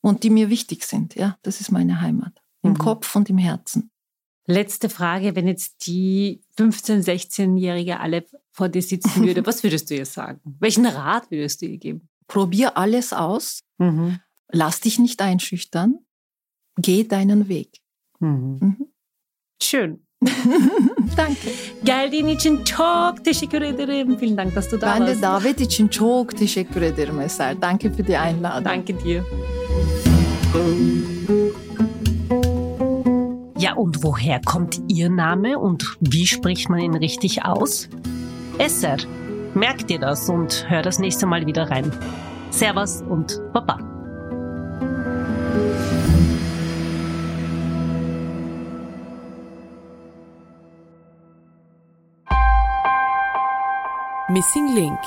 und 0.00 0.22
die 0.22 0.30
mir 0.30 0.48
wichtig 0.48 0.84
sind. 0.84 1.16
Ja, 1.16 1.36
das 1.42 1.60
ist 1.60 1.72
meine 1.72 2.00
Heimat. 2.00 2.40
Im 2.62 2.72
mhm. 2.72 2.78
Kopf 2.78 3.16
und 3.16 3.28
im 3.28 3.38
Herzen. 3.38 3.90
Letzte 4.46 4.88
Frage, 4.88 5.34
wenn 5.34 5.48
jetzt 5.48 5.86
die 5.86 6.42
15-, 6.56 7.04
16-jährige 7.04 8.00
Aleph 8.00 8.32
vor 8.52 8.68
dir 8.68 8.82
sitzen 8.82 9.22
würde, 9.26 9.44
was 9.44 9.62
würdest 9.62 9.90
du 9.90 9.96
ihr 9.96 10.06
sagen? 10.06 10.40
Welchen 10.60 10.86
Rat 10.86 11.30
würdest 11.30 11.62
du 11.62 11.66
ihr 11.66 11.78
geben? 11.78 12.08
Probier 12.28 12.76
alles 12.76 13.12
aus. 13.12 13.60
Mhm. 13.78 14.20
Lass 14.52 14.80
dich 14.80 14.98
nicht 14.98 15.20
einschüchtern. 15.20 15.98
Geh 16.76 17.04
deinen 17.04 17.48
Weg. 17.48 17.80
Mhm. 18.20 18.58
Mhm. 18.60 18.86
Schön. 19.62 20.06
Danke. 21.16 21.48
Geldiğin 21.84 22.26
için 22.26 22.64
çok 22.64 23.24
teşekkür 23.24 23.62
ederim. 23.62 24.20
Vielen 24.20 24.36
Dank, 24.36 24.56
dass 24.56 24.72
du 24.72 24.80
da 24.80 24.86
ben 24.86 24.98
warst. 24.98 25.08
Ben 25.08 25.18
de 25.18 25.22
davet 25.22 25.60
için 25.60 25.88
çok 25.88 26.36
teşekkür 26.36 26.82
ederim 26.82 27.20
Eser. 27.20 27.62
Danke 27.62 27.92
für 27.92 28.06
die 28.06 28.18
Einladung. 28.18 28.64
Danke 28.64 29.04
dir. 29.04 29.22
Ja, 33.58 33.74
und 33.76 34.02
woher 34.02 34.40
kommt 34.42 34.80
Ihr 34.88 35.10
Name 35.10 35.58
und 35.58 35.84
wie 36.00 36.26
spricht 36.26 36.70
man 36.70 36.80
ihn 36.80 36.94
richtig 36.94 37.44
aus? 37.44 37.88
Esser. 38.58 38.96
Merkt 39.54 39.90
dir 39.90 40.00
das 40.00 40.28
und 40.28 40.66
hör 40.68 40.82
das 40.82 40.98
nächste 40.98 41.26
Mal 41.26 41.46
wieder 41.46 41.70
rein. 41.70 41.92
Servus 42.50 43.02
und 43.08 43.40
Baba. 43.52 43.89
Missing 54.30 54.76
Link 54.76 55.00